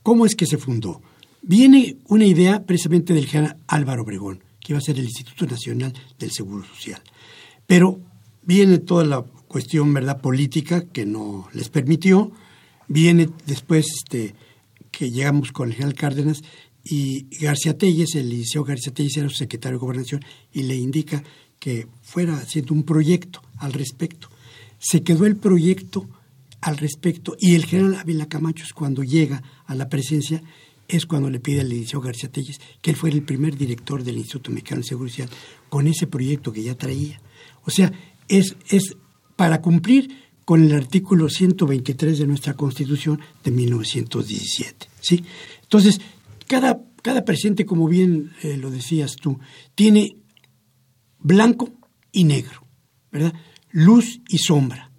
¿cómo 0.03 0.27
es 0.27 0.35
que 0.37 0.47
se 0.47 0.59
fundó? 0.59 1.01
Viene 1.49 1.99
una 2.09 2.25
idea 2.25 2.67
precisamente 2.67 3.15
del 3.15 3.27
general 3.27 3.57
Álvaro 3.69 4.03
Obregón, 4.03 4.43
que 4.59 4.73
iba 4.73 4.79
a 4.79 4.83
ser 4.83 4.99
el 4.99 5.05
Instituto 5.05 5.47
Nacional 5.47 5.95
del 6.19 6.33
Seguro 6.33 6.65
Social. 6.65 7.01
Pero 7.69 8.01
viene 8.43 8.79
toda 8.79 9.05
la 9.05 9.23
cuestión 9.47 9.95
verdad 9.95 10.21
política 10.21 10.87
que 10.89 11.07
no 11.07 11.47
les 11.53 11.69
permitió, 11.69 12.33
viene 12.89 13.29
después 13.47 13.87
este, 13.97 14.35
que 14.91 15.13
llegamos 15.13 15.53
con 15.53 15.69
el 15.69 15.75
general 15.75 15.95
Cárdenas 15.95 16.43
y 16.83 17.29
García 17.39 17.79
Telles, 17.79 18.17
el 18.17 18.29
liceo 18.29 18.65
García 18.65 18.93
Telles 18.93 19.17
era 19.17 19.29
su 19.29 19.37
secretario 19.37 19.79
de 19.79 19.83
Gobernación 19.83 20.25
y 20.53 20.65
le 20.65 20.75
indica 20.75 21.23
que 21.61 21.87
fuera 22.03 22.39
haciendo 22.39 22.75
un 22.75 22.83
proyecto 22.83 23.41
al 23.59 23.73
respecto. 23.73 24.31
Se 24.81 25.05
quedó 25.05 25.27
el 25.27 25.37
proyecto 25.37 26.09
al 26.61 26.77
respecto 26.77 27.37
y 27.39 27.55
el 27.55 27.67
general 27.67 27.95
Ávila 27.95 28.27
Camacho 28.27 28.65
cuando 28.75 29.05
llega 29.05 29.45
a 29.67 29.77
la 29.77 29.89
presidencia 29.89 30.43
es 30.89 31.07
cuando 31.07 31.31
le 31.31 31.41
pide 31.41 31.61
al 31.61 31.69
liceo 31.69 32.01
García 32.01 32.31
Telles 32.31 32.61
que 32.81 32.91
él 32.91 32.97
fuera 32.97 33.17
el 33.17 33.23
primer 33.23 33.57
director 33.57 34.03
del 34.03 34.19
Instituto 34.19 34.51
Mexicano 34.51 34.81
de 34.81 34.89
Seguridad 34.89 35.13
Social 35.17 35.31
con 35.69 35.87
ese 35.87 36.07
proyecto 36.07 36.53
que 36.53 36.63
ya 36.63 36.75
traía. 36.75 37.21
O 37.65 37.71
sea, 37.71 37.93
es, 38.29 38.57
es 38.69 38.97
para 39.37 39.61
cumplir 39.61 40.27
con 40.45 40.63
el 40.63 40.73
artículo 40.75 41.29
123 41.29 42.19
de 42.19 42.27
nuestra 42.27 42.55
Constitución 42.55 43.21
de 43.43 43.51
1917. 43.51 44.89
¿sí? 45.01 45.25
Entonces, 45.63 46.01
cada, 46.47 46.81
cada 47.03 47.25
presidente, 47.25 47.67
como 47.67 47.89
bien 47.89 48.33
eh, 48.43 48.57
lo 48.57 48.71
decías 48.71 49.17
tú, 49.17 49.41
tiene 49.75 50.17
blanco 51.19 51.71
y 52.13 52.25
negro, 52.25 52.65
¿verdad? 53.11 53.35
Luz 53.73 54.21
y 54.29 54.39
sombra. 54.39 54.93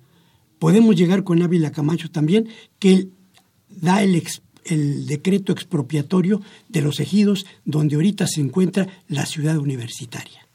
Podemos 0.59 0.95
llegar 0.95 1.23
con 1.23 1.41
Ávila 1.41 1.71
Camacho 1.71 2.11
también, 2.11 2.49
que 2.79 2.93
él 2.93 3.13
da 3.69 4.03
el, 4.03 4.21
el 4.67 5.05
decreto 5.07 5.51
expropiatorio 5.51 6.41
de 6.69 6.81
los 6.81 6.99
ejidos 6.99 7.45
donde 7.65 7.95
ahorita 7.95 8.27
se 8.27 8.41
encuentra 8.41 8.87
la 9.07 9.25
ciudad 9.25 9.57
universitaria. 9.57 10.47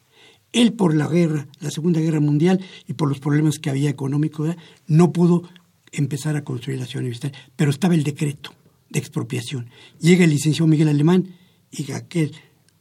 Él 0.52 0.74
por 0.74 0.94
la 0.94 1.08
guerra, 1.08 1.48
la 1.60 1.70
Segunda 1.70 2.00
Guerra 2.00 2.20
Mundial 2.20 2.60
y 2.86 2.92
por 2.92 3.08
los 3.08 3.20
problemas 3.20 3.58
que 3.58 3.70
había 3.70 3.90
económicos, 3.90 4.54
no 4.86 5.12
pudo 5.12 5.48
empezar 5.92 6.36
a 6.36 6.44
construir 6.44 6.78
la 6.78 6.86
ciudad 6.86 7.02
universitaria, 7.02 7.38
pero 7.56 7.70
estaba 7.70 7.94
el 7.94 8.04
decreto 8.04 8.54
de 8.90 8.98
expropiación. 8.98 9.70
Llega 10.00 10.24
el 10.24 10.30
licenciado 10.30 10.66
Miguel 10.66 10.88
Alemán 10.88 11.28
y 11.70 11.90
aquel 11.92 12.32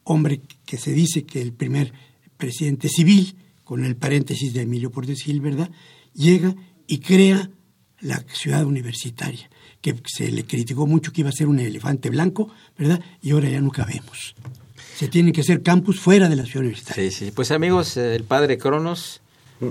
hombre 0.03 0.41
que 0.65 0.77
se 0.77 0.91
dice 0.91 1.23
que 1.23 1.41
el 1.41 1.53
primer 1.53 1.93
presidente 2.37 2.89
civil, 2.89 3.35
con 3.63 3.85
el 3.85 3.95
paréntesis 3.95 4.53
de 4.53 4.63
Emilio 4.63 4.91
Portes 4.91 5.21
Gil, 5.23 5.39
¿verdad? 5.39 5.71
Llega 6.13 6.53
y 6.87 6.97
crea 6.99 7.49
la 8.01 8.23
ciudad 8.33 8.65
universitaria, 8.65 9.49
que 9.81 9.95
se 10.05 10.31
le 10.31 10.45
criticó 10.45 10.87
mucho 10.87 11.11
que 11.11 11.21
iba 11.21 11.29
a 11.29 11.33
ser 11.33 11.47
un 11.47 11.59
elefante 11.59 12.09
blanco, 12.09 12.53
¿verdad? 12.77 13.01
Y 13.21 13.31
ahora 13.31 13.49
ya 13.49 13.61
no 13.61 13.71
cabemos. 13.71 14.35
Se 14.95 15.07
tiene 15.07 15.31
que 15.31 15.41
hacer 15.41 15.63
campus 15.63 15.99
fuera 15.99 16.29
de 16.29 16.35
la 16.35 16.45
ciudad 16.45 16.61
universitaria. 16.61 17.09
Sí, 17.09 17.25
sí. 17.25 17.31
Pues 17.31 17.51
amigos, 17.51 17.97
el 17.97 18.23
padre 18.23 18.57
Cronos 18.57 19.21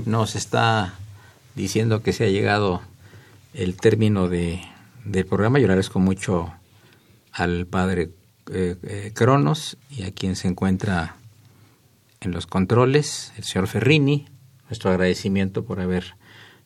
nos 0.06 0.34
está 0.36 0.94
diciendo 1.54 2.02
que 2.02 2.12
se 2.12 2.24
ha 2.24 2.28
llegado 2.28 2.82
el 3.54 3.76
término 3.76 4.28
de 4.28 4.60
del 5.04 5.26
programa. 5.26 5.58
Yo 5.58 5.66
agradezco 5.66 5.98
mucho 5.98 6.52
al 7.32 7.66
padre 7.66 8.10
eh, 8.52 8.76
eh, 8.82 9.12
Cronos 9.14 9.76
y 9.90 10.02
a 10.02 10.12
quien 10.12 10.36
se 10.36 10.48
encuentra 10.48 11.16
en 12.20 12.32
los 12.32 12.46
controles, 12.46 13.32
el 13.36 13.44
señor 13.44 13.68
Ferrini. 13.68 14.26
Nuestro 14.68 14.90
agradecimiento 14.90 15.64
por 15.64 15.80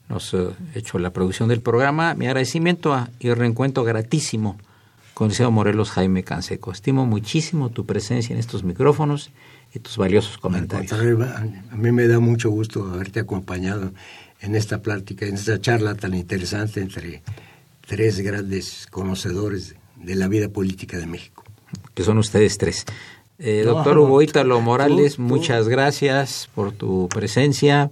habernos 0.08 0.34
eh, 0.34 0.54
hecho 0.74 0.98
la 0.98 1.10
producción 1.10 1.48
del 1.48 1.60
programa. 1.60 2.14
Mi 2.14 2.26
agradecimiento 2.26 3.06
y 3.18 3.32
reencuentro 3.32 3.84
gratísimo 3.84 4.58
con 5.14 5.28
el 5.30 5.34
señor 5.34 5.52
Morelos 5.52 5.90
Jaime 5.90 6.24
Canseco. 6.24 6.72
Estimo 6.72 7.06
muchísimo 7.06 7.70
tu 7.70 7.86
presencia 7.86 8.32
en 8.32 8.40
estos 8.40 8.64
micrófonos 8.64 9.30
y 9.72 9.78
tus 9.78 9.96
valiosos 9.96 10.38
comentarios. 10.38 10.92
A 10.92 11.76
mí 11.76 11.92
me 11.92 12.06
da 12.06 12.20
mucho 12.20 12.50
gusto 12.50 12.84
haberte 12.92 13.20
acompañado 13.20 13.92
en 14.40 14.54
esta 14.54 14.82
plática, 14.82 15.26
en 15.26 15.34
esta 15.34 15.60
charla 15.60 15.94
tan 15.94 16.14
interesante 16.14 16.80
entre 16.80 17.22
tres 17.86 18.20
grandes 18.20 18.86
conocedores 18.90 19.76
de 19.96 20.14
la 20.16 20.28
vida 20.28 20.48
política 20.48 20.98
de 20.98 21.06
México. 21.06 21.44
Que 21.94 22.02
son 22.02 22.18
ustedes 22.18 22.58
tres. 22.58 22.84
Eh, 23.38 23.62
doctor 23.64 23.98
Hugo 23.98 24.22
Ítalo 24.22 24.60
Morales, 24.60 25.18
muchas 25.18 25.68
gracias 25.68 26.48
por 26.54 26.72
tu 26.72 27.08
presencia. 27.08 27.90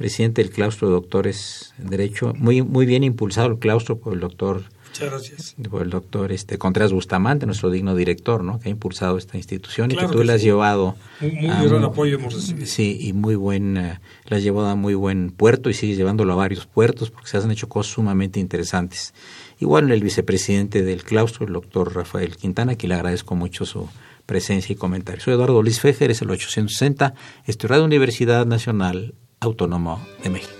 Presidente 0.00 0.42
del 0.42 0.50
claustro 0.50 0.88
de 0.88 0.94
doctores 0.94 1.74
en 1.78 1.88
Derecho, 1.88 2.32
muy, 2.38 2.62
muy 2.62 2.86
bien 2.86 3.04
impulsado 3.04 3.48
el 3.48 3.58
claustro 3.58 3.98
por 3.98 4.14
el 4.14 4.20
doctor 4.20 4.62
Muchas 4.88 5.10
gracias. 5.10 5.56
por 5.70 5.82
el 5.82 5.90
doctor 5.90 6.32
este 6.32 6.56
Contreras 6.56 6.90
Bustamante, 6.90 7.44
nuestro 7.44 7.68
digno 7.68 7.94
director, 7.94 8.42
¿no? 8.42 8.58
que 8.58 8.70
ha 8.70 8.72
impulsado 8.72 9.18
esta 9.18 9.36
institución 9.36 9.90
Claro 9.90 10.06
y 10.06 10.08
que 10.08 10.12
tú 10.14 10.20
que 10.20 10.24
le 10.24 10.32
has 10.32 10.40
sí. 10.40 10.46
llevado 10.46 10.96
Muy, 11.20 11.32
muy 11.32 11.50
a 11.50 11.62
gran 11.64 11.84
apoyo 11.84 12.14
hemos 12.16 12.32
recibido. 12.32 12.66
Sí, 12.66 12.96
y 12.98 13.12
muy 13.12 13.34
buen, 13.34 13.76
eh, 13.76 14.00
la 14.24 14.38
has 14.38 14.42
llevado 14.42 14.68
a 14.68 14.74
muy 14.74 14.94
buen 14.94 15.32
puerto 15.32 15.68
y 15.68 15.74
sigues 15.74 15.98
llevándolo 15.98 16.32
a 16.32 16.36
varios 16.36 16.64
puertos 16.64 17.10
porque 17.10 17.28
se 17.28 17.36
han 17.36 17.50
hecho 17.50 17.68
cosas 17.68 17.92
sumamente 17.92 18.40
interesantes. 18.40 19.12
Igual 19.58 19.92
el 19.92 20.02
vicepresidente 20.02 20.82
del 20.82 21.04
claustro, 21.04 21.46
el 21.46 21.52
doctor 21.52 21.94
Rafael 21.94 22.38
Quintana, 22.38 22.74
que 22.74 22.88
le 22.88 22.94
agradezco 22.94 23.36
mucho 23.36 23.66
su 23.66 23.86
presencia 24.24 24.72
y 24.72 24.76
comentario. 24.76 25.20
Soy 25.22 25.34
Eduardo 25.34 25.62
Luis 25.62 25.78
Fejer, 25.78 26.10
es 26.10 26.22
el 26.22 26.30
860, 26.30 27.12
estoy 27.44 27.68
Radio 27.68 27.84
Universidad 27.84 28.46
Nacional 28.46 29.12
Autónoma 29.42 29.98
de 30.22 30.28
México. 30.28 30.59